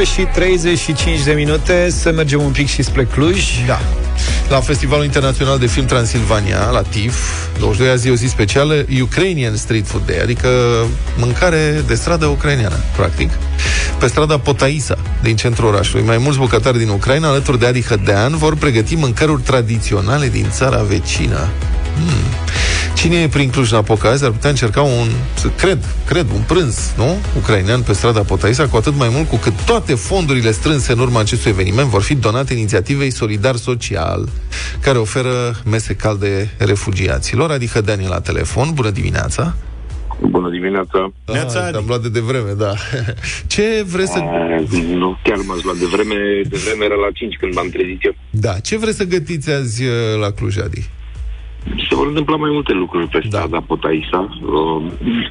și 0.00 0.22
35 0.32 1.22
de 1.22 1.32
minute 1.32 1.90
Să 1.90 2.12
mergem 2.12 2.42
un 2.42 2.50
pic 2.50 2.68
și 2.68 2.82
spre 2.82 3.04
Cluj 3.04 3.66
Da. 3.66 3.80
La 4.48 4.60
Festivalul 4.60 5.04
Internațional 5.04 5.58
de 5.58 5.66
Film 5.66 5.86
Transilvania, 5.86 6.70
la 6.72 6.82
TIF, 6.82 7.46
22 7.58 7.92
a 7.92 7.96
zi 7.96 8.10
o 8.10 8.14
zi 8.14 8.26
specială, 8.26 8.84
Ukrainian 9.02 9.56
Street 9.56 9.86
Food 9.86 10.06
Day, 10.06 10.18
adică 10.22 10.48
mâncare 11.16 11.84
de 11.86 11.94
stradă 11.94 12.26
ucraineană, 12.26 12.76
practic. 12.96 13.30
Pe 13.98 14.06
strada 14.06 14.38
Potaisa, 14.38 14.98
din 15.22 15.36
centrul 15.36 15.68
orașului, 15.68 16.04
mai 16.04 16.18
mulți 16.18 16.38
bucătari 16.38 16.78
din 16.78 16.88
Ucraina, 16.88 17.28
alături 17.28 17.58
de 17.58 17.66
Adi 17.66 17.82
Hădean, 17.82 18.36
vor 18.36 18.56
pregăti 18.56 18.94
mâncăruri 18.94 19.42
tradiționale 19.42 20.28
din 20.28 20.46
țara 20.50 20.82
vecină. 20.82 21.48
Hmm. 21.94 22.41
Cine 22.96 23.16
e 23.16 23.28
prin 23.28 23.50
Cluj-Napoca 23.50 24.08
azi 24.08 24.24
ar 24.24 24.30
putea 24.30 24.50
încerca 24.50 24.80
un, 24.82 25.08
să 25.34 25.48
cred, 25.48 25.78
cred, 26.06 26.26
un 26.34 26.42
prânz, 26.46 26.94
nu? 26.96 27.16
Ucrainean 27.36 27.82
pe 27.82 27.92
strada 27.92 28.20
Potaisa, 28.20 28.68
cu 28.68 28.76
atât 28.76 28.96
mai 28.96 29.08
mult 29.12 29.28
cu 29.28 29.36
cât 29.36 29.64
toate 29.66 29.94
fondurile 29.94 30.50
strânse 30.50 30.92
în 30.92 30.98
urma 30.98 31.20
acestui 31.20 31.50
eveniment 31.50 31.88
vor 31.88 32.02
fi 32.02 32.14
donate 32.14 32.54
inițiativei 32.54 33.10
Solidar 33.10 33.56
Social, 33.56 34.28
care 34.80 34.98
oferă 34.98 35.30
mese 35.64 35.94
calde 35.94 36.50
refugiaților. 36.58 37.50
Adică 37.50 37.80
Dani 37.80 38.06
la 38.06 38.20
telefon. 38.20 38.70
Bună 38.74 38.90
dimineața! 38.90 39.54
Bună 40.20 40.50
dimineața! 40.50 41.12
Ah, 41.24 41.74
am 41.74 41.84
luat 41.86 42.00
de 42.00 42.08
devreme, 42.08 42.52
da. 42.52 42.74
Ce 43.46 43.84
vreți 43.86 44.12
să... 44.12 44.18
Uh, 44.18 44.80
nu, 44.94 45.18
chiar 45.22 45.36
m-ați 45.46 45.64
luat 45.64 45.76
de 45.76 45.86
vreme, 45.92 46.14
de 46.48 46.58
vreme 46.64 46.84
era 46.84 46.94
la 46.94 47.10
5 47.14 47.36
când 47.40 47.54
m-am 47.54 47.68
trezit 47.68 48.04
eu. 48.04 48.14
Da, 48.30 48.52
ce 48.52 48.76
vreți 48.78 48.96
să 48.96 49.04
gătiți 49.04 49.50
azi 49.50 49.84
uh, 49.84 49.90
la 50.20 50.30
Cluj, 50.30 50.58
Adi? 50.58 50.88
Se 51.88 51.94
vor 51.94 52.06
întâmpla 52.06 52.36
mai 52.36 52.50
multe 52.50 52.72
lucruri 52.72 53.08
pe 53.08 53.22
strada 53.26 53.46
da. 53.46 53.60
Potaisa. 53.60 54.38
Uh, 54.42 54.82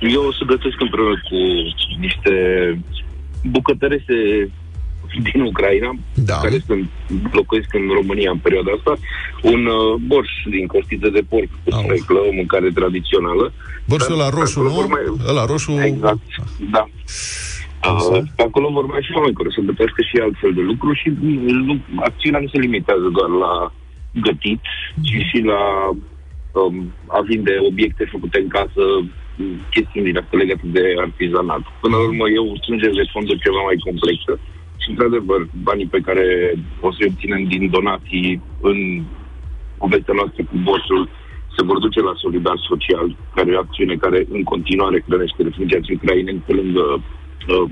Eu 0.02 0.22
o 0.26 0.32
să 0.32 0.44
gătesc 0.46 0.82
împreună 0.82 1.16
cu 1.30 1.38
niște 2.00 2.34
bucătărese 3.44 4.50
din 5.32 5.42
Ucraina, 5.42 5.92
da. 6.14 6.38
care 6.38 6.58
sunt, 6.66 6.90
locuiesc 7.32 7.74
în 7.74 7.88
România 8.00 8.32
în 8.32 8.38
perioada 8.38 8.72
asta, 8.78 8.94
un 9.42 9.66
uh, 9.66 10.00
borș 10.08 10.32
din 10.50 10.66
costiță 10.68 11.10
de 11.10 11.22
porc 11.30 11.50
cu 11.64 11.70
spreclă, 11.82 12.20
o 12.30 12.32
mâncare 12.34 12.70
tradițională. 12.80 13.54
Borșul 13.88 14.18
Dar 14.18 14.24
la 14.24 14.38
roșu, 14.38 14.60
acolo 14.60 14.70
nu? 14.70 14.76
vor 14.76 14.88
Mai... 14.88 15.04
Ăla 15.30 15.46
roșu... 15.46 15.72
Exact, 15.92 16.28
da. 16.76 16.84
Uh, 17.90 18.22
pe 18.36 18.44
acolo 18.44 18.70
vor 18.70 18.86
mai 18.86 19.02
fi 19.06 19.16
oameni 19.18 19.38
care 19.38 19.48
o 19.48 19.52
să 19.52 19.68
gătească 19.70 20.02
și 20.10 20.16
altfel 20.26 20.54
de 20.54 20.62
lucruri 20.62 21.00
și 21.02 21.10
nu, 21.68 21.76
acțiunea 22.08 22.40
nu 22.40 22.48
se 22.48 22.58
limitează 22.58 23.08
doar 23.18 23.30
la 23.44 23.74
gătit, 24.28 24.64
ci 25.06 25.18
și 25.30 25.40
la 25.52 25.62
um, 26.52 26.94
a 27.08 27.20
vinde 27.22 27.54
obiecte 27.70 28.04
făcute 28.12 28.38
în 28.42 28.48
casă, 28.48 28.84
um, 28.98 29.54
chestiuni 29.76 30.08
din 30.08 30.18
astea 30.18 30.40
legate 30.40 30.68
de 30.78 30.84
artizanat. 31.06 31.64
Până 31.82 31.96
la 31.96 32.04
urmă, 32.10 32.26
eu 32.30 32.46
strângem 32.62 32.94
de 33.00 33.12
fonduri 33.14 33.44
ceva 33.46 33.62
mai 33.66 33.78
complexă 33.88 34.34
și, 34.82 34.90
într-adevăr, 34.90 35.42
banii 35.68 35.94
pe 35.96 36.02
care 36.08 36.26
o 36.80 36.92
să-i 36.92 37.10
obținem 37.12 37.44
din 37.44 37.70
donații 37.70 38.42
în 38.62 38.78
povestea 39.78 40.14
noastră 40.20 40.42
cu 40.50 40.58
borsul 40.68 41.10
se 41.56 41.64
vor 41.64 41.80
duce 41.80 42.02
la 42.02 42.14
Solidar 42.16 42.58
Social, 42.70 43.08
care 43.36 43.52
e 43.52 43.56
o 43.56 43.66
acțiune 43.66 43.96
care 43.96 44.20
în 44.32 44.44
continuare 44.44 45.04
hrănește 45.08 45.44
refugiații 45.44 45.98
ucraineni 46.00 46.44
pe 46.46 46.54
lângă, 46.54 46.86
uh, 47.54 47.70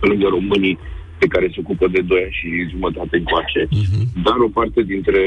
pe 0.00 0.06
lângă 0.06 0.26
românii 0.28 0.78
pe 1.24 1.32
care 1.34 1.46
se 1.52 1.62
ocupă 1.64 1.86
de 1.96 2.00
2 2.00 2.22
ani 2.24 2.38
și 2.40 2.48
jumătate 2.72 3.14
încoace, 3.16 3.62
uh-huh. 3.66 4.04
dar 4.26 4.38
o 4.46 4.54
parte 4.58 4.80
dintre 4.92 5.22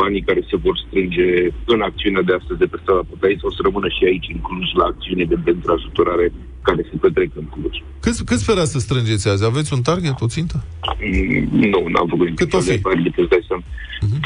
banii 0.00 0.26
care 0.28 0.42
se 0.50 0.56
vor 0.64 0.76
strânge 0.84 1.28
în 1.74 1.80
acțiunea 1.88 2.22
de 2.28 2.34
astăzi 2.38 2.62
de 2.62 2.68
pe 2.72 2.78
strada 2.82 3.02
Pătăiți 3.10 3.46
o 3.48 3.50
să 3.56 3.60
rămână 3.66 3.88
și 3.96 4.02
aici 4.10 4.28
inclus 4.36 4.70
la 4.80 4.84
acțiune 4.92 5.24
de 5.32 5.36
pentru 5.46 5.68
ajutorare 5.72 6.26
care 6.68 6.82
se 6.90 6.96
petrec 7.04 7.30
în 7.40 7.46
Cluj. 7.52 7.74
Cât, 8.04 8.16
cât 8.30 8.38
sperați 8.44 8.72
să 8.74 8.78
strângeți 8.86 9.28
azi? 9.32 9.44
Aveți 9.50 9.72
un 9.76 9.82
target, 9.90 10.16
o 10.26 10.32
țintă? 10.34 10.56
Mm, 11.00 11.42
Nu, 11.72 11.80
n-am 11.92 12.08
făcut 12.12 12.26
niciun 12.28 12.48
fel 12.54 12.64
de 12.72 12.78
target, 12.88 13.14
îți 13.22 13.32
dai 13.34 13.44
seama. 13.48 13.64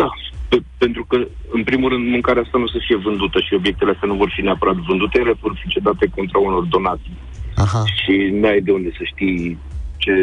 Da, 0.00 0.08
pe- 0.50 0.66
pentru 0.84 1.02
că, 1.10 1.16
în 1.56 1.62
primul 1.68 1.88
rând, 1.92 2.04
mâncarea 2.16 2.42
asta 2.42 2.58
nu 2.58 2.68
o 2.68 2.74
să 2.74 2.80
fie 2.86 2.96
vândută 3.06 3.38
și 3.46 3.58
obiectele 3.60 3.90
astea 3.94 4.08
nu 4.08 4.20
vor 4.22 4.30
fi 4.36 4.42
neapărat 4.48 4.76
vândute, 4.88 5.16
ele 5.18 5.34
vor 5.44 5.54
fi 5.60 5.66
cedate 5.74 6.04
contra 6.16 6.38
unor 6.48 6.64
donații. 6.76 7.16
Aha. 7.64 7.82
Și 8.00 8.14
n-ai 8.40 8.60
de 8.66 8.72
unde 8.78 8.90
să 8.98 9.02
știi 9.12 9.58
ce 9.96 10.14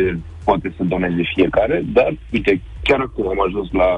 poate 0.48 0.74
să 0.78 0.84
doneze 0.84 1.24
fiecare, 1.36 1.78
dar, 1.98 2.18
uite, 2.36 2.62
chiar 2.84 3.00
acum 3.00 3.28
am 3.28 3.42
ajuns 3.48 3.68
la 3.72 3.90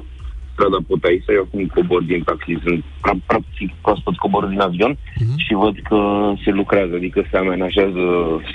strada 0.53 0.79
Potaisa, 0.87 1.31
eu 1.37 1.43
acum 1.47 1.65
cobor 1.75 2.01
din 2.03 2.23
taxi, 2.23 2.53
sunt 2.65 2.83
pra- 2.83 3.25
practic 3.25 3.69
proaspăt 3.81 4.15
cobor 4.15 4.45
din 4.45 4.59
avion 4.59 4.97
și 5.35 5.53
văd 5.53 5.75
că 5.89 5.99
se 6.43 6.51
lucrează, 6.51 6.93
adică 6.95 7.19
se 7.31 7.37
amenajează 7.37 8.03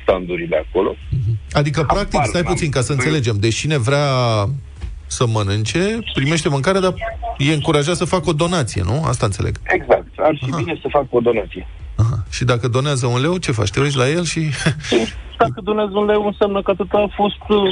standurile 0.02 0.64
acolo. 0.66 0.90
Adică, 1.52 1.82
practic, 1.82 2.20
stai 2.24 2.42
puțin 2.42 2.70
ca 2.70 2.80
să 2.80 2.92
înțelegem. 2.92 3.36
Deci 3.40 3.54
cine 3.54 3.78
vrea 3.78 4.08
să 5.06 5.26
mănânce, 5.26 5.98
primește 6.14 6.48
mâncare, 6.48 6.78
dar 6.78 6.94
e 7.38 7.52
încurajat 7.52 7.96
să 7.96 8.04
facă 8.04 8.28
o 8.28 8.32
donație, 8.32 8.82
nu? 8.84 9.02
Asta 9.04 9.26
înțeleg. 9.26 9.54
Exact, 9.64 10.06
ar 10.16 10.38
fi 10.44 10.50
bine 10.56 10.78
să 10.82 10.88
facă 10.90 11.08
o 11.10 11.20
donație. 11.20 11.66
Și 12.30 12.44
dacă 12.44 12.68
donează 12.68 13.06
un 13.06 13.20
leu, 13.20 13.36
ce 13.36 13.52
faci? 13.52 13.70
Te 13.70 13.80
uiți 13.80 13.96
la 13.96 14.08
el 14.08 14.24
și... 14.24 14.40
Dacă 15.44 15.60
donează 15.62 15.98
un 15.98 16.06
leu, 16.06 16.26
înseamnă 16.26 16.62
că 16.62 16.70
atât 16.70 16.92
a 16.92 17.06
fost 17.14 17.42
uh, 17.48 17.70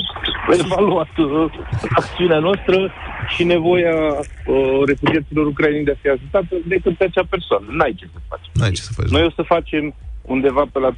evaluat 0.65 1.17
uh, 1.19 1.53
acțiunea 2.01 2.39
noastră 2.39 2.91
și 3.35 3.45
nevoia 3.45 3.97
uh, 4.17 4.81
refugiaților 4.87 5.47
ucraineni 5.47 5.85
de 5.85 5.91
a 5.91 6.01
fi 6.01 6.09
ajutată 6.09 6.55
decât 6.65 6.97
pe 6.97 7.05
acea 7.05 7.27
persoană. 7.31 7.67
N-ai 7.71 7.95
ce 7.99 8.07
să 8.13 8.19
faci. 8.29 8.47
N-ai 8.53 8.71
ce 8.71 8.83
să 8.83 8.93
faci. 8.93 9.09
Noi 9.09 9.25
o 9.25 9.31
să 9.31 9.43
facem 9.43 9.95
undeva 10.23 10.65
pe 10.73 10.79
la 10.79 10.91
300-350 10.91 10.97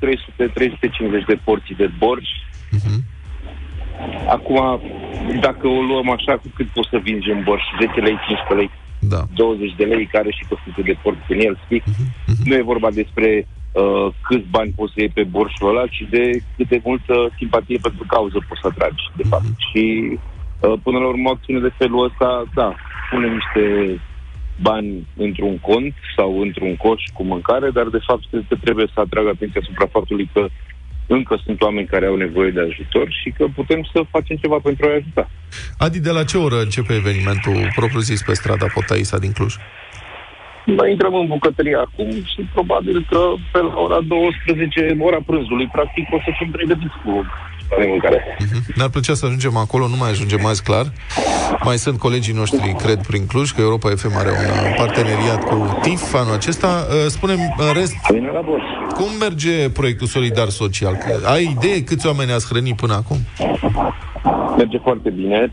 de 1.26 1.38
porții 1.44 1.74
de 1.74 1.90
borș. 1.98 2.28
Acum, 4.28 4.80
dacă 5.40 5.66
o 5.66 5.80
luăm 5.80 6.10
așa, 6.10 6.32
cu 6.32 6.48
cât 6.54 6.66
poți 6.66 6.88
să 6.88 6.98
vinzi 7.02 7.30
un 7.30 7.42
borș? 7.42 7.64
10 7.80 8.00
lei, 8.00 8.16
15 8.26 8.54
lei, 8.54 8.70
da. 9.08 9.26
20 9.34 9.74
de 9.76 9.84
lei, 9.84 10.06
care 10.06 10.30
și 10.30 10.46
100 10.48 10.82
de 10.82 10.96
porți 11.02 11.32
în 11.32 11.40
el, 11.40 11.58
știi? 11.64 11.82
Nu 12.44 12.54
e 12.54 12.70
vorba 12.72 12.90
despre 12.90 13.46
uh, 13.72 14.06
câți 14.26 14.46
bani 14.50 14.72
poți 14.76 14.92
să 14.92 15.00
iei 15.00 15.08
pe 15.08 15.22
borșul 15.22 15.68
ăla, 15.68 15.86
ci 15.86 16.06
de 16.10 16.24
cât 16.56 16.68
de 16.68 16.80
multă 16.84 17.14
simpatie 17.38 17.78
pentru 17.82 18.04
cauză 18.08 18.38
poți 18.48 18.60
să 18.60 18.66
atragi, 18.70 19.04
de 19.16 19.22
fapt. 19.28 19.44
Și 19.70 19.84
uh, 20.60 20.74
până 20.82 20.98
la 20.98 21.06
urmă, 21.06 21.28
o 21.28 21.32
acțiune 21.32 21.60
de 21.60 21.72
felul 21.78 22.04
ăsta, 22.04 22.44
da, 22.54 22.74
punem 23.10 23.32
niște 23.32 23.64
bani 24.60 25.06
într-un 25.16 25.58
cont 25.58 25.94
sau 26.16 26.40
într-un 26.40 26.76
coș 26.76 27.02
cu 27.14 27.22
mâncare, 27.22 27.70
dar 27.70 27.86
de 27.88 28.04
fapt 28.06 28.22
cred 28.30 28.44
că 28.48 28.56
trebuie 28.64 28.86
să 28.94 29.00
atrag 29.00 29.26
atenția 29.26 29.60
asupra 29.62 29.86
faptului 29.86 30.30
că 30.32 30.48
încă 31.06 31.40
sunt 31.44 31.62
oameni 31.62 31.86
care 31.86 32.06
au 32.06 32.16
nevoie 32.16 32.50
de 32.50 32.60
ajutor 32.60 33.06
și 33.22 33.30
că 33.30 33.44
putem 33.54 33.88
să 33.92 34.02
facem 34.10 34.36
ceva 34.36 34.58
pentru 34.62 34.86
a-i 34.86 34.94
ajuta. 34.94 35.30
Adi, 35.78 36.00
de 36.00 36.10
la 36.10 36.24
ce 36.24 36.38
oră 36.38 36.60
începe 36.60 36.94
evenimentul 36.94 37.56
propriu-zis 37.74 38.22
pe 38.22 38.34
strada 38.34 38.66
Potaisa 38.74 39.18
din 39.18 39.32
Cluj? 39.32 39.54
Noi 40.64 40.90
intrăm 40.90 41.14
în 41.14 41.26
bucătărie 41.26 41.76
acum 41.76 42.10
și 42.10 42.40
probabil 42.52 43.06
că 43.10 43.20
pe 43.52 43.58
la 43.58 43.74
ora 43.76 44.00
12, 44.00 44.96
ora 45.00 45.18
prânzului, 45.26 45.68
practic 45.72 46.06
o 46.10 46.18
să 46.24 46.30
fim 46.38 46.50
pregătiți 46.50 46.96
cu 47.04 47.24
de 47.78 47.86
mâncare. 47.88 48.36
Ne-ar 48.76 48.88
plăcea 48.88 49.14
să 49.14 49.26
ajungem 49.26 49.56
acolo, 49.56 49.88
nu 49.88 49.96
mai 49.96 50.10
ajungem 50.10 50.46
azi, 50.46 50.62
clar. 50.62 50.86
Mai 51.64 51.76
sunt 51.76 51.98
colegii 51.98 52.34
noștri, 52.34 52.74
cred, 52.82 53.06
prin 53.06 53.26
Cluj, 53.26 53.50
că 53.50 53.60
Europa 53.60 53.88
FM 53.88 54.16
are 54.16 54.30
un 54.30 54.74
parteneriat 54.76 55.44
cu 55.44 55.78
TIF 55.82 56.14
anul 56.14 56.34
acesta. 56.34 56.86
Uh, 56.88 57.06
Spunem, 57.06 57.38
în 57.58 57.72
rest, 57.72 57.96
cum 58.94 59.10
merge 59.20 59.70
proiectul 59.70 60.06
Solidar 60.06 60.48
Social? 60.48 60.94
Că 60.94 61.26
Ai 61.26 61.56
idee 61.56 61.84
câți 61.84 62.06
oameni 62.06 62.32
ați 62.32 62.48
hrănit 62.48 62.76
până 62.76 62.94
acum? 62.94 63.16
Merge 64.56 64.78
foarte 64.78 65.10
bine. 65.10 65.52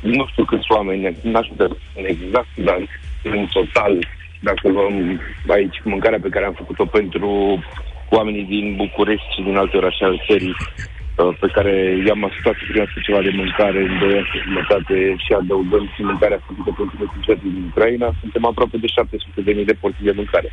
Nu 0.00 0.26
știu 0.30 0.44
câți 0.44 0.66
oameni, 0.68 1.16
n-aș 1.22 1.46
putea 1.46 1.66
să 1.70 1.76
spun 1.90 2.04
exact, 2.06 2.48
dar 2.54 2.78
în 3.22 3.46
total, 3.52 4.06
dacă 4.40 4.68
luăm 4.68 5.20
aici 5.48 5.80
mâncarea 5.84 6.18
pe 6.22 6.28
care 6.28 6.44
am 6.44 6.52
făcut-o 6.52 6.84
pentru 6.84 7.62
oamenii 8.10 8.44
din 8.44 8.74
București 8.76 9.34
și 9.34 9.42
din 9.42 9.56
alte 9.56 9.76
orașe 9.76 10.04
ale 10.04 10.24
țării, 10.26 10.56
uh, 10.58 10.97
pe 11.42 11.48
care 11.56 11.74
i-am 12.08 12.22
ajutat 12.28 12.54
să 12.58 12.64
primească 12.70 12.98
ceva 13.06 13.20
de 13.26 13.32
mâncare 13.40 13.80
în 13.88 13.94
2 14.02 14.18
ani 14.18 14.28
și 14.30 14.38
jumătate 14.46 14.94
și 15.24 15.30
adăugăm 15.40 15.84
și 15.94 16.00
mâncarea 16.10 16.40
făcută 16.48 16.70
pentru 16.78 16.96
refugiații 17.04 17.50
din 17.56 17.64
Ucraina, 17.70 18.08
suntem 18.22 18.42
aproape 18.50 18.76
de 18.84 18.88
700 18.96 19.40
de 19.48 19.52
mii 19.58 19.70
de 19.70 19.76
porții 19.82 20.08
de 20.10 20.14
mâncare. 20.20 20.48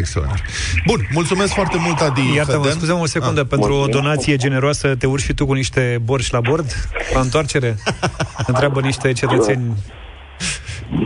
Extraordinar. 0.00 0.40
Bun, 0.90 1.00
mulțumesc 1.18 1.52
foarte 1.58 1.78
mult, 1.84 1.98
Adi 2.08 2.26
Iartă-mă, 2.38 2.56
Hădean. 2.64 2.78
scuze 2.78 2.92
o 2.92 3.06
secundă, 3.16 3.40
Ah. 3.44 3.50
pentru 3.54 3.72
o 3.82 3.86
donație 3.98 4.36
generoasă 4.44 4.86
te 5.00 5.06
urci 5.12 5.22
și 5.28 5.34
tu 5.38 5.42
cu 5.46 5.54
niște 5.62 5.82
borși 6.08 6.32
la 6.36 6.40
bord? 6.40 6.68
La 7.14 7.20
întoarcere? 7.20 7.70
Întreabă 8.50 8.78
niște 8.80 9.12
cetățeni 9.12 9.64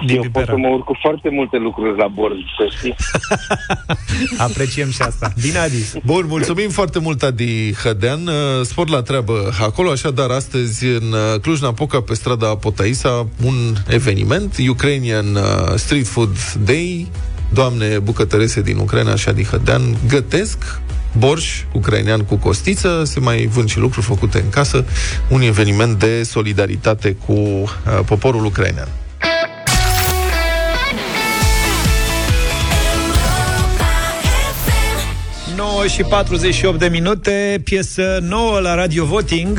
din 0.06 0.16
Eu 0.16 0.22
pot 0.22 0.30
Pipera. 0.30 0.52
să 0.52 0.56
mă 0.56 0.68
urc 0.68 0.84
cu 0.84 0.96
foarte 1.00 1.28
multe 1.32 1.56
lucruri 1.56 1.98
la 1.98 2.06
bord, 2.06 2.36
să 2.58 2.74
știi. 2.76 2.94
Apreciem 4.48 4.90
și 4.90 5.02
asta. 5.02 5.32
Bine, 5.40 5.58
Adi. 5.58 5.90
Bun, 6.04 6.24
mulțumim 6.28 6.70
foarte 6.70 6.98
mult, 6.98 7.22
Adi 7.22 7.74
Hădean. 7.74 8.26
Uh, 8.26 8.32
Spor 8.62 8.88
la 8.88 9.02
treabă 9.02 9.52
acolo. 9.60 9.90
Așadar, 9.90 10.30
astăzi 10.30 10.86
în 10.86 11.12
uh, 11.12 11.40
Cluj-Napoca, 11.40 12.00
pe 12.00 12.14
strada 12.14 12.46
Potaisa, 12.46 13.26
un 13.44 13.54
eveniment, 13.88 14.56
Ukrainian 14.68 15.34
uh, 15.34 15.42
Street 15.74 16.06
Food 16.06 16.36
Day. 16.64 17.06
Doamne 17.52 17.98
bucătărese 17.98 18.62
din 18.62 18.76
Ucraina 18.76 19.14
și 19.14 19.28
Adi 19.28 19.44
Hădean 19.44 19.82
gătesc 20.08 20.80
borș 21.18 21.62
ucrainean 21.72 22.20
cu 22.20 22.36
costiță, 22.36 23.02
se 23.04 23.20
mai 23.20 23.46
vând 23.46 23.68
și 23.68 23.78
lucruri 23.78 24.06
făcute 24.06 24.38
în 24.38 24.48
casă, 24.48 24.84
un 25.28 25.40
eveniment 25.40 25.98
de 25.98 26.22
solidaritate 26.22 27.16
cu 27.26 27.32
uh, 27.32 27.68
poporul 28.06 28.44
ucrainean. 28.44 28.88
9 35.82 35.94
și 35.94 36.02
48 36.02 36.78
de 36.78 36.88
minute, 36.88 37.60
piesă 37.64 38.18
nouă 38.28 38.58
la 38.58 38.74
Radio 38.74 39.04
Voting. 39.04 39.58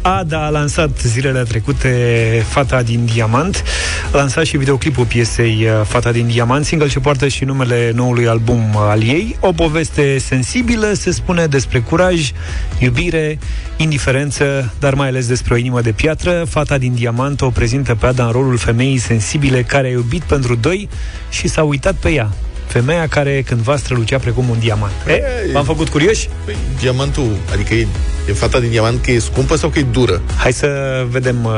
Ada 0.00 0.46
a 0.46 0.48
lansat 0.48 1.00
zilele 1.00 1.42
trecute 1.42 2.44
Fata 2.48 2.82
din 2.82 3.04
Diamant. 3.04 3.64
A 4.12 4.16
lansat 4.16 4.44
și 4.44 4.56
videoclipul 4.56 5.04
piesei 5.04 5.66
uh, 5.66 5.86
Fata 5.86 6.12
din 6.12 6.26
Diamant, 6.26 6.64
single 6.64 6.88
ce 6.88 7.00
poartă 7.00 7.28
și 7.28 7.44
numele 7.44 7.92
noului 7.94 8.28
album 8.28 8.74
uh, 8.74 8.80
al 8.80 9.02
ei. 9.02 9.36
O 9.40 9.52
poveste 9.52 10.18
sensibilă, 10.18 10.92
se 10.92 11.10
spune 11.10 11.46
despre 11.46 11.78
curaj, 11.78 12.30
iubire, 12.78 13.38
indiferență, 13.76 14.74
dar 14.78 14.94
mai 14.94 15.08
ales 15.08 15.26
despre 15.26 15.54
o 15.54 15.56
inimă 15.56 15.80
de 15.80 15.92
piatră. 15.92 16.44
Fata 16.48 16.78
din 16.78 16.94
Diamant 16.94 17.40
o 17.40 17.50
prezintă 17.50 17.94
pe 17.94 18.06
Ada 18.06 18.24
în 18.24 18.32
rolul 18.32 18.56
femeii 18.56 18.98
sensibile 18.98 19.62
care 19.62 19.86
a 19.86 19.90
iubit 19.90 20.22
pentru 20.22 20.54
doi 20.54 20.88
și 21.30 21.48
s-a 21.48 21.62
uitat 21.62 21.94
pe 21.94 22.10
ea. 22.10 22.30
Femeia 22.72 23.06
care 23.08 23.42
cândva 23.46 23.76
strălucea 23.76 24.18
precum 24.18 24.48
un 24.48 24.58
diamant. 24.58 24.92
E, 25.06 25.22
v-am 25.52 25.64
făcut 25.64 25.88
curioși? 25.88 26.28
Păi, 26.44 26.56
diamantul, 26.80 27.36
adică 27.52 27.74
e, 27.74 27.86
e 28.28 28.32
fata 28.32 28.60
din 28.60 28.70
diamant 28.70 29.02
că 29.02 29.10
e 29.10 29.18
scumpă 29.18 29.56
sau 29.56 29.68
că 29.68 29.78
e 29.78 29.82
dură? 29.82 30.20
Hai 30.36 30.52
să 30.52 30.68
vedem 31.10 31.44
uh, 31.44 31.52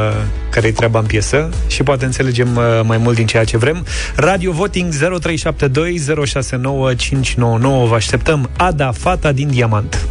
care 0.51 0.67
e 0.67 0.73
treaba 0.73 0.99
în 0.99 1.05
piesă 1.05 1.49
și 1.67 1.83
poate 1.83 2.05
înțelegem 2.05 2.57
uh, 2.57 2.81
mai 2.85 2.97
mult 2.97 3.17
din 3.17 3.27
ceea 3.27 3.45
ce 3.45 3.57
vrem. 3.57 3.87
Radio 4.17 4.53
Voting 4.53 4.93
0372 4.93 6.25
069 6.25 6.95
599. 6.95 7.87
Vă 7.87 7.95
așteptăm. 7.95 8.51
Ada, 8.57 8.93
fata 8.93 9.33
din 9.33 9.49
diamant. 9.51 10.07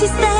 Dorințe 0.00 0.06
și 0.06 0.33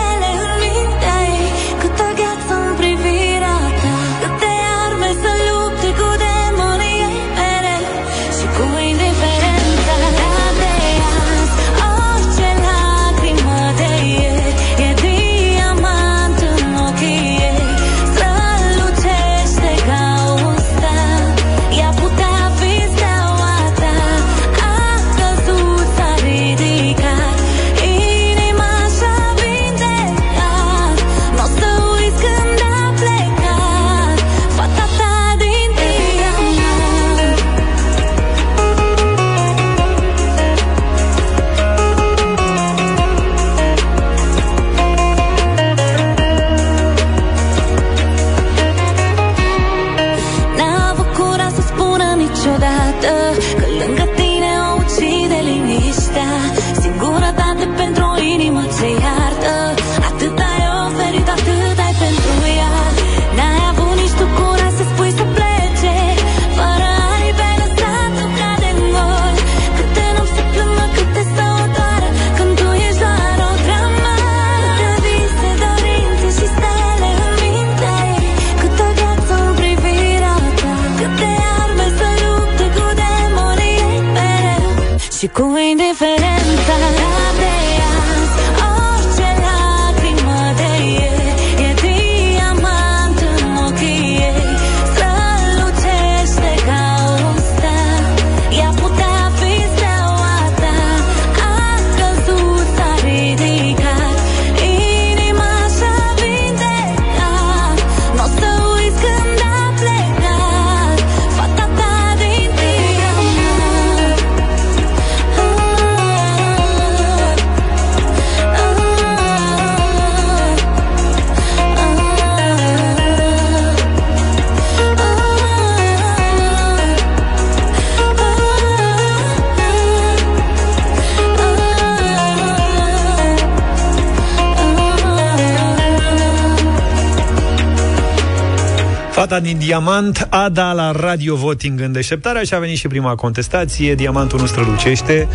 Fata 139.35 139.47
din 139.47 139.59
Diamant 139.59 140.26
a 140.30 140.49
dat 140.49 140.74
la 140.74 140.91
Radio 140.91 141.35
Voting 141.37 141.80
în 141.80 141.93
deșteptarea 141.93 142.43
și 142.43 142.55
a 142.55 142.59
venit 142.59 142.76
și 142.76 142.89
prima 142.89 143.14
contestație. 143.14 143.95
Diamantul 143.95 144.41
nu 144.41 144.47
strălucește, 144.47 145.28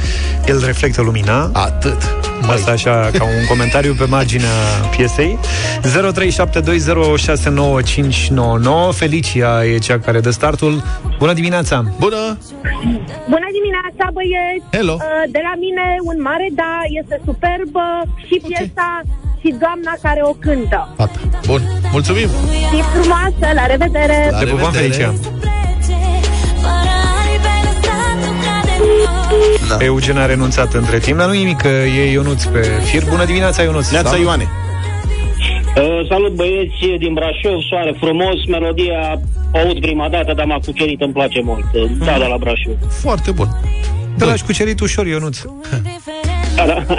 el 0.47 0.66
reflectă 0.66 1.02
lumina. 1.02 1.50
Atât. 1.54 2.16
Asta 2.47 2.72
așa, 2.72 3.10
ca 3.18 3.24
un 3.24 3.45
comentariu 3.47 3.93
pe 3.93 4.06
marginea 4.06 4.56
piesei. 4.95 5.39
0372069599. 5.82 5.88
Felicia 8.91 9.66
e 9.66 9.78
cea 9.78 10.00
care 10.00 10.20
dă 10.20 10.30
startul. 10.30 10.84
Bună 11.18 11.34
dimineața! 11.34 11.84
Bună! 12.00 12.38
Bună 13.34 13.47
dimineața, 13.58 14.10
băieți! 14.14 14.66
Hello. 14.72 14.93
Uh, 14.93 15.04
De 15.32 15.39
la 15.43 15.54
mine 15.60 15.86
un 16.04 16.22
mare 16.22 16.50
da, 16.54 16.80
este 17.02 17.22
superbă 17.26 17.86
și 18.28 18.41
piesa 18.47 19.02
și 19.41 19.56
doamna 19.60 19.93
care 20.02 20.22
o 20.24 20.34
cântă. 20.34 20.93
Fata. 20.97 21.20
Bun, 21.45 21.62
mulțumim! 21.92 22.30
E 22.80 22.82
frumoasă, 22.94 23.54
la 23.56 23.66
revedere! 23.66 24.36
Te 24.40 24.46
pupăm, 24.46 24.72
Felicia! 24.72 25.14
Da. 29.68 29.78
Eugen 29.86 30.18
a 30.18 30.26
renunțat 30.26 30.74
între 30.74 31.00
timp, 31.00 31.18
dar 31.18 31.28
nu 31.28 31.34
nimic, 31.34 31.58
că 31.58 31.68
e 31.68 32.12
Ionuț 32.12 32.44
pe 32.44 32.60
fir. 32.84 33.04
Bună 33.10 33.26
dimineața, 33.26 33.62
Ionuț! 33.62 33.90
Neața 33.90 34.10
Salut. 34.10 34.24
Ioane! 34.26 34.48
Uh, 35.76 36.08
salut 36.10 36.32
băieți 36.36 36.86
din 36.98 37.14
Brașov, 37.14 37.60
soare 37.70 37.96
frumos, 38.00 38.46
melodia 38.48 39.22
o 39.52 39.58
aud 39.58 39.80
prima 39.80 40.10
dată, 40.10 40.34
dar 40.34 40.46
m-a 40.46 40.60
cucerit, 40.66 41.02
îmi 41.02 41.14
place 41.14 41.42
mult. 41.44 41.66
Uh, 41.74 41.90
Da, 42.00 42.18
da, 42.20 42.28
la 42.28 42.38
Brașov. 42.38 42.74
Foarte 42.90 43.32
bun. 43.32 43.48
Te 44.18 44.26
lași 44.26 44.44
cucerit 44.44 44.80
ușor, 44.80 45.08
Ionuț. 45.08 45.42
Da, 46.56 46.66
da. 46.66 46.84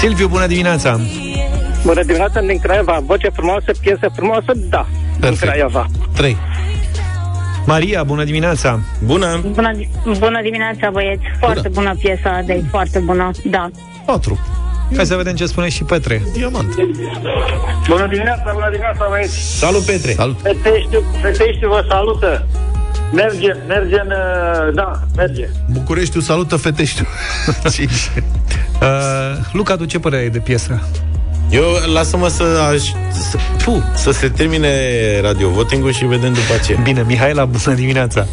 Silviu, 0.00 0.28
bună 0.28 0.46
dimineața! 0.46 1.00
Bună 1.84 2.02
dimineața, 2.02 2.40
din 2.40 2.58
Craiova. 2.58 3.00
Voce 3.06 3.28
frumoasă, 3.32 3.70
piesă 3.80 4.10
frumoasă, 4.14 4.52
da. 4.68 4.86
Din 5.20 5.36
Craiova. 5.36 5.86
3. 6.14 6.36
Maria, 7.66 8.02
bună 8.02 8.24
dimineața! 8.24 8.80
Bună! 9.04 9.40
Bună, 9.52 9.70
bună 10.18 10.40
dimineața, 10.42 10.90
băieți. 10.90 11.22
Foarte 11.38 11.68
bună 11.68 11.94
piesa 11.98 12.42
de 12.46 12.64
foarte 12.70 12.98
bună, 12.98 13.30
da. 13.44 13.70
4. 14.06 14.38
Hai 14.96 15.06
să 15.06 15.16
vedem 15.16 15.34
ce 15.34 15.46
spune 15.46 15.68
și 15.68 15.84
Petre. 15.84 16.22
Diamant. 16.32 16.74
Bună 17.88 18.06
dimineața, 18.06 18.50
bună 18.52 18.68
dimineața, 18.70 19.06
băieți. 19.10 19.58
Salut, 19.58 19.82
Petre! 19.84 20.12
Salut! 20.12 20.40
Feteștiu, 20.40 21.02
feteștiu 21.22 21.68
vă 21.68 21.84
salută. 21.88 22.46
Merge, 23.12 23.52
merge 23.68 24.00
în... 24.00 24.10
uh, 24.10 24.74
Da, 24.74 25.00
merge. 25.16 25.48
Bucureștiul 25.72 26.22
salută 26.22 26.56
Feteștiu. 26.56 27.06
Cinci. 28.80 28.90
Uh, 28.90 29.46
Luca, 29.52 29.76
tu 29.76 29.84
ce 29.84 29.98
părere 29.98 30.22
ai 30.22 30.28
de 30.30 30.38
piesă? 30.38 30.80
Eu 31.50 31.62
lasă-mă 31.92 32.28
să, 32.28 32.42
aș, 32.72 32.82
să, 33.12 33.38
pu, 33.64 33.82
să 33.94 34.10
se 34.10 34.28
termine 34.28 34.68
radio 35.22 35.48
voting 35.48 35.90
și 35.90 36.04
vedem 36.04 36.32
după 36.32 36.52
aceea. 36.58 36.78
Bine, 36.82 37.02
Mihaela, 37.06 37.44
bună 37.44 37.74
dimineața! 37.76 38.26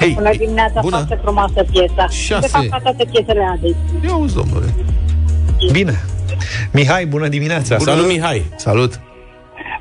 Hei, 0.00 0.12
Bună 0.14 0.30
dimineața, 0.36 0.80
Bună. 0.80 0.96
foarte 0.96 1.18
frumoasă 1.22 1.64
piesa. 1.70 2.08
Șase. 2.10 2.40
De 2.40 2.46
fapt, 2.46 2.68
ca 2.68 2.78
toate 2.82 3.04
piesele 3.12 3.40
Adei. 3.52 3.76
Ia 4.04 4.10
auzi, 4.12 4.34
domnule. 4.34 4.74
bine! 5.72 6.00
Mihai, 6.72 7.06
bună 7.06 7.28
dimineața! 7.28 7.76
Bună. 7.76 7.90
Salut, 7.90 8.06
Mihai! 8.08 8.42
Salut! 8.56 9.00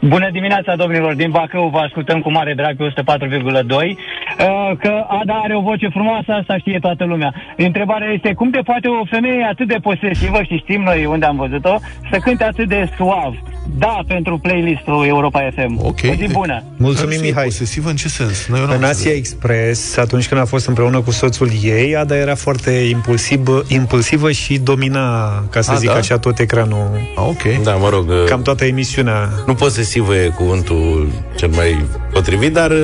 Bună 0.02 0.30
dimineața, 0.32 0.76
domnilor! 0.76 1.14
Din 1.14 1.32
Bacău 1.32 1.70
vă 1.70 1.78
ascultăm 1.78 2.20
cu 2.22 2.32
mare 2.32 2.54
drag 2.54 2.76
pe 2.78 2.84
104,2. 2.84 3.98
Uh, 4.40 4.78
Că 4.80 4.92
Ada 5.22 5.34
are 5.44 5.56
o 5.56 5.62
voce 5.62 5.88
frumoasă, 5.90 6.32
asta 6.32 6.58
știe 6.58 6.78
toată 6.82 7.04
lumea. 7.06 7.34
Întrebarea 7.58 8.08
este 8.16 8.34
cum 8.34 8.50
te 8.50 8.60
poate 8.60 8.88
o 8.88 9.06
femeie 9.10 9.48
atât 9.52 9.68
de 9.68 9.78
posesivă, 9.82 10.40
și 10.48 10.58
știm 10.58 10.82
noi 10.82 11.06
unde 11.06 11.26
am 11.26 11.36
văzut-o, 11.36 11.76
să 12.12 12.18
cânte 12.24 12.44
atât 12.44 12.68
de 12.68 12.90
suav. 12.98 13.34
Da, 13.78 14.00
pentru 14.08 14.38
playlistul 14.38 15.06
Europa 15.08 15.50
FM. 15.56 15.80
Ok. 15.86 16.00
O 16.10 16.14
zi 16.14 16.28
bună! 16.32 16.64
Mulțumim, 16.78 17.10
Dar 17.10 17.20
nu 17.20 17.26
Mihai! 17.26 17.44
Posesivă 17.44 17.90
în 17.90 17.96
ce 17.96 18.08
sens? 18.08 18.48
Noi 18.48 18.60
eu 18.60 18.66
n-am 18.66 18.76
În 18.78 18.84
Asia 18.84 18.92
înțeles. 18.92 19.18
Express, 19.18 19.98
atunci 19.98 20.28
când 20.28 20.42
a 20.42 20.46
fost 20.46 20.68
împreună 20.68 21.00
cu 21.02 21.12
soțul 21.12 21.50
ei, 21.64 21.96
Ada 21.96 22.16
era 22.18 22.36
foarte 22.36 22.72
impulsivă, 22.72 23.64
impulsivă 23.68 24.32
și 24.32 24.58
domina, 24.60 25.30
ca 25.50 25.62
să 25.62 25.72
A, 25.72 25.76
zic 25.76 25.90
da? 25.90 25.96
așa, 25.96 26.18
tot 26.18 26.40
ecranul. 26.40 26.88
Ah, 27.16 27.24
ok. 27.28 27.64
Da, 27.64 27.76
mă 27.76 27.90
rog, 27.90 28.26
Cam 28.28 28.42
toată 28.42 28.66
emisiunea. 28.66 29.30
nu 29.46 29.54
posesivă 29.54 30.16
e 30.16 30.28
cuvântul 30.36 31.08
cel 31.36 31.50
mai 31.50 31.86
potrivit, 32.14 32.54
dar 32.54 32.72
uh, 32.72 32.78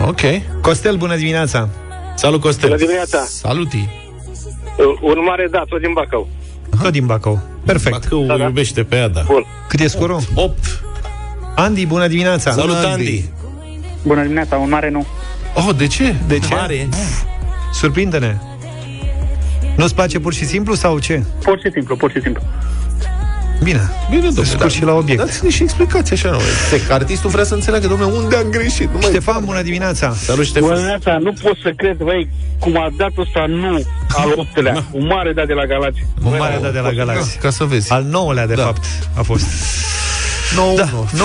Ok. 0.00 0.20
Costel, 0.60 0.96
bună 0.96 1.16
dimineața! 1.16 1.68
Salut, 2.14 2.40
Costel! 2.40 2.68
Bună 2.68 2.80
dimineața! 2.80 3.24
Saluti! 3.24 3.88
Un 5.00 5.18
mare 5.26 5.48
da, 5.50 5.62
tot 5.68 5.80
din 5.80 5.92
Bacău. 5.92 6.28
Tot 6.82 6.92
din 6.92 7.06
Bacău. 7.06 7.40
Perfect. 7.64 8.00
Bacău 8.00 8.24
da, 8.24 8.36
da. 8.36 8.44
iubește 8.44 8.82
pe 8.82 8.96
Ada. 8.96 9.22
Bun. 9.26 9.44
Cât 9.68 9.80
e 9.80 9.86
scorul? 9.86 10.20
8. 10.34 10.82
Andy, 11.54 11.86
bună 11.86 12.06
dimineața! 12.06 12.50
Salut, 12.52 12.84
Andy! 12.84 13.24
Bună 14.02 14.22
dimineața, 14.22 14.56
un 14.56 14.68
mare 14.68 14.90
nu. 14.90 15.06
Oh, 15.54 15.76
de 15.76 15.86
ce? 15.86 16.14
De 16.26 16.38
ce? 16.38 16.54
Mare. 16.54 16.88
Surprinde-ne! 17.72 18.36
Nu-ți 19.76 19.94
place 19.94 20.18
pur 20.18 20.32
și 20.32 20.44
simplu 20.44 20.74
sau 20.74 20.98
ce? 20.98 21.22
Pur 21.42 21.58
și 21.58 21.70
simplu, 21.72 21.96
pur 21.96 22.10
și 22.10 22.20
simplu. 22.20 22.42
Bine. 23.62 23.90
Bine, 24.10 24.22
domnule. 24.22 24.46
Scurt 24.46 24.70
și 24.72 24.84
la 24.84 24.92
obiect. 24.92 25.20
Dați-ne 25.20 25.50
și 25.50 25.62
explicații 25.62 26.14
așa, 26.14 26.30
nu? 26.30 26.38
Se, 26.70 26.92
artistul 26.92 27.30
vrea 27.30 27.44
să 27.44 27.54
înțeleagă, 27.54 27.86
domnule, 27.86 28.12
unde 28.16 28.36
am 28.36 28.48
greșit. 28.50 28.86
Nu 28.92 28.98
mai... 29.00 29.08
Ștefan, 29.08 29.44
bună 29.44 29.62
dimineața! 29.62 30.14
Salut, 30.14 30.26
Bună 30.26 30.42
Ștefan! 30.44 30.74
dimineața, 30.74 31.18
nu 31.18 31.32
pot 31.42 31.56
să 31.62 31.72
cred, 31.76 31.96
băi, 31.96 32.28
cum 32.58 32.76
a 32.76 32.92
dat 32.96 33.10
ăsta 33.18 33.44
nu 33.48 33.82
al 34.08 34.32
optelea. 34.36 34.84
Un 34.98 35.06
mare 35.06 35.32
da 35.32 35.44
de 35.44 35.52
la 35.52 35.64
Galați. 35.66 36.04
Un 36.24 36.34
mare 36.38 36.58
dat 36.62 36.72
de 36.72 36.78
la 36.78 36.90
Galaxy. 36.90 37.36
Ca 37.38 37.50
să 37.50 37.64
vezi. 37.64 37.92
Al 37.92 38.02
nouălea, 38.02 38.46
de 38.46 38.54
Da. 38.54 38.62
fapt, 38.62 38.84
a 39.16 39.22
fost. 39.22 39.44
9 40.56 40.76
Da, 40.76 40.88
9-1. 41.12 41.18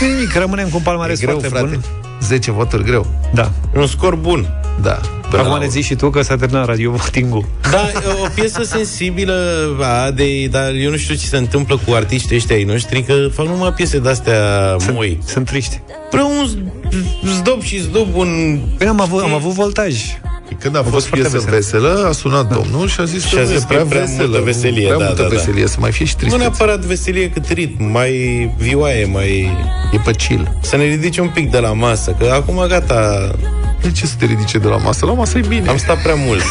Nimic, 0.00 0.34
rămânem 0.34 0.68
cu 0.68 0.76
un 0.76 0.82
palmares 0.82 1.20
E 1.20 1.24
greu, 1.24 1.38
foarte 1.38 1.56
frate. 1.58 1.74
bun. 1.74 1.84
10 2.26 2.50
voturi 2.50 2.84
greu. 2.84 3.06
Da. 3.34 3.50
Un 3.74 3.86
scor 3.86 4.14
bun. 4.14 4.46
Da. 4.82 5.00
Acum 5.36 5.58
ne 5.58 5.66
zici 5.66 5.84
și 5.84 5.94
tu 5.94 6.10
că 6.10 6.22
s-a 6.22 6.36
terminat 6.36 6.66
radio 6.66 6.90
voting 6.90 7.44
Da, 7.70 7.90
o 8.24 8.28
piesă 8.34 8.62
sensibilă 8.62 9.34
a 9.80 10.10
de, 10.10 10.46
dar 10.46 10.72
eu 10.72 10.90
nu 10.90 10.96
știu 10.96 11.14
ce 11.14 11.26
se 11.26 11.36
întâmplă 11.36 11.80
cu 11.86 11.92
artiștii 11.92 12.36
ăștia 12.36 12.56
ai 12.56 12.64
noștri, 12.64 13.02
că 13.02 13.14
fac 13.32 13.46
numai 13.46 13.72
piese 13.72 13.98
de-astea 13.98 14.76
moi. 14.92 15.18
Sunt 15.24 15.46
triști. 15.46 15.80
Prea 16.10 16.24
un 16.24 16.48
zdob 17.38 17.62
și 17.62 17.78
zdob 17.78 18.14
un... 18.14 18.60
Păi 18.78 18.86
am 18.86 19.00
avut, 19.00 19.22
am 19.22 19.34
avut 19.34 19.52
voltaj. 19.52 19.94
Când 20.58 20.76
a 20.76 20.78
fost 20.78 20.92
fost 20.92 21.06
foarte 21.06 21.28
piesă 21.28 21.44
vesel. 21.50 21.80
veselă, 21.80 22.06
a 22.08 22.12
sunat 22.12 22.54
domnul 22.54 22.88
și 22.88 23.00
a 23.00 23.04
zis 23.04 23.24
Și 23.24 23.34
că 23.34 23.40
a 23.40 23.44
zis 23.44 23.62
e 23.62 23.64
prea, 23.68 23.84
prea 23.84 24.00
veselă, 24.00 24.26
multă 24.28 24.42
veselie, 24.44 24.86
prea 24.86 24.98
da, 24.98 25.04
multă 25.04 25.22
da, 25.22 25.28
da. 25.28 25.34
veselie, 25.34 25.66
să 25.66 25.76
mai 25.80 25.92
fie 25.92 26.04
și 26.06 26.12
Nu 26.12 26.18
tristețe. 26.18 26.42
neapărat 26.48 26.80
veselie 26.84 27.30
cât 27.30 27.48
ritm, 27.48 27.84
mai 27.84 28.10
vioaie, 28.58 29.04
mai... 29.04 29.50
E 29.92 29.98
pe 30.04 30.10
chill. 30.12 30.56
Să 30.60 30.76
ne 30.76 30.84
ridice 30.84 31.20
un 31.20 31.28
pic 31.34 31.50
de 31.50 31.58
la 31.58 31.72
masă, 31.72 32.16
că 32.18 32.30
acum 32.32 32.64
gata, 32.68 33.30
De 33.86 33.92
ce 33.92 34.06
să 34.06 34.14
te 34.18 34.24
ridice 34.24 34.58
de 34.58 34.68
la 34.68 34.76
masă? 34.76 35.06
La 35.06 35.12
masă 35.12 35.38
e 35.38 35.44
bine. 35.48 35.68
am 35.68 35.76
stat 35.76 36.02
prea 36.02 36.14
mult. 36.14 36.42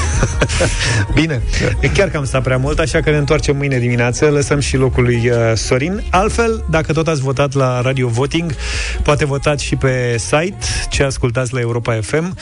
Bine, 1.20 1.42
e 1.80 1.88
chiar 1.88 2.10
că 2.10 2.18
am 2.18 2.26
stat 2.26 2.44
prea 2.44 2.58
mult, 2.58 2.80
așa 2.80 3.02
că 3.02 3.10
ne 3.10 3.18
întoarcem 3.18 3.58
mâine 3.58 3.80
dimineață, 3.80 4.26
lăsăm 4.30 4.60
și 4.60 4.78
locul 4.78 5.04
lui 5.04 5.30
uh, 5.30 5.36
Sorin. 5.56 6.04
Altfel, 6.10 6.66
dacă 6.70 6.94
tot 6.94 7.08
ați 7.08 7.22
votat 7.22 7.54
la 7.54 7.82
Radio 7.82 8.08
Voting, 8.08 8.56
poate 9.04 9.26
votați 9.26 9.64
și 9.64 9.76
pe 9.76 10.16
site 10.18 10.58
ce 10.90 11.04
ascultați 11.04 11.54
la 11.54 11.60
Europa 11.60 12.00
FM. 12.02 12.38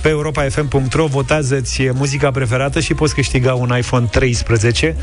Pe 0.00 0.08
europafm.ro 0.08 1.06
votați-ți 1.06 1.90
muzica 1.92 2.30
preferată 2.30 2.80
și 2.80 2.94
poți 2.94 3.14
câștiga 3.14 3.54
un 3.54 3.74
iPhone 3.78 4.06
13. 4.10 4.96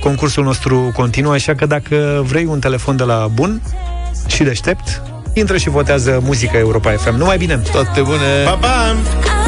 Concursul 0.00 0.44
nostru 0.44 0.90
continuă, 0.94 1.32
așa 1.32 1.54
că 1.54 1.66
dacă 1.66 2.22
vrei 2.26 2.44
un 2.44 2.58
telefon 2.58 2.96
de 2.96 3.04
la 3.04 3.28
bun 3.34 3.62
și 4.26 4.42
deștept, 4.42 5.02
intră 5.38 5.56
și 5.56 5.68
votează 5.68 6.20
muzica 6.22 6.58
Europa 6.58 6.90
FM. 6.90 7.16
Numai 7.16 7.36
bine! 7.36 7.56
Toate 7.72 8.00
bune! 8.00 8.44
Pa, 8.44 8.50
pa! 8.50 9.47